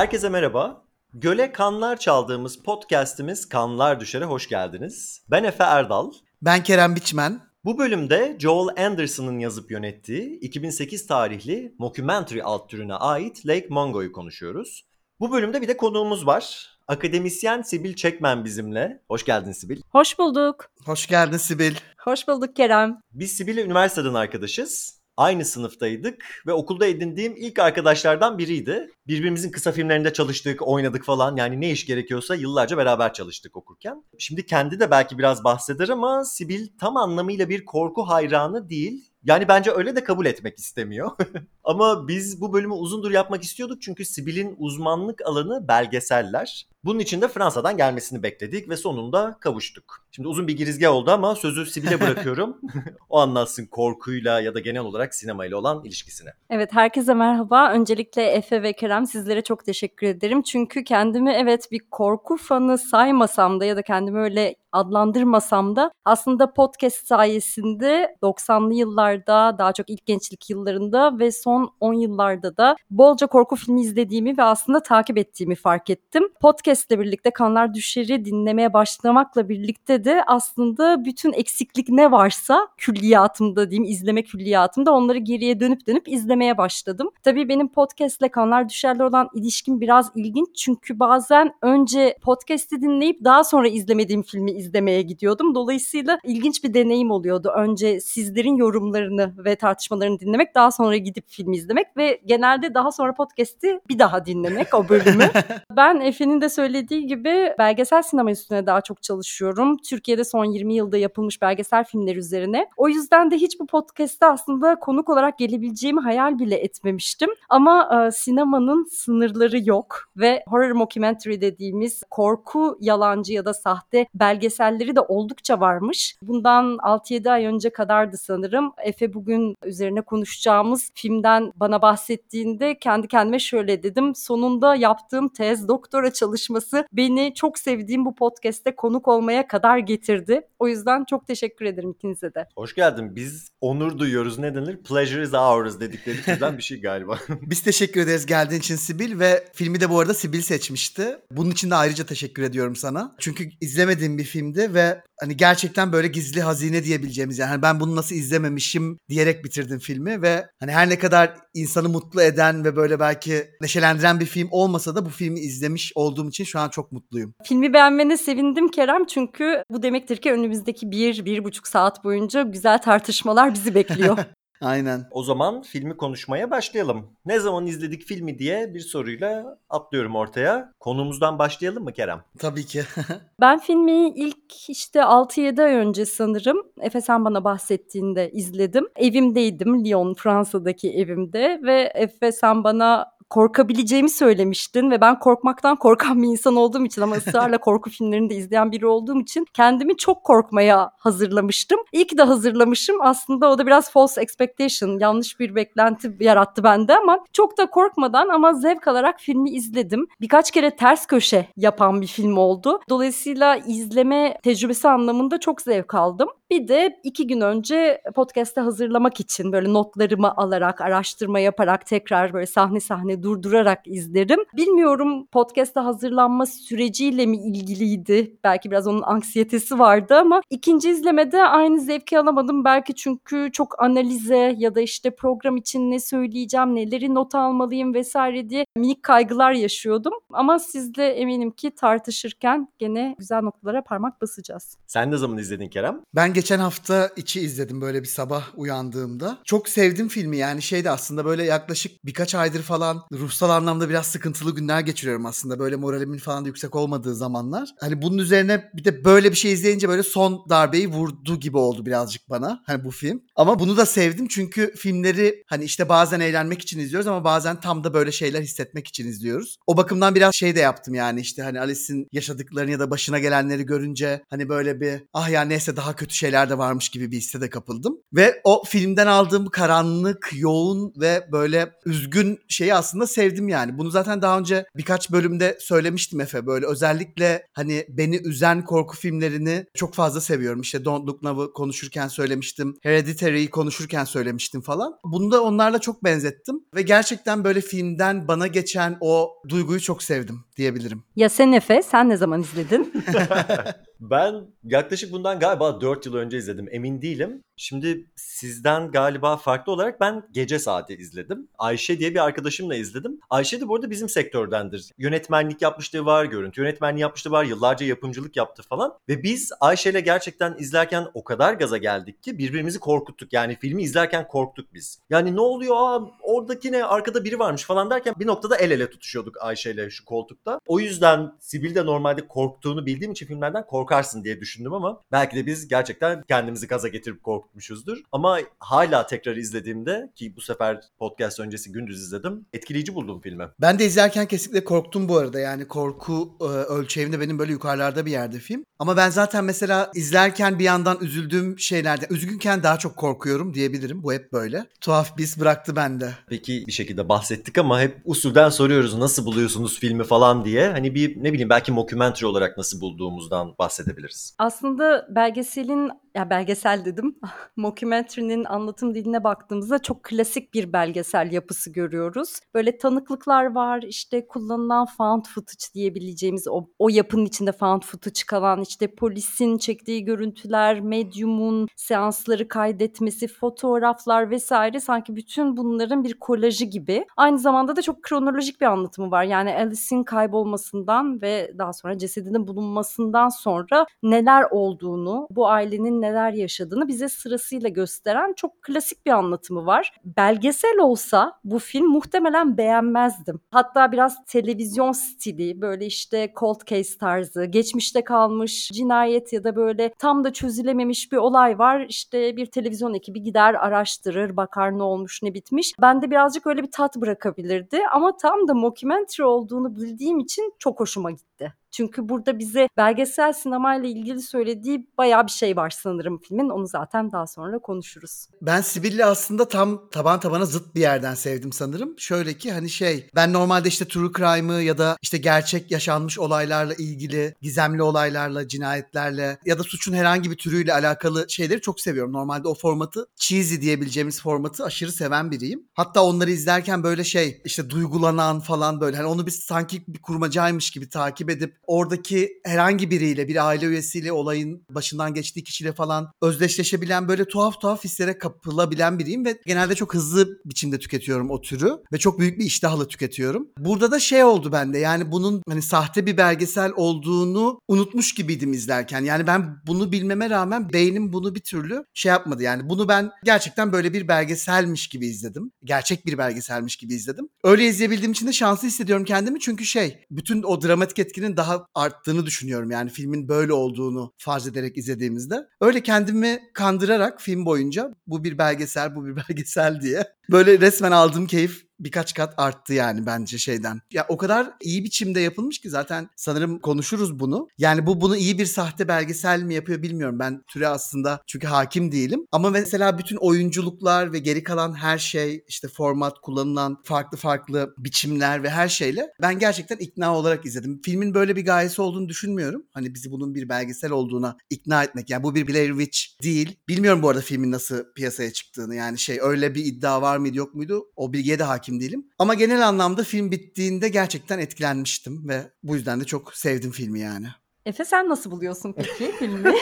[0.00, 0.84] Herkese merhaba.
[1.14, 5.22] Göle kanlar çaldığımız podcast'imiz Kanlar Düşer'e hoş geldiniz.
[5.30, 6.12] Ben Efe Erdal.
[6.42, 7.40] Ben Kerem Biçmen.
[7.64, 14.86] Bu bölümde Joel Anderson'ın yazıp yönettiği 2008 tarihli mockumentary alt türüne ait Lake Mungo'yu konuşuyoruz.
[15.20, 16.66] Bu bölümde bir de konuğumuz var.
[16.88, 19.02] Akademisyen Sibil Çekmen bizimle.
[19.08, 19.80] Hoş geldin Sibil.
[19.88, 20.70] Hoş bulduk.
[20.84, 21.74] Hoş geldin Sibil.
[21.98, 23.00] Hoş bulduk Kerem.
[23.12, 25.00] Biz Sibil'le üniversiteden arkadaşız.
[25.20, 28.90] Aynı sınıftaydık ve okulda edindiğim ilk arkadaşlardan biriydi.
[29.10, 31.36] Birbirimizin kısa filmlerinde çalıştık, oynadık falan.
[31.36, 34.04] Yani ne iş gerekiyorsa yıllarca beraber çalıştık okurken.
[34.18, 39.10] Şimdi kendi de belki biraz bahseder ama Sibil tam anlamıyla bir korku hayranı değil.
[39.24, 41.10] Yani bence öyle de kabul etmek istemiyor.
[41.64, 46.66] Ama biz bu bölümü uzundur yapmak istiyorduk çünkü Sibil'in uzmanlık alanı belgeseller.
[46.84, 50.06] Bunun için de Fransa'dan gelmesini bekledik ve sonunda kavuştuk.
[50.10, 52.60] Şimdi uzun bir girizgah oldu ama sözü Sibil'e bırakıyorum.
[53.08, 56.30] o anlatsın korkuyla ya da genel olarak sinemayla olan ilişkisini.
[56.50, 57.72] Evet herkese merhaba.
[57.72, 60.42] Öncelikle Efe ve Kerem sizlere çok teşekkür ederim.
[60.42, 66.52] Çünkü kendimi evet bir korku fanı saymasam da ya da kendimi öyle adlandırmasam da aslında
[66.52, 73.26] podcast sayesinde 90'lı yıllarda daha çok ilk gençlik yıllarında ve son 10 yıllarda da bolca
[73.26, 76.28] korku filmi izlediğimi ve aslında takip ettiğimi fark ettim.
[76.40, 83.70] Podcast ile birlikte Kanlar Düşer'i dinlemeye başlamakla birlikte de aslında bütün eksiklik ne varsa külliyatımda
[83.70, 87.10] diyeyim izleme külliyatımda onları geriye dönüp dönüp izlemeye başladım.
[87.22, 93.24] Tabii benim podcast ile Kanlar Düşer'le olan ilişkim biraz ilginç çünkü bazen önce podcast'i dinleyip
[93.24, 95.54] daha sonra izlemediğim filmi izlemeye gidiyordum.
[95.54, 97.52] Dolayısıyla ilginç bir deneyim oluyordu.
[97.56, 103.14] Önce sizlerin yorumlarını ve tartışmalarını dinlemek, daha sonra gidip film izlemek ve genelde daha sonra
[103.14, 105.24] podcast'i bir daha dinlemek o bölümü.
[105.76, 109.76] ben Efe'nin de söylediği gibi belgesel sinema üstüne daha çok çalışıyorum.
[109.76, 112.66] Türkiye'de son 20 yılda yapılmış belgesel filmler üzerine.
[112.76, 117.30] O yüzden de hiç bu podcast'te aslında konuk olarak gelebileceğimi hayal bile etmemiştim.
[117.48, 124.96] Ama e, sinemanın sınırları yok ve horror mockumentary dediğimiz korku yalancı ya da sahte belgeselleri
[124.96, 126.16] de oldukça varmış.
[126.22, 128.72] Bundan 6-7 ay önce kadardı sanırım.
[128.84, 134.14] Efe bugün üzerine konuşacağımız filmden bana bahsettiğinde kendi kendime şöyle dedim.
[134.14, 140.40] Sonunda yaptığım tez doktora çalışması beni çok sevdiğim bu podcast'te konuk olmaya kadar getirdi.
[140.58, 142.46] O yüzden çok teşekkür ederim ikinize de.
[142.56, 143.16] Hoş geldin.
[143.16, 144.38] Biz onur duyuyoruz.
[144.38, 144.76] Ne denir?
[144.76, 147.18] Pleasure is ours dedikleri türden bir şey galiba.
[147.28, 151.18] Biz teşekkür ederiz geldiğin için Sibil ve filmi de bu arada Sibil seçmişti.
[151.30, 153.14] Bunun için de ayrıca teşekkür ediyorum sana.
[153.18, 157.96] Çünkü izlemediğim bir filmdi ve hani gerçekten böyle gizli hazine diyebileceğimiz yani hani ben bunu
[157.96, 163.00] nasıl izlememişim diyerek bitirdim filmi ve hani her ne kadar insanı mutlu eden ve böyle
[163.00, 167.34] belki neşelendiren bir film olmasa da bu filmi izlemiş olduğum için şu an çok mutluyum.
[167.44, 172.78] Filmi beğenmene sevindim Kerem çünkü bu demektir ki önümüzdeki bir, bir buçuk saat boyunca güzel
[172.78, 174.18] tartışmalar bizi bekliyor.
[174.60, 175.06] Aynen.
[175.10, 177.06] O zaman filmi konuşmaya başlayalım.
[177.26, 180.72] Ne zaman izledik filmi diye bir soruyla atlıyorum ortaya.
[180.80, 182.20] Konumuzdan başlayalım mı Kerem?
[182.38, 182.82] Tabii ki.
[183.40, 188.88] ben filmi ilk işte 6-7 ay önce sanırım Efe sen bana bahsettiğinde izledim.
[188.96, 196.28] Evimdeydim Lyon Fransa'daki evimde ve Efe sen bana korkabileceğimi söylemiştin ve ben korkmaktan korkan bir
[196.28, 200.90] insan olduğum için ama ısrarla korku filmlerini de izleyen biri olduğum için kendimi çok korkmaya
[200.98, 201.80] hazırlamıştım.
[201.92, 202.96] İyi ki de hazırlamışım.
[203.00, 204.49] Aslında o da biraz false expectation,
[204.98, 210.06] yanlış bir beklenti yarattı bende ama çok da korkmadan ama zevk alarak filmi izledim.
[210.20, 212.80] Birkaç kere ters köşe yapan bir film oldu.
[212.88, 216.28] Dolayısıyla izleme tecrübesi anlamında çok zevk aldım.
[216.50, 222.46] Bir de iki gün önce podcast'te hazırlamak için böyle notlarımı alarak, araştırma yaparak tekrar böyle
[222.46, 224.38] sahne sahne durdurarak izlerim.
[224.56, 228.36] Bilmiyorum podcast'a hazırlanma süreciyle mi ilgiliydi?
[228.44, 232.64] Belki biraz onun anksiyetesi vardı ama ikinci izlemede aynı zevki alamadım.
[232.64, 238.50] Belki çünkü çok analize ya da işte program için ne söyleyeceğim, neleri not almalıyım vesaire
[238.50, 240.12] diye minik kaygılar yaşıyordum.
[240.32, 244.78] Ama sizle eminim ki tartışırken gene güzel noktalara parmak basacağız.
[244.86, 246.00] Sen ne zaman izledin Kerem?
[246.14, 249.38] Ben geçen hafta içi izledim böyle bir sabah uyandığımda.
[249.44, 254.54] Çok sevdim filmi yani şeyde aslında böyle yaklaşık birkaç aydır falan ruhsal anlamda biraz sıkıntılı
[254.54, 255.58] günler geçiriyorum aslında.
[255.58, 257.68] Böyle moralimin falan da yüksek olmadığı zamanlar.
[257.80, 261.86] Hani bunun üzerine bir de böyle bir şey izleyince böyle son darbeyi vurdu gibi oldu
[261.86, 262.62] birazcık bana.
[262.66, 263.22] Hani bu film.
[263.36, 267.84] Ama bunu da sevdim çünkü filmleri hani işte bazen eğlenmek için izliyoruz ama bazen tam
[267.84, 269.56] da böyle şeyler hissetmek için izliyoruz.
[269.66, 273.66] O bakımdan biraz şey de yaptım yani işte hani Alice'in yaşadıklarını ya da başına gelenleri
[273.66, 277.16] görünce hani böyle bir ah ya neyse daha kötü şeyler şeyler de varmış gibi bir
[277.16, 277.98] hisse de kapıldım.
[278.12, 283.78] Ve o filmden aldığım karanlık, yoğun ve böyle üzgün şeyi aslında sevdim yani.
[283.78, 286.46] Bunu zaten daha önce birkaç bölümde söylemiştim Efe.
[286.46, 290.60] Böyle özellikle hani beni üzen korku filmlerini çok fazla seviyorum.
[290.60, 292.76] İşte Don't Look Now'ı konuşurken söylemiştim.
[292.82, 294.94] Hereditary'yi konuşurken söylemiştim falan.
[295.04, 296.60] Bunu da onlarla çok benzettim.
[296.74, 301.02] Ve gerçekten böyle filmden bana geçen o duyguyu çok sevdim diyebilirim.
[301.16, 302.92] Ya sen Efe, sen ne zaman izledin?
[304.00, 306.68] Ben yaklaşık bundan galiba 4 yıl önce izledim.
[306.70, 307.42] Emin değilim.
[307.60, 311.48] Şimdi sizden galiba farklı olarak ben gece saati izledim.
[311.58, 313.20] Ayşe diye bir arkadaşımla izledim.
[313.30, 314.90] Ayşe de bu arada bizim sektördendir.
[314.98, 318.98] Yönetmenlik yapmışlığı var, görüntü yönetmenliği yapmışlığı var, yıllarca yapımcılık yaptı falan.
[319.08, 323.32] Ve biz Ayşe'yle gerçekten izlerken o kadar gaza geldik ki birbirimizi korkuttuk.
[323.32, 324.98] Yani filmi izlerken korktuk biz.
[325.10, 328.90] Yani ne oluyor aa oradaki ne arkada biri varmış falan derken bir noktada el ele
[328.90, 330.60] tutuşuyorduk Ayşe'yle şu koltukta.
[330.66, 335.46] O yüzden Sibil de normalde korktuğunu bildiğim için filmlerden korkarsın diye düşündüm ama belki de
[335.46, 337.98] biz gerçekten kendimizi gaza getirip korkutmuşuzdur.
[338.12, 342.46] Ama hala tekrar izlediğimde ki bu sefer podcast öncesi gündüz izledim.
[342.52, 343.48] Etkileyici buldum filmi.
[343.60, 345.40] Ben de izlerken kesinlikle korktum bu arada.
[345.40, 348.64] Yani korku e, ölçeğimde benim böyle yukarılarda bir yerde film.
[348.78, 354.02] Ama ben zaten mesela izlerken bir yandan üzüldüğüm şeylerde, üzgünken daha çok korkuyorum diyebilirim.
[354.02, 354.66] Bu hep böyle.
[354.80, 356.14] Tuhaf biz bıraktı bende.
[356.28, 360.68] Peki bir şekilde bahsettik ama hep usulden soruyoruz nasıl buluyorsunuz filmi falan diye.
[360.68, 364.34] Hani bir ne bileyim belki mockumentary olarak nasıl bulduğumuzdan bahsedebiliriz.
[364.38, 367.16] Aslında belgeselin, ya belgesel dedim,
[367.56, 372.40] mockumentary'nin anlatım diline baktığımızda çok klasik bir belgesel yapısı görüyoruz.
[372.54, 378.60] Böyle tanıklıklar var, işte kullanılan found footage diyebileceğimiz o, o yapının içinde found footage kalan
[378.60, 387.06] işte polisin çektiği görüntüler, medyumun seansları kaydetmesi, fotoğraflar vesaire sanki bütün bunların bir kolajı gibi.
[387.16, 389.24] Aynı zamanda da çok kronolojik bir anlatımı var.
[389.24, 396.88] Yani Alice'in kaybolmasından ve daha sonra cesedinin bulunmasından sonra neler olduğunu, bu ailenin neler yaşadığını
[396.88, 399.92] bize sırasıyla gösteren çok klasik bir anlatımı var.
[400.04, 403.40] Belgesel olsa bu film muhtemelen beğenmezdim.
[403.50, 409.92] Hatta biraz televizyon stili, böyle işte cold case tarzı, geçmişte kalmış cinayet ya da böyle
[409.98, 411.86] tam da çözülememiş bir olay var.
[411.88, 415.72] İşte bir televizyon ekibi gider araştırır, bakar ne olmuş ne bitmiş.
[415.80, 421.10] Bende birazcık öyle bir tat bırakabilirdi ama tam da mockumentary olduğunu bildiğim için çok hoşuma
[421.10, 421.54] gitti.
[421.70, 426.48] Çünkü burada bize belgesel sinemayla ilgili söylediği bayağı bir şey var sanırım filmin.
[426.48, 428.26] Onu zaten daha sonra konuşuruz.
[428.42, 431.98] Ben Sibel'i aslında tam taban tabana zıt bir yerden sevdim sanırım.
[431.98, 436.74] Şöyle ki hani şey ben normalde işte true crime'ı ya da işte gerçek yaşanmış olaylarla
[436.74, 442.12] ilgili gizemli olaylarla, cinayetlerle ya da suçun herhangi bir türüyle alakalı şeyleri çok seviyorum.
[442.12, 445.68] Normalde o formatı cheesy diyebileceğimiz formatı aşırı seven biriyim.
[445.74, 450.70] Hatta onları izlerken böyle şey işte duygulanan falan böyle hani onu biz sanki bir kurmacaymış
[450.70, 457.08] gibi takip edip oradaki herhangi biriyle bir aile üyesiyle olayın başından geçtiği kişiyle falan özdeşleşebilen
[457.08, 461.98] böyle tuhaf tuhaf hislere kapılabilen biriyim ve genelde çok hızlı biçimde tüketiyorum o türü ve
[461.98, 463.48] çok büyük bir iştahla tüketiyorum.
[463.58, 469.04] Burada da şey oldu bende yani bunun hani sahte bir belgesel olduğunu unutmuş gibiydim izlerken.
[469.04, 472.42] Yani ben bunu bilmeme rağmen beynim bunu bir türlü şey yapmadı.
[472.42, 475.52] Yani bunu ben gerçekten böyle bir belgeselmiş gibi izledim.
[475.64, 477.28] Gerçek bir belgeselmiş gibi izledim.
[477.44, 482.26] Öyle izleyebildiğim için de şanslı hissediyorum kendimi çünkü şey bütün o dramatik etkinin daha arttığını
[482.26, 482.70] düşünüyorum.
[482.70, 485.48] Yani filmin böyle olduğunu farz ederek izlediğimizde.
[485.60, 491.26] Öyle kendimi kandırarak film boyunca bu bir belgesel, bu bir belgesel diye böyle resmen aldığım
[491.26, 493.80] keyif birkaç kat arttı yani bence şeyden.
[493.92, 497.48] Ya o kadar iyi biçimde yapılmış ki zaten sanırım konuşuruz bunu.
[497.58, 500.18] Yani bu bunu iyi bir sahte belgesel mi yapıyor bilmiyorum.
[500.18, 502.26] Ben türe aslında çünkü hakim değilim.
[502.32, 508.42] Ama mesela bütün oyunculuklar ve geri kalan her şey işte format kullanılan farklı farklı biçimler
[508.42, 510.80] ve her şeyle ben gerçekten ikna olarak izledim.
[510.84, 512.62] Filmin böyle bir gayesi olduğunu düşünmüyorum.
[512.72, 515.10] Hani bizi bunun bir belgesel olduğuna ikna etmek.
[515.10, 516.56] Yani bu bir Blair Witch değil.
[516.68, 518.74] Bilmiyorum bu arada filmin nasıl piyasaya çıktığını.
[518.74, 520.84] Yani şey öyle bir iddia var mıydı yok muydu?
[520.96, 522.06] O bilgiye de hakim değilim.
[522.18, 527.26] Ama genel anlamda film bittiğinde gerçekten etkilenmiştim ve bu yüzden de çok sevdim filmi yani.
[527.70, 529.54] Efe sen nasıl buluyorsun peki filmi?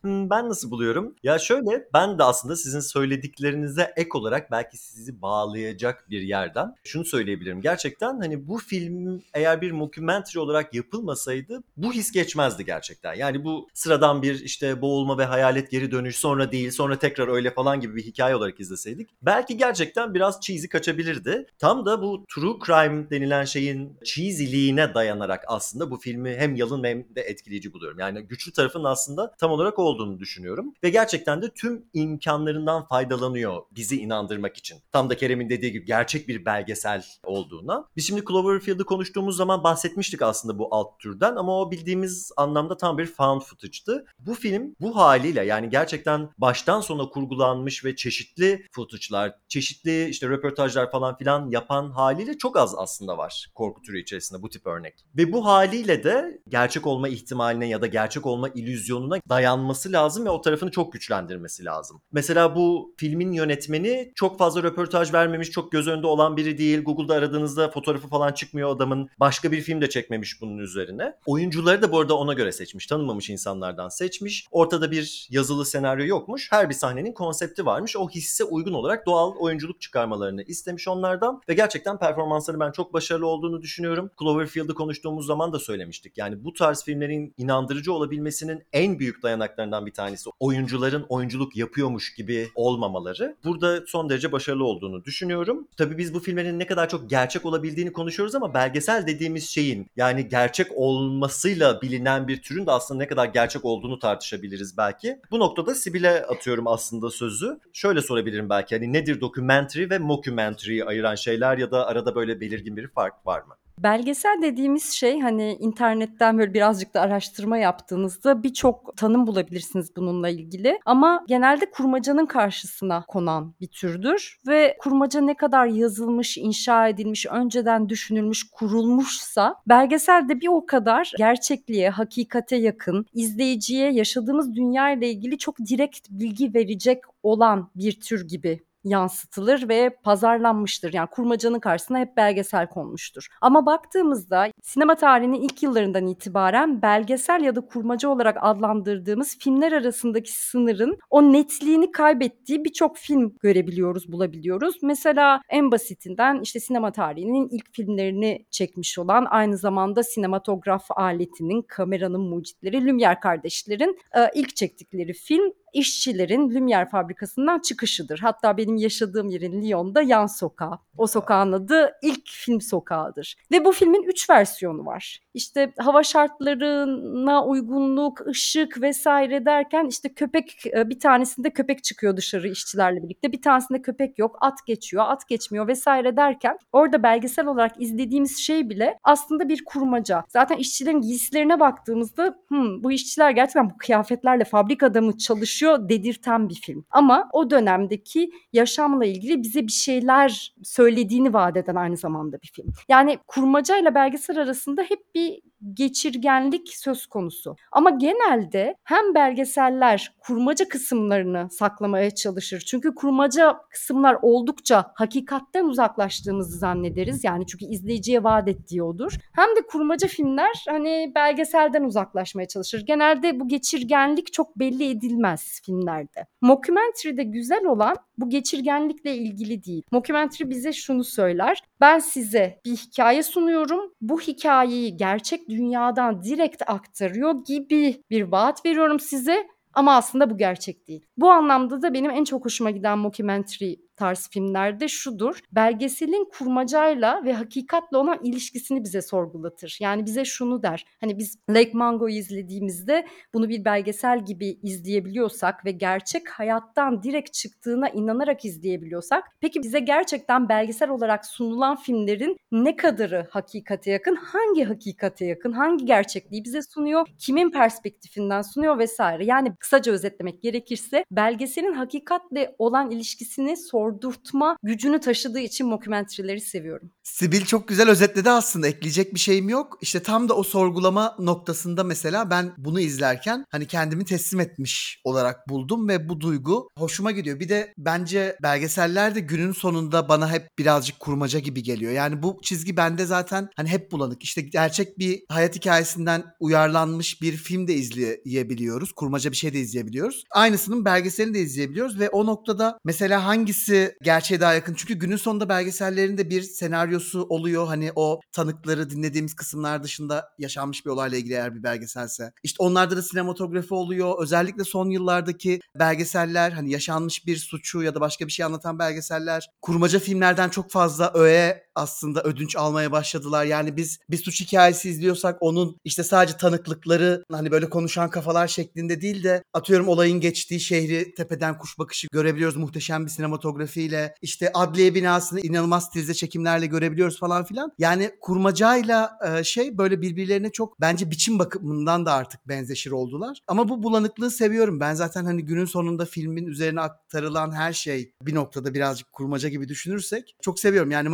[0.00, 1.14] Hmm, ben nasıl buluyorum?
[1.22, 7.04] Ya şöyle ben de aslında sizin söylediklerinize ek olarak belki sizi bağlayacak bir yerden şunu
[7.04, 7.60] söyleyebilirim.
[7.60, 13.14] Gerçekten hani bu film eğer bir mockumentary olarak yapılmasaydı bu his geçmezdi gerçekten.
[13.14, 17.50] Yani bu sıradan bir işte boğulma ve hayalet geri dönüş sonra değil sonra tekrar öyle
[17.50, 21.46] falan gibi bir hikaye olarak izleseydik belki gerçekten biraz cheesy kaçabilirdi.
[21.58, 26.97] Tam da bu true crime denilen şeyin cheesyliğine dayanarak aslında bu filmi hem yalın ve
[26.98, 27.98] benim de etkileyici buluyorum.
[27.98, 30.74] Yani güçlü tarafın aslında tam olarak olduğunu düşünüyorum.
[30.84, 34.78] Ve gerçekten de tüm imkanlarından faydalanıyor bizi inandırmak için.
[34.92, 37.88] Tam da Kerem'in dediği gibi gerçek bir belgesel olduğuna.
[37.96, 42.98] Biz şimdi Cloverfield'ı konuştuğumuz zaman bahsetmiştik aslında bu alt türden ama o bildiğimiz anlamda tam
[42.98, 44.06] bir found footage'tı.
[44.18, 50.90] Bu film bu haliyle yani gerçekten baştan sona kurgulanmış ve çeşitli footage'lar, çeşitli işte röportajlar
[50.90, 55.04] falan filan yapan haliyle çok az aslında var korku türü içerisinde bu tip örnek.
[55.16, 60.30] Ve bu haliyle de gerçek olma ihtimaline ya da gerçek olma illüzyonuna dayanması lazım ve
[60.30, 62.00] o tarafını çok güçlendirmesi lazım.
[62.12, 66.84] Mesela bu filmin yönetmeni çok fazla röportaj vermemiş, çok göz önünde olan biri değil.
[66.84, 69.08] Google'da aradığınızda fotoğrafı falan çıkmıyor adamın.
[69.20, 71.14] Başka bir film de çekmemiş bunun üzerine.
[71.26, 72.86] Oyuncuları da bu arada ona göre seçmiş.
[72.86, 74.46] Tanınmamış insanlardan seçmiş.
[74.50, 76.52] Ortada bir yazılı senaryo yokmuş.
[76.52, 77.96] Her bir sahnenin konsepti varmış.
[77.96, 81.40] O hisse uygun olarak doğal oyunculuk çıkarmalarını istemiş onlardan.
[81.48, 84.10] Ve gerçekten performansları ben çok başarılı olduğunu düşünüyorum.
[84.20, 86.18] Cloverfield'ı konuştuğumuz zaman da söylemiştik.
[86.18, 92.48] Yani bu tarz filmlerin inandırıcı olabilmesinin en büyük dayanaklarından bir tanesi oyuncuların oyunculuk yapıyormuş gibi
[92.54, 93.36] olmamaları.
[93.44, 95.68] Burada son derece başarılı olduğunu düşünüyorum.
[95.76, 100.28] Tabii biz bu filmlerin ne kadar çok gerçek olabildiğini konuşuyoruz ama belgesel dediğimiz şeyin yani
[100.28, 105.20] gerçek olmasıyla bilinen bir türün de aslında ne kadar gerçek olduğunu tartışabiliriz belki.
[105.30, 107.60] Bu noktada Sibel'e atıyorum aslında sözü.
[107.72, 112.76] Şöyle sorabilirim belki hani nedir documentary ve mockumentary'yi ayıran şeyler ya da arada böyle belirgin
[112.76, 113.54] bir fark var mı?
[113.82, 120.78] Belgesel dediğimiz şey hani internetten böyle birazcık da araştırma yaptığınızda birçok tanım bulabilirsiniz bununla ilgili.
[120.86, 127.88] Ama genelde kurmacanın karşısına konan bir türdür ve kurmaca ne kadar yazılmış, inşa edilmiş, önceden
[127.88, 135.38] düşünülmüş, kurulmuşsa belgesel de bir o kadar gerçekliğe, hakikate yakın, izleyiciye yaşadığımız dünya ile ilgili
[135.38, 140.92] çok direkt bilgi verecek olan bir tür gibi yansıtılır ve pazarlanmıştır.
[140.92, 143.26] Yani kurmacanın karşısına hep belgesel konmuştur.
[143.40, 150.32] Ama baktığımızda sinema tarihinin ilk yıllarından itibaren belgesel ya da kurmaca olarak adlandırdığımız filmler arasındaki
[150.32, 154.74] sınırın o netliğini kaybettiği birçok film görebiliyoruz, bulabiliyoruz.
[154.82, 162.20] Mesela en basitinden işte sinema tarihinin ilk filmlerini çekmiş olan aynı zamanda sinematograf aletinin, kameranın
[162.20, 163.98] mucitleri Lumière kardeşlerin
[164.34, 168.18] ilk çektikleri film işçilerin Lumière fabrikasından çıkışıdır.
[168.18, 170.78] Hatta benim yaşadığım yerin Lyon'da yan sokağı.
[170.98, 173.36] O sokağın adı ilk film sokağıdır.
[173.52, 175.20] Ve bu filmin üç versiyonu var.
[175.34, 183.02] İşte hava şartlarına uygunluk, ışık vesaire derken işte köpek bir tanesinde köpek çıkıyor dışarı işçilerle
[183.02, 183.32] birlikte.
[183.32, 188.70] Bir tanesinde köpek yok, at geçiyor, at geçmiyor vesaire derken orada belgesel olarak izlediğimiz şey
[188.70, 190.24] bile aslında bir kurmaca.
[190.28, 196.54] Zaten işçilerin giysilerine baktığımızda hmm, bu işçiler gerçekten bu kıyafetlerle fabrikada mı çalışıyor dedirten bir
[196.54, 196.84] film.
[196.90, 202.72] Ama o dönemdeki yaşamla ilgili bize bir şeyler söylediğini vaat eden aynı zamanda bir film.
[202.88, 205.40] Yani kurmaca ile belgesel arasında hep bir
[205.74, 207.56] geçirgenlik söz konusu.
[207.72, 212.60] Ama genelde hem belgeseller kurmaca kısımlarını saklamaya çalışır.
[212.60, 217.24] Çünkü kurmaca kısımlar oldukça hakikatten uzaklaştığımızı zannederiz.
[217.24, 219.12] Yani çünkü izleyiciye vaat ettiği odur.
[219.32, 222.82] Hem de kurmaca filmler hani belgeselden uzaklaşmaya çalışır.
[222.86, 226.26] Genelde bu geçirgenlik çok belli edilmez filmlerde.
[226.40, 229.82] Mockumentary'de güzel olan bu geçirgenlikle ilgili değil.
[229.92, 231.62] Mockumentary bize şunu söyler.
[231.80, 233.92] Ben size bir hikaye sunuyorum.
[234.00, 240.88] Bu hikayeyi gerçek dünyadan direkt aktarıyor gibi bir vaat veriyorum size ama aslında bu gerçek
[240.88, 241.06] değil.
[241.16, 245.40] Bu anlamda da benim en çok hoşuma giden mockumentary tarz filmlerde şudur.
[245.52, 249.78] Belgeselin kurmacayla ve hakikatle olan ilişkisini bize sorgulatır.
[249.80, 250.84] Yani bize şunu der.
[251.00, 257.88] Hani biz Lake Mango'yu izlediğimizde bunu bir belgesel gibi izleyebiliyorsak ve gerçek hayattan direkt çıktığına
[257.88, 265.26] inanarak izleyebiliyorsak peki bize gerçekten belgesel olarak sunulan filmlerin ne kadarı hakikate yakın, hangi hakikate
[265.26, 269.24] yakın, hangi gerçekliği bize sunuyor, kimin perspektifinden sunuyor vesaire.
[269.24, 276.90] Yani kısaca özetlemek gerekirse belgeselin hakikatle olan ilişkisini sor sordurtma gücünü taşıdığı için mockumentary'leri seviyorum.
[277.02, 278.68] Sibil çok güzel özetledi aslında.
[278.68, 279.78] Ekleyecek bir şeyim yok.
[279.80, 285.48] İşte tam da o sorgulama noktasında mesela ben bunu izlerken hani kendimi teslim etmiş olarak
[285.48, 287.40] buldum ve bu duygu hoşuma gidiyor.
[287.40, 291.92] Bir de bence belgeseller de günün sonunda bana hep birazcık kurmaca gibi geliyor.
[291.92, 294.22] Yani bu çizgi bende zaten hani hep bulanık.
[294.22, 298.92] İşte gerçek bir hayat hikayesinden uyarlanmış bir film de izleyebiliyoruz.
[298.92, 300.24] Kurmaca bir şey de izleyebiliyoruz.
[300.30, 304.74] Aynısının belgeselini de izleyebiliyoruz ve o noktada mesela hangisi gerçeğe daha yakın?
[304.74, 307.66] Çünkü günün sonunda belgesellerin de bir senaryosu oluyor.
[307.66, 312.32] Hani o tanıkları dinlediğimiz kısımlar dışında yaşanmış bir olayla ilgili eğer bir belgeselse.
[312.42, 314.14] İşte onlarda da sinematografi oluyor.
[314.22, 319.46] Özellikle son yıllardaki belgeseller hani yaşanmış bir suçu ya da başka bir şey anlatan belgeseller
[319.62, 323.44] kurmaca filmlerden çok fazla öğe aslında ödünç almaya başladılar.
[323.44, 329.00] Yani biz bir suç hikayesi izliyorsak onun işte sadece tanıklıkları hani böyle konuşan kafalar şeklinde
[329.00, 334.14] değil de atıyorum olayın geçtiği şehri tepeden kuş bakışı görebiliyoruz muhteşem bir sinematografiyle.
[334.22, 337.72] İşte adliye binasını inanılmaz stilde çekimlerle görebiliyoruz falan filan.
[337.78, 343.38] Yani kurmacayla e, şey böyle birbirlerine çok bence biçim bakımından da artık benzeşir oldular.
[343.46, 344.80] Ama bu bulanıklığı seviyorum.
[344.80, 349.68] Ben zaten hani günün sonunda filmin üzerine aktarılan her şey bir noktada birazcık kurmaca gibi
[349.68, 350.90] düşünürsek çok seviyorum.
[350.90, 351.08] Yani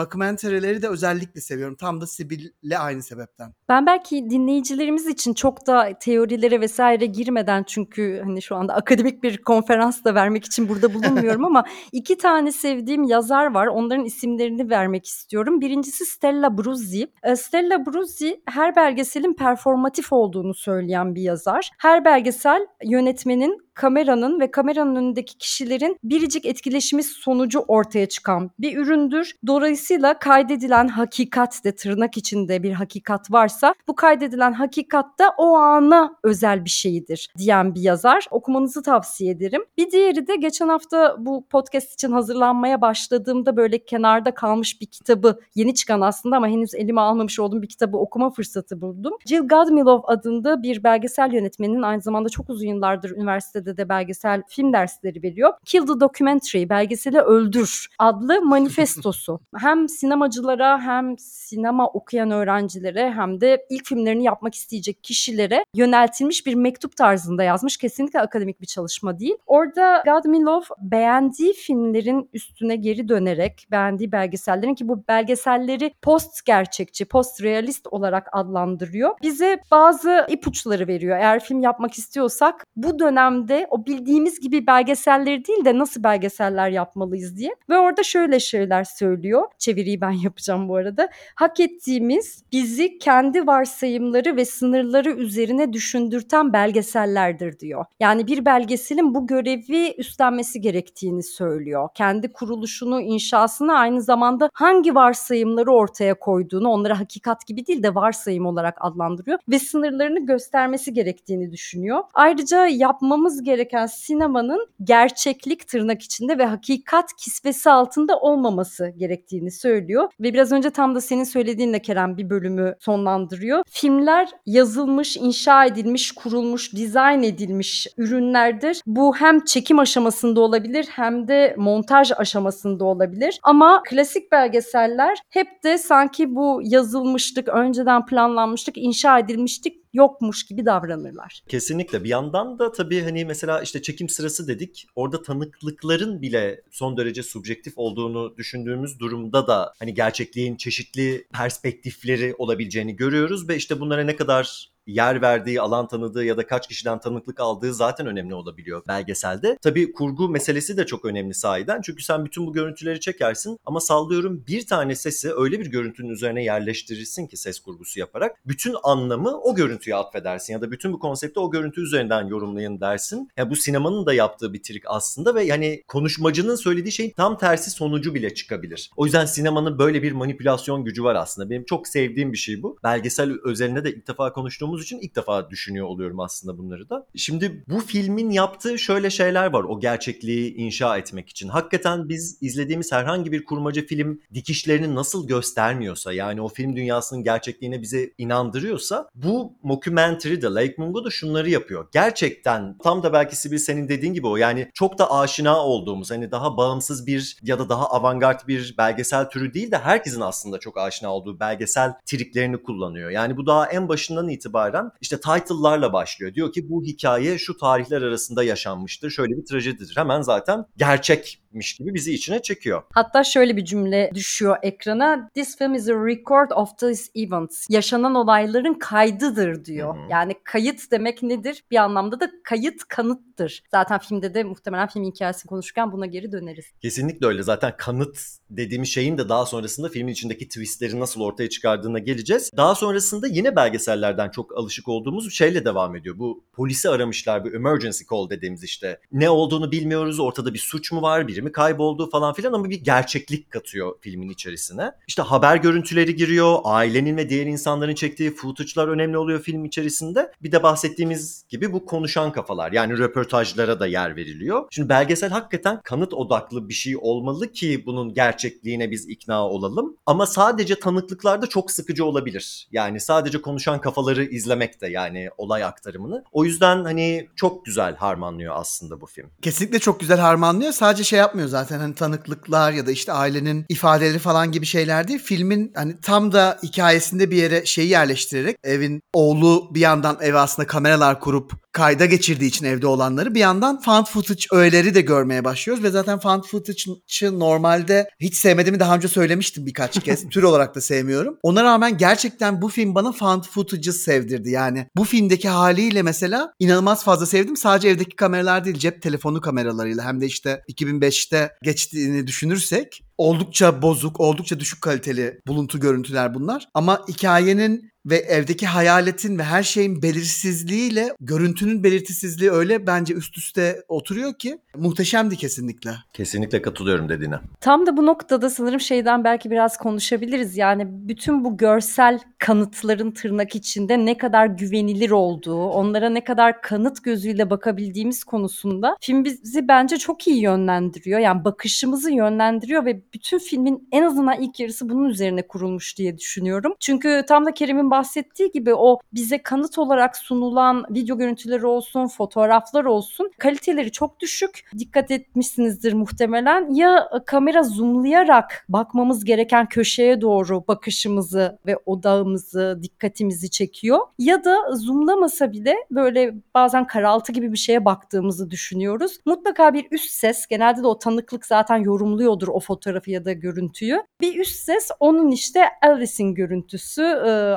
[0.55, 1.77] mockumentary'leri de özellikle seviyorum.
[1.77, 3.53] Tam da Sibyl'le aynı sebepten.
[3.69, 9.43] Ben belki dinleyicilerimiz için çok da teorilere vesaire girmeden çünkü hani şu anda akademik bir
[9.43, 13.67] konferans da vermek için burada bulunmuyorum ama iki tane sevdiğim yazar var.
[13.67, 15.61] Onların isimlerini vermek istiyorum.
[15.61, 17.13] Birincisi Stella Bruzzi.
[17.23, 21.71] Ee, Stella Bruzzi her belgeselin performatif olduğunu söyleyen bir yazar.
[21.79, 29.37] Her belgesel yönetmenin kameranın ve kameranın önündeki kişilerin biricik etkileşimi sonucu ortaya çıkan bir üründür.
[29.47, 36.17] Dolayısıyla kaydedilen hakikat de tırnak içinde bir hakikat varsa bu kaydedilen hakikat da o ana
[36.23, 38.27] özel bir şeydir diyen bir yazar.
[38.31, 39.63] Okumanızı tavsiye ederim.
[39.77, 45.41] Bir diğeri de geçen hafta bu podcast için hazırlanmaya başladığımda böyle kenarda kalmış bir kitabı
[45.55, 49.13] yeni çıkan aslında ama henüz elime almamış olduğum bir kitabı okuma fırsatı buldum.
[49.27, 54.43] Jill Godmilow adında bir belgesel yönetmeninin aynı zamanda çok uzun yıllardır üniversitede üniversitede de belgesel
[54.49, 55.53] film dersleri veriyor.
[55.65, 59.41] Kill the Documentary, belgeseli öldür adlı manifestosu.
[59.57, 66.55] hem sinemacılara hem sinema okuyan öğrencilere hem de ilk filmlerini yapmak isteyecek kişilere yöneltilmiş bir
[66.55, 67.77] mektup tarzında yazmış.
[67.77, 69.35] Kesinlikle akademik bir çalışma değil.
[69.47, 77.43] Orada Godmilov beğendiği filmlerin üstüne geri dönerek beğendiği belgesellerin ki bu belgeselleri post gerçekçi, post
[77.43, 79.11] realist olarak adlandırıyor.
[79.23, 81.19] Bize bazı ipuçları veriyor.
[81.19, 87.37] Eğer film yapmak istiyorsak bu dönemde o bildiğimiz gibi belgeselleri değil de nasıl belgeseller yapmalıyız
[87.37, 87.55] diye.
[87.69, 89.43] Ve orada şöyle şeyler söylüyor.
[89.59, 91.09] Çeviriyi ben yapacağım bu arada.
[91.35, 97.85] Hak ettiğimiz bizi kendi varsayımları ve sınırları üzerine düşündürten belgesellerdir diyor.
[98.01, 101.89] Yani bir belgeselin bu görevi üstlenmesi gerektiğini söylüyor.
[101.95, 108.47] Kendi kuruluşunu, inşasını aynı zamanda hangi varsayımları ortaya koyduğunu onlara hakikat gibi değil de varsayım
[108.47, 112.01] olarak adlandırıyor ve sınırlarını göstermesi gerektiğini düşünüyor.
[112.15, 120.09] Ayrıca yapmamız gereken sinemanın gerçeklik tırnak içinde ve hakikat kisvesi altında olmaması gerektiğini söylüyor.
[120.21, 123.63] Ve biraz önce tam da senin söylediğinle Kerem bir bölümü sonlandırıyor.
[123.71, 128.81] Filmler yazılmış, inşa edilmiş, kurulmuş, dizayn edilmiş ürünlerdir.
[128.87, 133.41] Bu hem çekim aşamasında olabilir hem de montaj aşamasında olabilir.
[133.43, 141.43] Ama klasik belgeseller hep de sanki bu yazılmışlık, önceden planlanmışlık, inşa edilmişlik yokmuş gibi davranırlar.
[141.49, 142.05] Kesinlikle.
[142.05, 144.87] Bir yandan da tabii hani mesela işte çekim sırası dedik.
[144.95, 152.97] Orada tanıklıkların bile son derece subjektif olduğunu düşündüğümüz durumda da hani gerçekliğin çeşitli perspektifleri olabileceğini
[152.97, 157.41] görüyoruz ve işte bunlara ne kadar yer verdiği, alan tanıdığı ya da kaç kişiden tanıklık
[157.41, 159.59] aldığı zaten önemli olabiliyor belgeselde.
[159.63, 161.81] Tabii kurgu meselesi de çok önemli sahiden.
[161.81, 166.45] Çünkü sen bütün bu görüntüleri çekersin ama sallıyorum bir tane sesi öyle bir görüntünün üzerine
[166.45, 171.41] yerleştirirsin ki ses kurgusu yaparak bütün anlamı o görüntüye atfedersin ya da bütün bu konsepti
[171.41, 173.31] o görüntü üzerinden yorumlayın dersin.
[173.37, 177.71] Yani bu sinemanın da yaptığı bir trik aslında ve yani konuşmacının söylediği şeyin tam tersi
[177.71, 178.91] sonucu bile çıkabilir.
[178.97, 181.51] O yüzden sinemanın böyle bir manipülasyon gücü var aslında.
[181.51, 182.79] Benim çok sevdiğim bir şey bu.
[182.83, 187.07] Belgesel özelinde de ilk defa konuştuğumuz için ilk defa düşünüyor oluyorum aslında bunları da.
[187.17, 191.49] Şimdi bu filmin yaptığı şöyle şeyler var o gerçekliği inşa etmek için.
[191.49, 197.83] Hakikaten biz izlediğimiz herhangi bir kurmaca film dikişlerini nasıl göstermiyorsa yani o film dünyasının gerçekliğine
[197.83, 201.89] bize inandırıyorsa bu mockumentary de Lake Mungo da şunları yapıyor.
[201.93, 206.31] Gerçekten tam da belki Sibyl senin dediğin gibi o yani çok da aşina olduğumuz hani
[206.31, 210.79] daha bağımsız bir ya da daha avantgard bir belgesel türü değil de herkesin aslında çok
[210.79, 213.11] aşina olduğu belgesel triklerini kullanıyor.
[213.11, 214.64] Yani bu daha en başından itibaren
[215.01, 216.35] işte title'larla başlıyor.
[216.35, 219.11] Diyor ki bu hikaye şu tarihler arasında yaşanmıştır.
[219.11, 219.97] Şöyle bir trajedidir.
[219.97, 222.83] Hemen zaten gerçekmiş gibi bizi içine çekiyor.
[222.93, 225.31] Hatta şöyle bir cümle düşüyor ekrana.
[225.35, 227.67] This film is a record of these events.
[227.71, 229.95] Yaşanan olayların kaydıdır diyor.
[229.95, 230.01] Hı.
[230.11, 231.65] Yani kayıt demek nedir?
[231.71, 233.63] Bir anlamda da kayıt kanıttır.
[233.71, 236.67] Zaten filmde de muhtemelen film hikayesini konuşurken buna geri döneriz.
[236.83, 237.43] Kesinlikle öyle.
[237.43, 238.19] Zaten kanıt
[238.51, 242.51] dediğimiz şeyin de daha sonrasında filmin içindeki twistleri nasıl ortaya çıkardığına geleceğiz.
[242.57, 246.19] Daha sonrasında yine belgesellerden çok alışık olduğumuz şeyle devam ediyor.
[246.19, 249.01] Bu polisi aramışlar, bu emergency call dediğimiz işte.
[249.13, 252.85] Ne olduğunu bilmiyoruz, ortada bir suç mu var, biri mi kayboldu falan filan ama bir
[252.85, 254.93] gerçeklik katıyor filmin içerisine.
[255.09, 260.33] İşte haber görüntüleri giriyor, ailenin ve diğer insanların çektiği footage'lar önemli oluyor film içerisinde.
[260.43, 264.65] Bir de bahsettiğimiz gibi bu konuşan kafalar yani röportajlara da yer veriliyor.
[264.71, 269.97] Şimdi belgesel hakikaten kanıt odaklı bir şey olmalı ki bunun gerçekliğine biz ikna olalım.
[270.07, 272.69] Ama sadece tanıklıklar da çok sıkıcı olabilir.
[272.73, 276.25] Yani sadece konuşan kafaları izlemek de yani olay aktarımını.
[276.33, 279.31] O yüzden hani çok güzel harmanlıyor aslında bu film.
[279.43, 280.73] Kesinlikle çok güzel harmanlıyor.
[280.73, 285.19] Sadece şey yapmıyor zaten hani tanıklıklar ya da işte ailenin ifadeleri falan gibi şeyler değil.
[285.19, 290.67] Filmin hani tam da hikayesinde bir yere şeyi yerleştirerek evin oğlu bir yandan eve aslında
[290.67, 295.85] kameralar kurup kayda geçirdiği için evde olanları bir yandan found footage öğeleri de görmeye başlıyoruz
[295.85, 300.29] ve zaten found footage'ı normalde hiç sevmediğimi daha önce söylemiştim birkaç kez.
[300.31, 301.39] Tür olarak da sevmiyorum.
[301.43, 303.93] Ona rağmen gerçekten bu film bana found footage'ı
[304.35, 304.51] sevdirdi.
[304.51, 307.57] Yani bu filmdeki haliyle mesela inanılmaz fazla sevdim.
[307.57, 314.21] Sadece evdeki kameralar değil cep telefonu kameralarıyla hem de işte 2005'te geçtiğini düşünürsek oldukça bozuk,
[314.21, 316.69] oldukça düşük kaliteli buluntu görüntüler bunlar.
[316.75, 323.83] Ama hikayenin ve evdeki hayaletin ve her şeyin belirsizliğiyle görüntünün belirsizliği öyle bence üst üste
[323.89, 325.91] oturuyor ki muhteşemdi kesinlikle.
[326.13, 327.35] Kesinlikle katılıyorum dediğine.
[327.61, 330.57] Tam da bu noktada sanırım şeyden belki biraz konuşabiliriz.
[330.57, 337.05] Yani bütün bu görsel kanıtların tırnak içinde ne kadar güvenilir olduğu, onlara ne kadar kanıt
[337.05, 341.21] gözüyle bakabildiğimiz konusunda film bizi bence çok iyi yönlendiriyor.
[341.21, 346.75] Yani bakışımızı yönlendiriyor ve bütün filmin en azından ilk yarısı bunun üzerine kurulmuş diye düşünüyorum.
[346.81, 352.85] Çünkü tam da Kerem'in bahsettiği gibi o bize kanıt olarak sunulan video görüntüleri olsun, fotoğraflar
[352.85, 354.71] olsun kaliteleri çok düşük.
[354.79, 356.75] Dikkat etmişsinizdir muhtemelen.
[356.75, 363.99] Ya kamera zoomlayarak bakmamız gereken köşeye doğru bakışımızı ve odağımızı, dikkatimizi çekiyor.
[364.19, 369.19] Ya da zoomlamasa bile böyle bazen karaltı gibi bir şeye baktığımızı düşünüyoruz.
[369.27, 374.03] Mutlaka bir üst ses, genelde de o tanıklık zaten yorumluyordur o fotoğrafı ya da görüntüyü.
[374.21, 377.03] Bir üst ses onun işte Alice'in görüntüsü,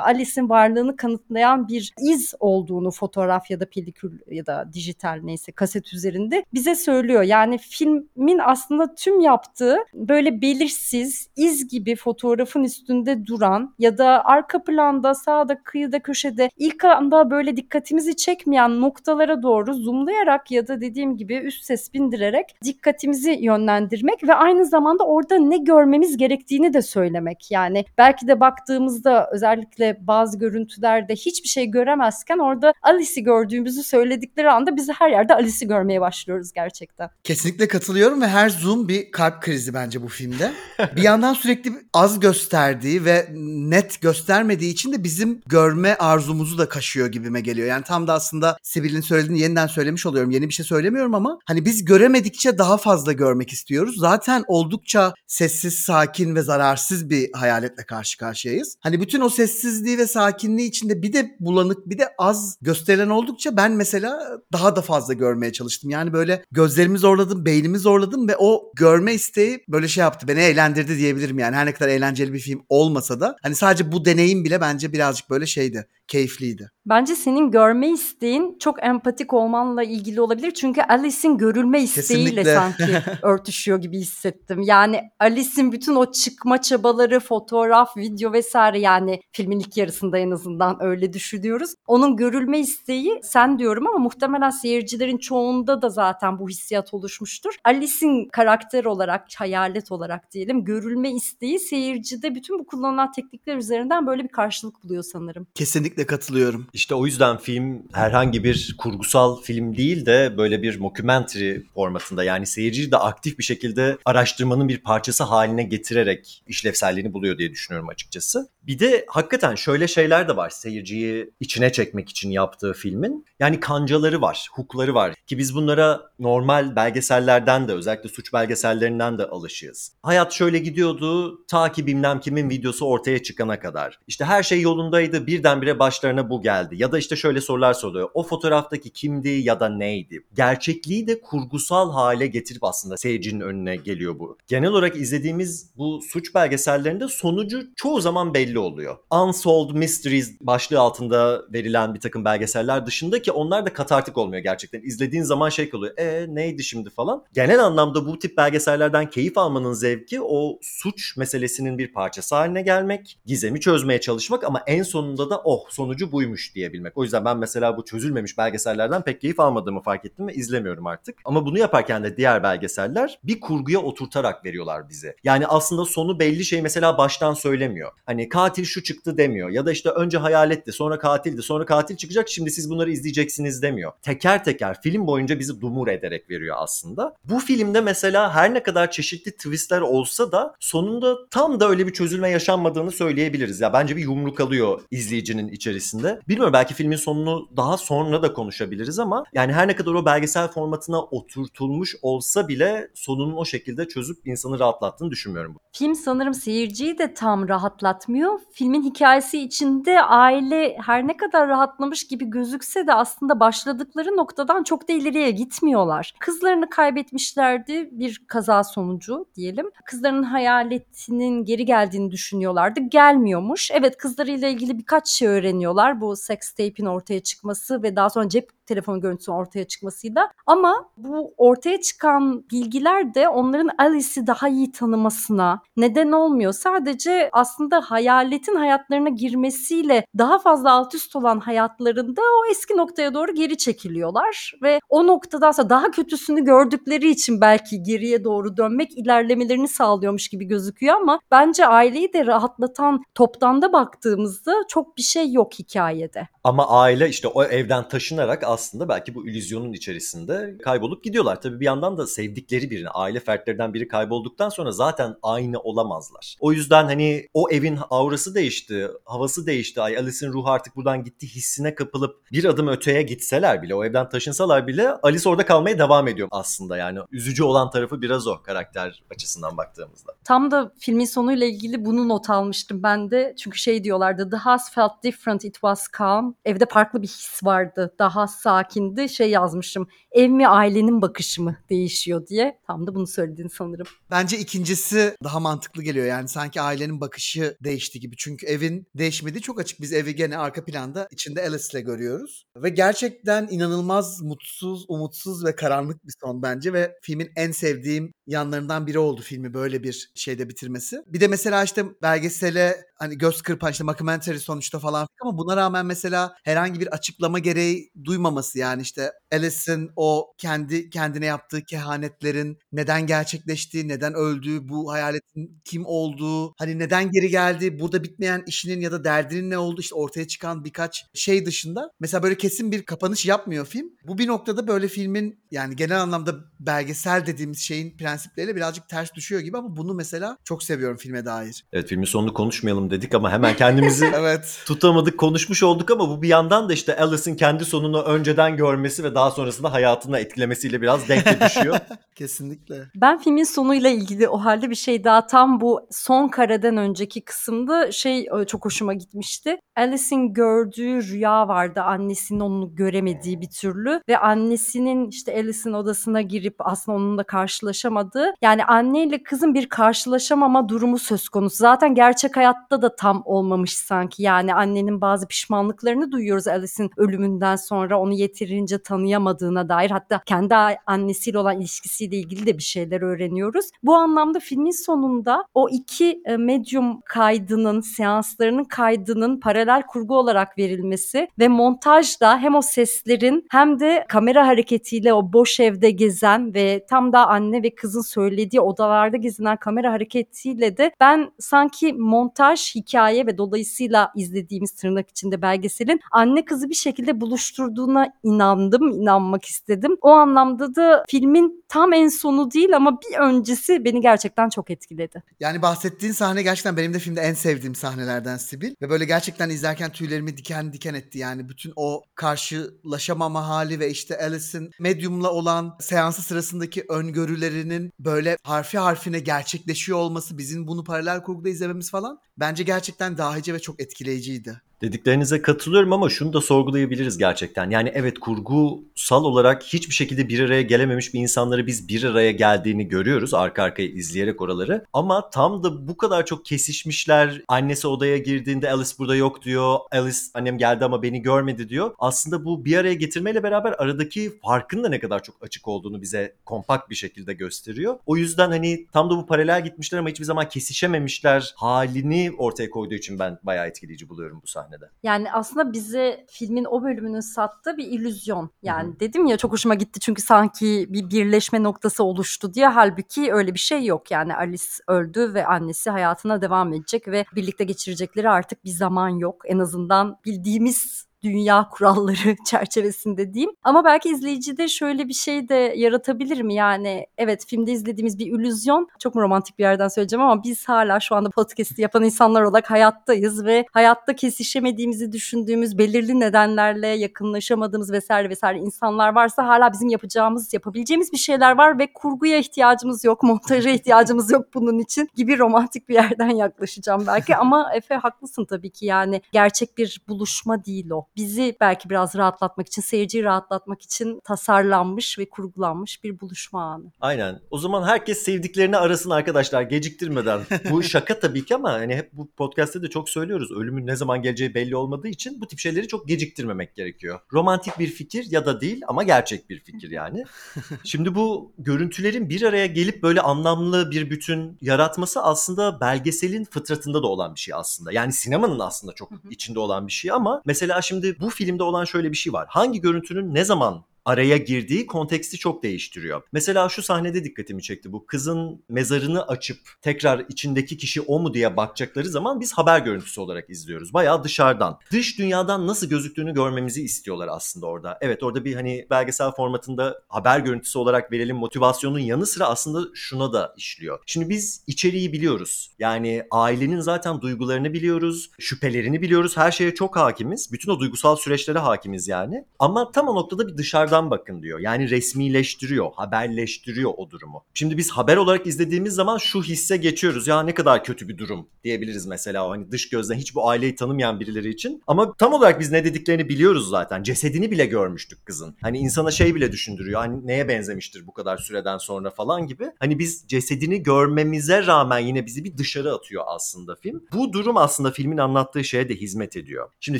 [0.03, 5.93] Alice'in varlığını kanıtlayan bir iz olduğunu fotoğraf ya da pelikül ya da dijital neyse kaset
[5.93, 7.23] üzerinde bize söylüyor.
[7.23, 14.63] Yani filmin aslında tüm yaptığı böyle belirsiz iz gibi fotoğrafın üstünde duran ya da arka
[14.63, 21.17] planda sağda kıyıda köşede ilk anda böyle dikkatimizi çekmeyen noktalara doğru zoomlayarak ya da dediğim
[21.17, 27.51] gibi üst ses bindirerek dikkatimizi yönlendirmek ve aynı zamanda orada ne görmemiz gerektiğini de söylemek.
[27.51, 34.75] Yani belki de baktığımızda özellikle bazı görüntülerde hiçbir şey göremezken orada Alice'i gördüğümüzü söyledikleri anda
[34.75, 37.09] biz her yerde Alice'i görmeye başlıyoruz gerçekten.
[37.23, 40.51] Kesinlikle katılıyorum ve her zoom bir kalp krizi bence bu filmde.
[40.95, 43.27] bir yandan sürekli az gösterdiği ve
[43.69, 47.67] net göstermediği için de bizim görme arzumuzu da kaşıyor gibime geliyor.
[47.67, 50.31] Yani tam da aslında Sibel'in söylediğini yeniden söylemiş oluyorum.
[50.31, 53.95] Yeni bir şey söylemiyorum ama hani biz göremedikçe daha fazla görmek istiyoruz.
[53.97, 58.75] Zaten oldukça sessiz, sakin ve zararsız bir hayaletle karşı karşıyayız.
[58.79, 63.57] Hani bütün o sessizliği ve sakinliği içinde bir de bulanık bir de az gösterilen oldukça
[63.57, 64.19] ben mesela
[64.53, 65.89] daha da fazla görmeye çalıştım.
[65.89, 70.27] Yani böyle gözlerimi zorladım, beynimi zorladım ve o görme isteği böyle şey yaptı.
[70.27, 71.55] Beni eğlendirdi diyebilirim yani.
[71.55, 75.29] Her ne kadar eğlenceli bir film olmasa da hani sadece bu deneyim bile bence birazcık
[75.29, 76.71] böyle şeydi keyifliydi.
[76.85, 80.51] Bence senin görme isteğin çok empatik olmanla ilgili olabilir.
[80.51, 82.53] Çünkü Alice'in görülme isteğiyle Kesinlikle.
[82.53, 84.61] sanki örtüşüyor gibi hissettim.
[84.61, 90.83] Yani Alice'in bütün o çıkma çabaları, fotoğraf, video vesaire yani filmin ilk yarısında en azından
[90.83, 91.73] öyle düşünüyoruz.
[91.87, 97.55] Onun görülme isteği sen diyorum ama muhtemelen seyircilerin çoğunda da zaten bu hissiyat oluşmuştur.
[97.63, 104.23] Alice'in karakter olarak, hayalet olarak diyelim görülme isteği seyircide bütün bu kullanılan teknikler üzerinden böyle
[104.23, 105.47] bir karşılık buluyor sanırım.
[105.55, 106.67] Kesinlikle katılıyorum.
[106.73, 112.45] İşte o yüzden film herhangi bir kurgusal film değil de böyle bir mockumentary formatında yani
[112.45, 118.49] seyirciyi de aktif bir şekilde araştırmanın bir parçası haline getirerek işlevselliğini buluyor diye düşünüyorum açıkçası.
[118.63, 123.25] Bir de hakikaten şöyle şeyler de var seyirciyi içine çekmek için yaptığı filmin.
[123.39, 129.25] Yani kancaları var, hukları var ki biz bunlara normal belgesellerden de özellikle suç belgesellerinden de
[129.25, 129.91] alışığız.
[130.03, 133.99] Hayat şöyle gidiyordu ta ki bilmem kimin videosu ortaya çıkana kadar.
[134.07, 136.75] İşte her şey yolundaydı birdenbire başlarına bu geldi.
[136.77, 138.09] Ya da işte şöyle sorular soruyor.
[138.13, 140.23] O fotoğraftaki kimdi ya da neydi?
[140.35, 144.37] Gerçekliği de kurgusal hale getirip aslında seyircinin önüne geliyor bu.
[144.47, 148.97] Genel olarak izlediğimiz bu suç belgesellerinde sonucu çoğu zaman belli oluyor.
[149.11, 154.81] Unsolved Mysteries başlığı altında verilen bir takım belgeseller dışında ki onlar da katartik olmuyor gerçekten.
[154.81, 155.97] İzlediğin zaman şey oluyor.
[155.97, 157.23] E neydi şimdi falan.
[157.33, 163.19] Genel anlamda bu tip belgesellerden keyif almanın zevki o suç meselesinin bir parçası haline gelmek,
[163.25, 166.97] gizemi çözmeye çalışmak ama en sonunda da oh sonucu buymuş diyebilmek.
[166.97, 171.15] O yüzden ben mesela bu çözülmemiş belgesellerden pek keyif almadığımı fark ettim ve izlemiyorum artık.
[171.25, 175.15] Ama bunu yaparken de diğer belgeseller bir kurguya oturtarak veriyorlar bize.
[175.23, 177.91] Yani aslında sonu belli şey mesela baştan söylemiyor.
[178.05, 182.29] Hani katil şu çıktı demiyor ya da işte önce hayaletti sonra katildi sonra katil çıkacak
[182.29, 183.91] şimdi siz bunları izleyeceksiniz demiyor.
[184.01, 187.15] Teker teker film boyunca bizi dumur ederek veriyor aslında.
[187.25, 191.93] Bu filmde mesela her ne kadar çeşitli twistler olsa da sonunda tam da öyle bir
[191.93, 193.61] çözülme yaşanmadığını söyleyebiliriz.
[193.61, 196.19] Ya bence bir yumruk alıyor izleyicinin içerisinde.
[196.27, 200.47] Bilmiyorum belki filmin sonunu daha sonra da konuşabiliriz ama yani her ne kadar o belgesel
[200.47, 205.57] formatına oturtulmuş olsa bile sonunun o şekilde çözüp insanı rahatlattığını düşünmüyorum.
[205.71, 208.39] Film sanırım seyirciyi de tam rahatlatmıyor.
[208.51, 214.89] Filmin hikayesi içinde aile her ne kadar rahatlamış gibi gözükse de aslında başladıkları noktadan çok
[214.89, 216.13] da ileriye gitmiyorlar.
[216.19, 219.71] Kızlarını kaybetmişlerdi bir kaza sonucu diyelim.
[219.85, 222.79] Kızlarının hayaletinin geri geldiğini düşünüyorlardı.
[222.79, 223.71] Gelmiyormuş.
[223.71, 225.56] Evet kızlarıyla ilgili birkaç şey öğreniyorlar.
[226.01, 230.31] Bu sex tape'in ortaya çıkması ve daha sonra cep telefon görüntüsünün ortaya çıkmasıyla.
[230.45, 236.53] Ama bu ortaya çıkan bilgiler de onların Alice'i daha iyi tanımasına neden olmuyor.
[236.53, 243.33] Sadece aslında hayaletin hayatlarına girmesiyle daha fazla alt üst olan hayatlarında o eski noktaya doğru
[243.35, 249.67] geri çekiliyorlar ve o noktadan sonra daha kötüsünü gördükleri için belki geriye doğru dönmek ilerlemelerini
[249.67, 255.53] sağlıyormuş gibi gözüküyor ama bence aileyi de rahatlatan toptan da baktığımızda çok bir şey yok
[255.59, 256.27] hikayede.
[256.43, 261.41] Ama aile işte o evden taşınarak aslında belki bu illüzyonun içerisinde kaybolup gidiyorlar.
[261.41, 266.35] Tabii bir yandan da sevdikleri birini, aile fertlerinden biri kaybolduktan sonra zaten aynı olamazlar.
[266.39, 269.81] O yüzden hani o evin aurası değişti, havası değişti.
[269.81, 274.09] Ay Alice'in ruhu artık buradan gitti hissine kapılıp bir adım öteye gitseler bile, o evden
[274.09, 276.77] taşınsalar bile Alice orada kalmaya devam ediyor aslında.
[276.77, 280.13] Yani üzücü olan tarafı biraz o karakter açısından baktığımızda.
[280.23, 283.35] Tam da filmin sonuyla ilgili bunu not almıştım ben de.
[283.39, 286.35] Çünkü şey diyorlardı The house felt different, it was calm.
[286.45, 287.95] Evde farklı bir his vardı.
[287.99, 289.09] Daha sakindi.
[289.09, 289.87] Şey yazmışım.
[290.11, 292.59] Ev mi ailenin bakışı mı değişiyor diye.
[292.67, 293.87] Tam da bunu söylediğini sanırım.
[294.11, 296.05] Bence ikincisi daha mantıklı geliyor.
[296.05, 298.15] Yani sanki ailenin bakışı değişti gibi.
[298.17, 299.81] Çünkü evin değişmediği çok açık.
[299.81, 302.45] Biz evi gene arka planda içinde Alice'le görüyoruz.
[302.57, 306.73] Ve gerçekten inanılmaz mutsuz, umutsuz ve karanlık bir son bence.
[306.73, 311.01] Ve filmin en sevdiğim yanlarından biri oldu filmi böyle bir şeyde bitirmesi.
[311.07, 315.85] Bir de mesela işte belgesele hani göz kırpan işte mockumentary sonuçta falan ama buna rağmen
[315.85, 323.07] mesela herhangi bir açıklama gereği duymaması yani işte Alice'in o kendi kendine yaptığı kehanetlerin neden
[323.07, 328.91] gerçekleştiği, neden öldüğü, bu hayaletin kim olduğu, hani neden geri geldi, burada bitmeyen işinin ya
[328.91, 333.25] da derdinin ne oldu işte ortaya çıkan birkaç şey dışında mesela böyle kesin bir kapanış
[333.25, 333.87] yapmıyor film.
[334.07, 339.41] Bu bir noktada böyle filmin yani genel anlamda belgesel dediğimiz şeyin prensipleriyle birazcık ters düşüyor
[339.41, 341.65] gibi ama bunu mesela çok seviyorum filme dair.
[341.73, 344.59] Evet filmin sonunu konuşmayalım dedik ama hemen kendimizi Evet.
[344.65, 349.15] tutamadık konuşmuş olduk ama bu bir yandan da işte Alice'in kendi sonunu önceden görmesi ve
[349.15, 351.77] daha sonrasında hayatını etkilemesiyle biraz denk de düşüyor.
[352.15, 352.75] Kesinlikle.
[352.95, 357.91] Ben filmin sonuyla ilgili o halde bir şey daha tam bu son kareden önceki kısımda
[357.91, 359.57] şey e, çok hoşuma gitmişti.
[359.75, 366.55] Alice'in gördüğü rüya vardı annesinin onu göremediği bir türlü ve annesinin işte Alice'in odasına girip
[366.59, 371.55] aslında onunla karşılaşamadığı yani anneyle kızın bir karşılaşamama durumu söz konusu.
[371.55, 377.99] Zaten gerçek hayatta da tam olmamış sanki yani annenin bazı pişmanlıklarını duyuyoruz Alice'in ölümünden sonra
[377.99, 380.55] onu yeterince tanıyamadığına dair hatta kendi
[380.85, 383.65] annesiyle olan ilişkisiyle ilgili de bir şeyler öğreniyoruz.
[383.83, 391.27] Bu anlamda filmin sonunda o iki e, medyum kaydının, seanslarının kaydının paralel kurgu olarak verilmesi
[391.39, 397.13] ve montajda hem o seslerin hem de kamera hareketiyle o boş evde gezen ve tam
[397.13, 403.37] da anne ve kızın söylediği odalarda gezinen kamera hareketiyle de ben sanki montaj, hikaye ve
[403.37, 409.97] dolayısıyla izlediğimiz tırnak içinde belgeselin anne kızı bir şekilde buluşturduğuna inandım, inanmak istedim.
[410.01, 415.23] O anlamda da filmin tam en sonu değil ama bir öncesi beni gerçekten çok etkiledi.
[415.39, 418.73] Yani bahsettiğin sahne gerçekten benim de filmde en sevdiğim sahnelerden Sibil.
[418.81, 421.17] Ve böyle gerçekten izlerken tüylerimi diken diken etti.
[421.17, 428.77] Yani bütün o karşılaşamama hali ve işte Alice'in medyumla olan seansı sırasındaki öngörülerinin böyle harfi
[428.77, 434.61] harfine gerçekleşiyor olması, bizim bunu paralel kurguda izlememiz falan bence gerçekten dahice ve çok etkileyiciydi.
[434.81, 437.69] Dediklerinize katılıyorum ama şunu da sorgulayabiliriz gerçekten.
[437.69, 442.87] Yani evet kurgusal olarak hiçbir şekilde bir araya gelememiş bir insanları biz bir araya geldiğini
[442.87, 444.85] görüyoruz arka arkaya izleyerek oraları.
[444.93, 447.41] Ama tam da bu kadar çok kesişmişler.
[447.47, 449.77] Annesi odaya girdiğinde Alice burada yok diyor.
[449.91, 451.95] Alice annem geldi ama beni görmedi diyor.
[451.99, 456.35] Aslında bu bir araya getirmeyle beraber aradaki farkın da ne kadar çok açık olduğunu bize
[456.45, 457.99] kompakt bir şekilde gösteriyor.
[458.05, 462.95] O yüzden hani tam da bu paralel gitmişler ama hiçbir zaman kesişememişler halini ortaya koyduğu
[462.95, 464.66] için ben bayağı etkileyici buluyorum bu sahneyi.
[464.67, 464.91] Sahnede.
[465.03, 468.49] Yani aslında bize filmin o bölümünün sattığı bir illüzyon.
[468.61, 468.99] Yani Hı-hı.
[468.99, 472.67] dedim ya çok hoşuma gitti çünkü sanki bir birleşme noktası oluştu diye.
[472.67, 474.11] Halbuki öyle bir şey yok.
[474.11, 479.41] Yani Alice öldü ve annesi hayatına devam edecek ve birlikte geçirecekleri artık bir zaman yok.
[479.45, 483.51] En azından bildiğimiz dünya kuralları çerçevesinde diyeyim.
[483.63, 486.53] Ama belki izleyicide şöyle bir şey de yaratabilir mi?
[486.53, 488.87] Yani evet filmde izlediğimiz bir illüzyon.
[488.99, 492.71] Çok mu romantik bir yerden söyleyeceğim ama biz hala şu anda podcast'i yapan insanlar olarak
[492.71, 500.53] hayattayız ve hayatta kesişemediğimizi düşündüğümüz belirli nedenlerle yakınlaşamadığımız vesaire vesaire insanlar varsa hala bizim yapacağımız,
[500.53, 505.89] yapabileceğimiz bir şeyler var ve kurguya ihtiyacımız yok, montaja ihtiyacımız yok bunun için gibi romantik
[505.89, 511.05] bir yerden yaklaşacağım belki ama Efe haklısın tabii ki yani gerçek bir buluşma değil o
[511.17, 516.91] bizi belki biraz rahatlatmak için, seyirciyi rahatlatmak için tasarlanmış ve kurgulanmış bir buluşma anı.
[517.01, 517.39] Aynen.
[517.51, 520.41] O zaman herkes sevdiklerini arasın arkadaşlar geciktirmeden.
[520.71, 523.51] bu şaka tabii ki ama hani hep bu podcast'te de çok söylüyoruz.
[523.51, 527.19] Ölümün ne zaman geleceği belli olmadığı için bu tip şeyleri çok geciktirmemek gerekiyor.
[527.33, 530.23] Romantik bir fikir ya da değil ama gerçek bir fikir yani.
[530.83, 537.07] Şimdi bu görüntülerin bir araya gelip böyle anlamlı bir bütün yaratması aslında belgeselin fıtratında da
[537.07, 537.91] olan bir şey aslında.
[537.91, 541.85] Yani sinemanın aslında çok içinde olan bir şey ama mesela şimdi Şimdi bu filmde olan
[541.85, 542.47] şöyle bir şey var.
[542.49, 546.21] Hangi görüntünün ne zaman araya girdiği konteksti çok değiştiriyor.
[546.31, 548.05] Mesela şu sahnede dikkatimi çekti bu.
[548.05, 553.49] Kızın mezarını açıp tekrar içindeki kişi o mu diye bakacakları zaman biz haber görüntüsü olarak
[553.49, 553.93] izliyoruz.
[553.93, 554.79] Bayağı dışarıdan.
[554.91, 557.97] Dış dünyadan nasıl gözüktüğünü görmemizi istiyorlar aslında orada.
[558.01, 563.33] Evet orada bir hani belgesel formatında haber görüntüsü olarak verelim motivasyonun yanı sıra aslında şuna
[563.33, 563.99] da işliyor.
[564.05, 565.71] Şimdi biz içeriği biliyoruz.
[565.79, 569.37] Yani ailenin zaten duygularını biliyoruz, şüphelerini biliyoruz.
[569.37, 570.51] Her şeye çok hakimiz.
[570.51, 572.45] Bütün o duygusal süreçlere hakimiz yani.
[572.59, 574.59] Ama tam o noktada bir dışarıdan dışarıdan bakın diyor.
[574.59, 577.43] Yani resmileştiriyor, haberleştiriyor o durumu.
[577.53, 580.27] Şimdi biz haber olarak izlediğimiz zaman şu hisse geçiyoruz.
[580.27, 584.19] Ya ne kadar kötü bir durum diyebiliriz mesela hani dış gözden hiç bu aileyi tanımayan
[584.19, 584.81] birileri için.
[584.87, 587.03] Ama tam olarak biz ne dediklerini biliyoruz zaten.
[587.03, 588.55] Cesedini bile görmüştük kızın.
[588.61, 589.99] Hani insana şey bile düşündürüyor.
[589.99, 592.65] Hani neye benzemiştir bu kadar süreden sonra falan gibi.
[592.79, 597.03] Hani biz cesedini görmemize rağmen yine bizi bir dışarı atıyor aslında film.
[597.13, 599.69] Bu durum aslında filmin anlattığı şeye de hizmet ediyor.
[599.79, 599.99] Şimdi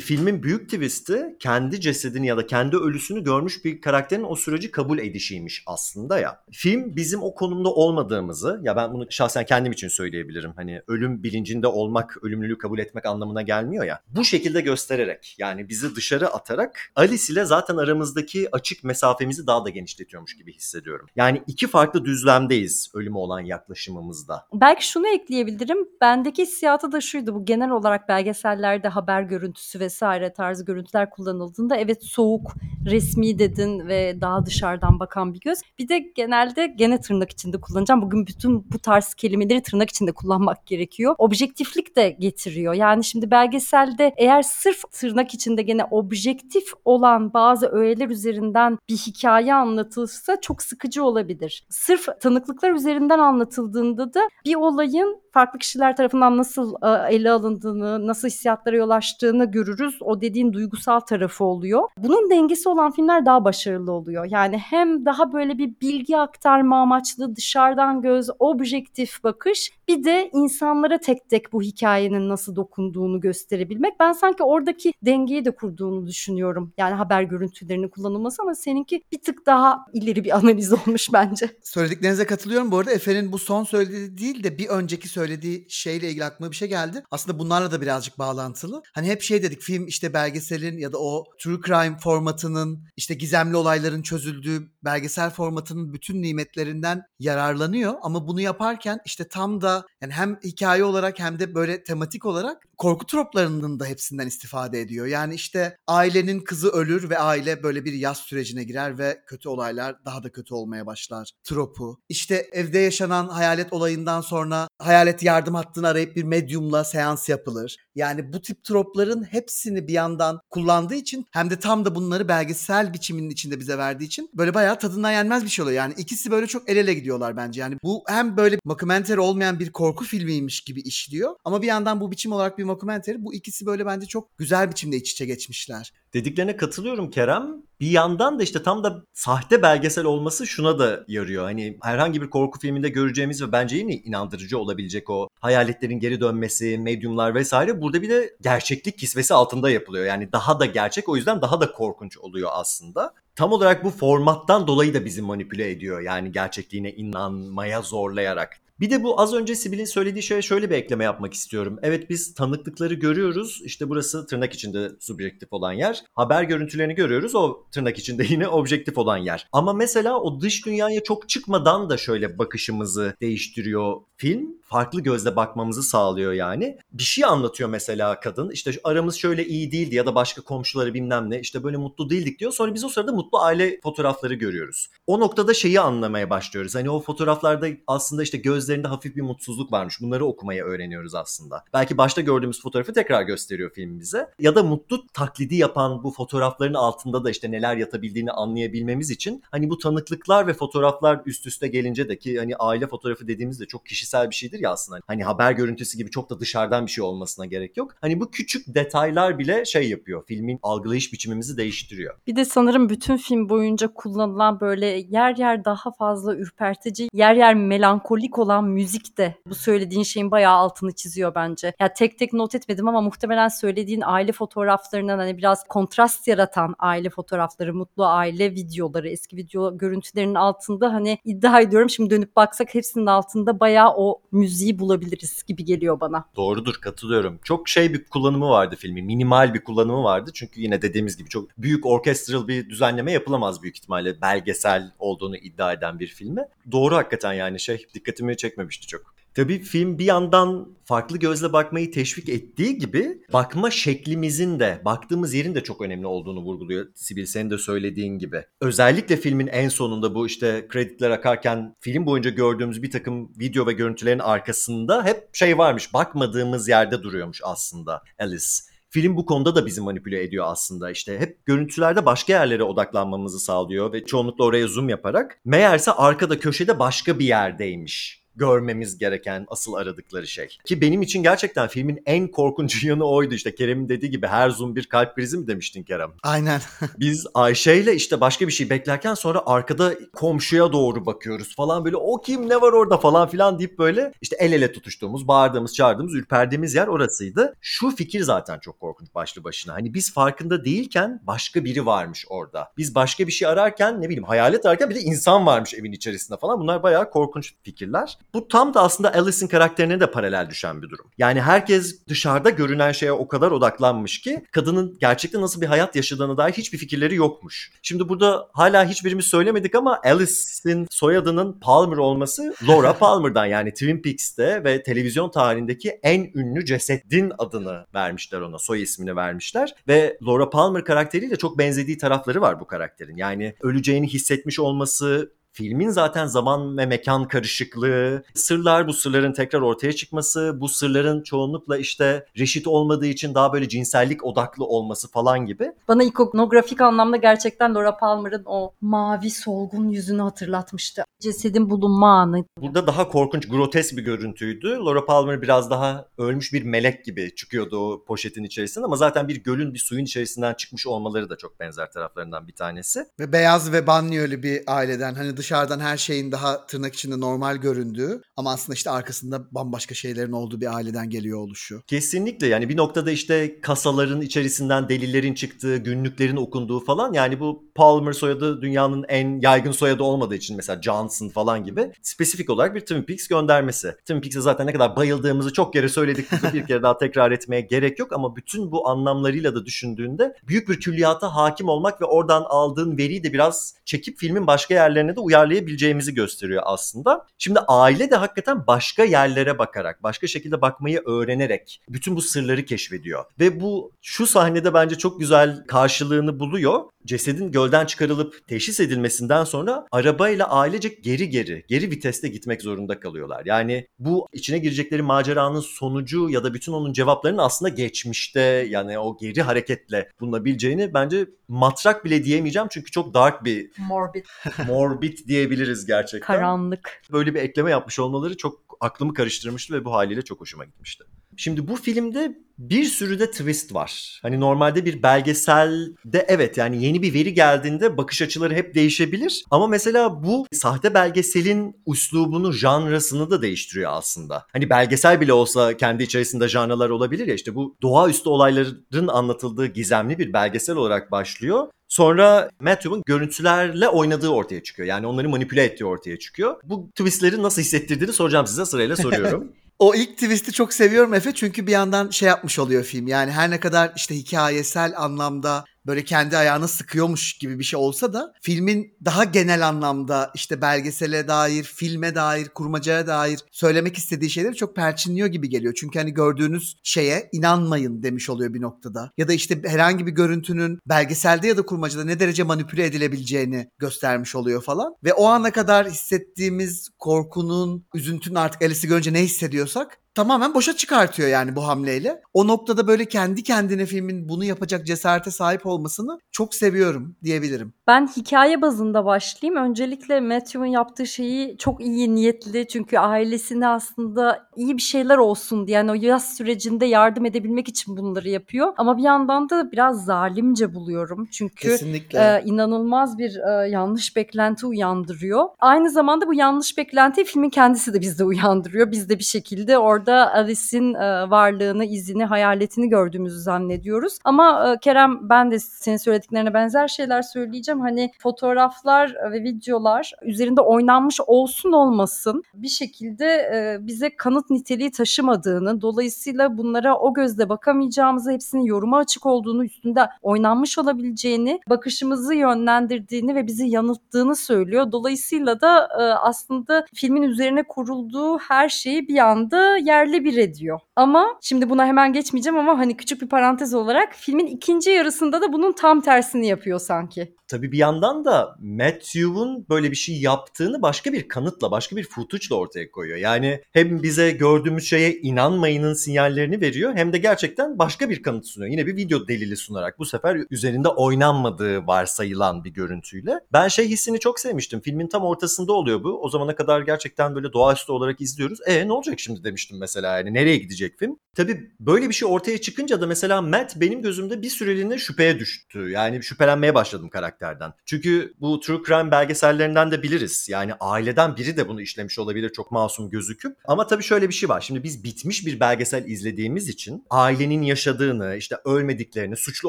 [0.00, 4.98] filmin büyük twist'i kendi cesedini ya da kendi ölüsünü görmüş bir karakterin o süreci kabul
[4.98, 6.42] edişiymiş aslında ya.
[6.52, 10.52] Film bizim o konumda olmadığımızı ya ben bunu şahsen kendim için söyleyebilirim.
[10.56, 14.00] Hani ölüm bilincinde olmak, ölümlülüğü kabul etmek anlamına gelmiyor ya.
[14.08, 19.70] Bu şekilde göstererek yani bizi dışarı atarak Alice ile zaten aramızdaki açık mesafemizi daha da
[19.70, 21.06] genişletiyormuş gibi hissediyorum.
[21.16, 24.46] Yani iki farklı düzlemdeyiz ölüme olan yaklaşımımızda.
[24.54, 25.78] Belki şunu ekleyebilirim.
[26.00, 27.34] Bendeki hissiyatı da şuydu.
[27.34, 32.54] Bu genel olarak belgesellerde haber görüntüsü vesaire tarzı görüntüler kullanıldığında evet soğuk,
[32.90, 35.58] resmi dedin ve daha dışarıdan bakan bir göz.
[35.78, 38.02] Bir de genelde gene tırnak içinde kullanacağım.
[38.02, 41.14] Bugün bütün bu tarz kelimeleri tırnak içinde kullanmak gerekiyor.
[41.18, 42.74] Objektiflik de getiriyor.
[42.74, 49.54] Yani şimdi belgeselde eğer sırf tırnak içinde gene objektif olan bazı öğeler üzerinden bir hikaye
[49.54, 51.66] anlatılsa çok sıkıcı olabilir.
[51.68, 58.28] Sırf tanıklıklar üzerinden anlatıldığında da bir olayın farklı kişiler tarafından nasıl e, ele alındığını, nasıl
[58.28, 59.98] hissiyatlara yol açtığını görürüz.
[60.02, 61.82] O dediğin duygusal tarafı oluyor.
[61.98, 63.57] Bunun dengesi olan filmler daha başarılı
[63.90, 64.26] oluyor.
[64.30, 70.98] Yani hem daha böyle bir bilgi aktarma amaçlı dışarıdan göz, objektif bakış bir de insanlara
[70.98, 74.00] tek tek bu hikayenin nasıl dokunduğunu gösterebilmek.
[74.00, 76.72] Ben sanki oradaki dengeyi de kurduğunu düşünüyorum.
[76.78, 81.50] Yani haber görüntülerinin kullanılması ama seninki bir tık daha ileri bir analiz olmuş bence.
[81.62, 82.70] Söylediklerinize katılıyorum.
[82.70, 86.56] Bu arada Efe'nin bu son söylediği değil de bir önceki söylediği şeyle ilgili aklıma bir
[86.56, 87.02] şey geldi.
[87.10, 88.82] Aslında bunlarla da birazcık bağlantılı.
[88.94, 93.56] Hani hep şey dedik film işte belgeselin ya da o true crime formatının işte gizemli
[93.56, 97.94] olayların çözüldüğü belgesel formatının bütün nimetlerinden yararlanıyor.
[98.02, 102.68] Ama bunu yaparken işte tam da yani hem hikaye olarak hem de böyle tematik olarak
[102.78, 105.06] korku troplarının da hepsinden istifade ediyor.
[105.06, 110.04] Yani işte ailenin kızı ölür ve aile böyle bir yaz sürecine girer ve kötü olaylar
[110.04, 111.30] daha da kötü olmaya başlar.
[111.44, 112.00] Tropu.
[112.08, 117.76] İşte evde yaşanan hayalet olayından sonra hayalet yardım hattını arayıp bir medyumla seans yapılır.
[117.94, 122.92] Yani bu tip tropların hepsini bir yandan kullandığı için hem de tam da bunları belgesel
[122.94, 125.76] biçiminin içinde bize verdiği için böyle bayağı tadından yenmez bir şey oluyor.
[125.76, 127.60] Yani ikisi böyle çok el ele gidiyorlar bence.
[127.60, 132.10] Yani bu hem böyle mockumentary olmayan bir korku filmiymiş gibi işliyor ama bir yandan bu
[132.10, 133.16] biçim olarak bir mockumentary.
[133.18, 135.92] Bu ikisi böyle bence çok güzel biçimde iç içe geçmişler.
[136.14, 137.62] Dediklerine katılıyorum Kerem.
[137.80, 141.44] Bir yandan da işte tam da sahte belgesel olması şuna da yarıyor.
[141.44, 146.78] Hani herhangi bir korku filminde göreceğimiz ve bence yine inandırıcı olabilecek o hayaletlerin geri dönmesi,
[146.78, 150.04] medyumlar vesaire burada bir de gerçeklik kisvesi altında yapılıyor.
[150.06, 153.14] Yani daha da gerçek o yüzden daha da korkunç oluyor aslında.
[153.36, 156.00] tam olarak bu formattan dolayı da bizi manipüle ediyor.
[156.00, 158.60] Yani gerçekliğine inanmaya zorlayarak.
[158.80, 161.78] Bir de bu az önce Sibel'in söylediği şeye şöyle bir ekleme yapmak istiyorum.
[161.82, 163.60] Evet biz tanıklıkları görüyoruz.
[163.64, 166.04] İşte burası tırnak içinde subjektif olan yer.
[166.14, 167.34] Haber görüntülerini görüyoruz.
[167.34, 169.48] O tırnak içinde yine objektif olan yer.
[169.52, 174.58] Ama mesela o dış dünyaya çok çıkmadan da şöyle bakışımızı değiştiriyor film.
[174.62, 176.78] Farklı gözle bakmamızı sağlıyor yani.
[176.92, 178.50] Bir şey anlatıyor mesela kadın.
[178.50, 181.40] İşte aramız şöyle iyi değildi ya da başka komşuları bilmem ne.
[181.40, 182.52] İşte böyle mutlu değildik diyor.
[182.52, 184.90] Sonra biz o sırada mutlu aile fotoğrafları görüyoruz.
[185.06, 186.74] O noktada şeyi anlamaya başlıyoruz.
[186.74, 190.00] Hani o fotoğraflarda aslında işte gözlerinde hafif bir mutsuzluk varmış.
[190.00, 191.64] Bunları okumaya öğreniyoruz aslında.
[191.74, 194.30] Belki başta gördüğümüz fotoğrafı tekrar gösteriyor film bize.
[194.38, 199.70] Ya da mutlu taklidi yapan bu fotoğrafların altında da işte neler yatabildiğini anlayabilmemiz için hani
[199.70, 204.30] bu tanıklıklar ve fotoğraflar üst üste gelince de ki hani aile fotoğrafı dediğimizde çok kişisel
[204.30, 205.00] bir şeydir ya aslında.
[205.06, 207.94] Hani haber görüntüsü gibi çok da dışarıdan bir şey olmasına gerek yok.
[208.00, 210.24] Hani bu küçük detaylar bile şey yapıyor.
[210.26, 212.14] Filmin algılayış biçimimizi değiştiriyor.
[212.26, 217.54] Bir de sanırım bütün film boyunca kullanılan böyle yer yer daha fazla ürpertici, yer yer
[217.54, 221.72] melankolik olan müzik de bu söylediğin şeyin bayağı altını çiziyor bence.
[221.80, 227.10] Ya tek tek not etmedim ama muhtemelen söylediğin aile fotoğraflarından hani biraz kontrast yaratan aile
[227.10, 233.06] fotoğrafları, mutlu aile videoları, eski video görüntülerinin altında hani iddia ediyorum şimdi dönüp baksak hepsinin
[233.06, 236.24] altında bayağı o müziği bulabiliriz gibi geliyor bana.
[236.36, 237.38] Doğrudur katılıyorum.
[237.44, 239.04] Çok şey bir kullanımı vardı filmin.
[239.04, 240.30] Minimal bir kullanımı vardı.
[240.34, 244.20] Çünkü yine dediğimiz gibi çok büyük orkestral bir düzenleme yapılamaz büyük ihtimalle.
[244.20, 246.48] Belgesel olduğunu iddia eden bir filme.
[246.72, 249.17] Doğru hakikaten yani şey dikkatimi çekmemişti çok.
[249.34, 255.54] Tabii film bir yandan farklı gözle bakmayı teşvik ettiği gibi bakma şeklimizin de baktığımız yerin
[255.54, 258.44] de çok önemli olduğunu vurguluyor Sibil senin de söylediğin gibi.
[258.60, 263.72] Özellikle filmin en sonunda bu işte kreditler akarken film boyunca gördüğümüz bir takım video ve
[263.72, 268.46] görüntülerin arkasında hep şey varmış bakmadığımız yerde duruyormuş aslında Alice.
[268.90, 270.90] Film bu konuda da bizi manipüle ediyor aslında.
[270.90, 276.78] İşte hep görüntülerde başka yerlere odaklanmamızı sağlıyor ve çoğunlukla oraya zoom yaparak meğerse arkada köşede
[276.78, 280.48] başka bir yerdeymiş görmemiz gereken asıl aradıkları şey.
[280.64, 284.76] Ki benim için gerçekten filmin en korkunç yanı oydu işte Kerem'in dediği gibi her zoom
[284.76, 286.12] bir kalp krizi mi demiştin Kerem?
[286.22, 286.60] Aynen.
[286.98, 291.96] Biz Ayşe ile işte başka bir şey beklerken sonra arkada komşuya doğru bakıyoruz falan böyle
[291.96, 296.14] o kim ne var orada falan filan deyip böyle işte el ele tutuştuğumuz, bağırdığımız, çağırdığımız,
[296.14, 297.54] ürperdiğimiz yer orasıydı.
[297.60, 299.74] Şu fikir zaten çok korkunç başlı başına.
[299.74, 302.72] Hani biz farkında değilken başka biri varmış orada.
[302.76, 306.38] Biz başka bir şey ararken ne bileyim hayalet ararken bir de insan varmış evin içerisinde
[306.38, 306.60] falan.
[306.60, 308.18] Bunlar bayağı korkunç fikirler.
[308.34, 311.06] Bu tam da aslında Alice'in karakterine de paralel düşen bir durum.
[311.18, 316.36] Yani herkes dışarıda görünen şeye o kadar odaklanmış ki kadının gerçekten nasıl bir hayat yaşadığına
[316.36, 317.72] dair hiçbir fikirleri yokmuş.
[317.82, 324.64] Şimdi burada hala hiçbirimiz söylemedik ama Alice'in soyadının Palmer olması Laura Palmer'dan yani Twin Peaks'te
[324.64, 328.58] ve televizyon tarihindeki en ünlü cesedin adını vermişler ona.
[328.58, 333.16] Soy ismini vermişler ve Laura Palmer karakteriyle çok benzediği tarafları var bu karakterin.
[333.16, 339.92] Yani öleceğini hissetmiş olması, Filmin zaten zaman ve mekan karışıklığı, sırlar bu sırların tekrar ortaya
[339.92, 345.72] çıkması, bu sırların çoğunlukla işte reşit olmadığı için daha böyle cinsellik odaklı olması falan gibi.
[345.88, 351.04] Bana ikonografik anlamda gerçekten Laura Palmer'ın o mavi solgun yüzünü hatırlatmıştı.
[351.20, 352.44] Cesedin bulunma anı.
[352.60, 354.68] Burada daha korkunç, grotesk bir görüntüydü.
[354.68, 359.36] Laura Palmer biraz daha ölmüş bir melek gibi çıkıyordu o poşetin içerisinde ama zaten bir
[359.36, 363.06] gölün, bir suyun içerisinden çıkmış olmaları da çok benzer taraflarından bir tanesi.
[363.18, 368.22] Ve beyaz ve banyolu bir aileden hani dışarıdan her şeyin daha tırnak içinde normal göründüğü
[368.36, 371.82] ama aslında işte arkasında bambaşka şeylerin olduğu bir aileden geliyor oluşu.
[371.86, 378.12] Kesinlikle yani bir noktada işte kasaların içerisinden delillerin çıktığı, günlüklerin okunduğu falan yani bu Palmer
[378.12, 383.02] soyadı dünyanın en yaygın soyadı olmadığı için mesela Johnson falan gibi spesifik olarak bir Twin
[383.02, 383.92] Peaks göndermesi.
[383.92, 386.26] Twin Peaks'e zaten ne kadar bayıldığımızı çok kere söyledik.
[386.54, 390.80] bir kere daha tekrar etmeye gerek yok ama bütün bu anlamlarıyla da düşündüğünde büyük bir
[390.80, 396.14] külliyata hakim olmak ve oradan aldığın veriyi de biraz çekip filmin başka yerlerine de uyarlayabileceğimizi
[396.14, 397.26] gösteriyor aslında.
[397.38, 403.24] Şimdi aile de hakikaten başka yerlere bakarak, başka şekilde bakmayı öğrenerek bütün bu sırları keşfediyor.
[403.40, 406.80] Ve bu şu sahnede bence çok güzel karşılığını buluyor.
[407.06, 413.42] Cesedin gölden çıkarılıp teşhis edilmesinden sonra arabayla ailecek geri geri, geri viteste gitmek zorunda kalıyorlar.
[413.46, 419.18] Yani bu içine girecekleri maceranın sonucu ya da bütün onun cevaplarının aslında geçmişte yani o
[419.18, 424.24] geri hareketle bulunabileceğini bence matrak bile diyemeyeceğim çünkü çok dark bir Morbid,
[424.66, 426.26] morbid diyebiliriz gerçekten.
[426.26, 427.02] karanlık.
[427.12, 431.04] Böyle bir ekleme yapmış olmaları çok aklımı karıştırmıştı ve bu haliyle çok hoşuma gitmişti.
[431.38, 434.18] Şimdi bu filmde bir sürü de twist var.
[434.22, 439.44] Hani normalde bir belgeselde evet yani yeni bir veri geldiğinde bakış açıları hep değişebilir.
[439.50, 444.46] Ama mesela bu sahte belgeselin üslubunu, janrasını da değiştiriyor aslında.
[444.52, 450.18] Hani belgesel bile olsa kendi içerisinde janralar olabilir ya işte bu doğaüstü olayların anlatıldığı gizemli
[450.18, 451.66] bir belgesel olarak başlıyor.
[451.88, 454.88] Sonra Matthew'un görüntülerle oynadığı ortaya çıkıyor.
[454.88, 456.56] Yani onları manipüle ettiği ortaya çıkıyor.
[456.64, 459.52] Bu twistleri nasıl hissettirdiğini soracağım size sırayla soruyorum.
[459.78, 463.06] O ilk twist'i çok seviyorum Efe çünkü bir yandan şey yapmış oluyor film.
[463.06, 468.12] Yani her ne kadar işte hikayesel anlamda böyle kendi ayağına sıkıyormuş gibi bir şey olsa
[468.12, 474.54] da filmin daha genel anlamda işte belgesele dair, filme dair, kurmacaya dair söylemek istediği şeyleri
[474.54, 475.74] çok perçinliyor gibi geliyor.
[475.80, 479.10] Çünkü hani gördüğünüz şeye inanmayın demiş oluyor bir noktada.
[479.18, 484.34] Ya da işte herhangi bir görüntünün belgeselde ya da kurmacada ne derece manipüle edilebileceğini göstermiş
[484.34, 484.94] oluyor falan.
[485.04, 491.28] Ve o ana kadar hissettiğimiz korkunun, üzüntünün artık Alice'i görünce ne hissediyorsak tamamen boşa çıkartıyor
[491.28, 492.22] yani bu hamleyle.
[492.34, 497.72] O noktada böyle kendi kendine filmin bunu yapacak cesarete sahip olmasını çok seviyorum diyebilirim.
[497.86, 499.62] Ben hikaye bazında başlayayım.
[499.64, 505.78] Öncelikle Matthew'un yaptığı şeyi çok iyi niyetli çünkü ailesine aslında iyi bir şeyler olsun diye
[505.78, 508.72] yani o yaz sürecinde yardım edebilmek için bunları yapıyor.
[508.76, 511.28] Ama bir yandan da biraz zalimce buluyorum.
[511.32, 512.18] Çünkü Kesinlikle.
[512.18, 515.44] e, inanılmaz bir e, yanlış beklenti uyandırıyor.
[515.58, 518.90] Aynı zamanda bu yanlış beklentiyi filmin kendisi de bizde uyandırıyor.
[518.90, 524.18] Biz de bir şekilde orada Alice'in e, varlığını, izini, hayaletini gördüğümüzü zannediyoruz.
[524.24, 527.80] Ama e, Kerem ben de senin söylediklerine benzer şeyler söyleyeceğim.
[527.80, 535.80] Hani fotoğraflar ve videolar üzerinde oynanmış olsun olmasın bir şekilde e, bize kanıt niteliği taşımadığını,
[535.80, 543.46] dolayısıyla bunlara o gözle bakamayacağımızı, hepsinin yoruma açık olduğunu, üstünde oynanmış olabileceğini, bakışımızı yönlendirdiğini ve
[543.46, 544.92] bizi yanılttığını söylüyor.
[544.92, 545.88] Dolayısıyla da
[546.22, 550.80] aslında filmin üzerine kurulduğu her şeyi bir anda yerli bir ediyor.
[550.96, 555.52] Ama şimdi buna hemen geçmeyeceğim ama hani küçük bir parantez olarak filmin ikinci yarısında da
[555.52, 557.34] bunun tam tersini yapıyor sanki.
[557.48, 562.56] Tabii bir yandan da Matthew'un böyle bir şey yaptığını başka bir kanıtla, başka bir footage'la
[562.56, 563.18] ortaya koyuyor.
[563.18, 568.72] Yani hem bize gördüğümüz şeye inanmayının sinyallerini veriyor hem de gerçekten başka bir kanıt sunuyor.
[568.72, 573.40] Yine bir video delili sunarak bu sefer üzerinde oynanmadığı varsayılan bir görüntüyle.
[573.52, 574.80] Ben şey hissini çok sevmiştim.
[574.80, 576.22] Filmin tam ortasında oluyor bu.
[576.22, 578.58] O zamana kadar gerçekten böyle doğaüstü olarak izliyoruz.
[578.66, 581.18] E ne olacak şimdi demiştim mesela yani nereye gidecek film?
[581.38, 585.90] Tabii böyle bir şey ortaya çıkınca da mesela Matt benim gözümde bir süreliğine şüpheye düştü.
[585.90, 587.72] Yani şüphelenmeye başladım karakterden.
[587.84, 590.48] Çünkü bu true crime belgesellerinden de biliriz.
[590.48, 593.56] Yani aileden biri de bunu işlemiş olabilir çok masum gözüküp.
[593.64, 594.60] Ama tabii şöyle bir şey var.
[594.60, 599.68] Şimdi biz bitmiş bir belgesel izlediğimiz için ailenin yaşadığını, işte ölmediklerini, suçlu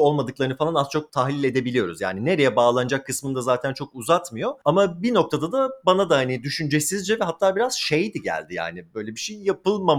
[0.00, 2.00] olmadıklarını falan az çok tahlil edebiliyoruz.
[2.00, 4.52] Yani nereye bağlanacak kısmında zaten çok uzatmıyor.
[4.64, 8.94] Ama bir noktada da bana da hani düşüncesizce ve hatta biraz şeydi geldi yani.
[8.94, 9.42] Böyle bir şey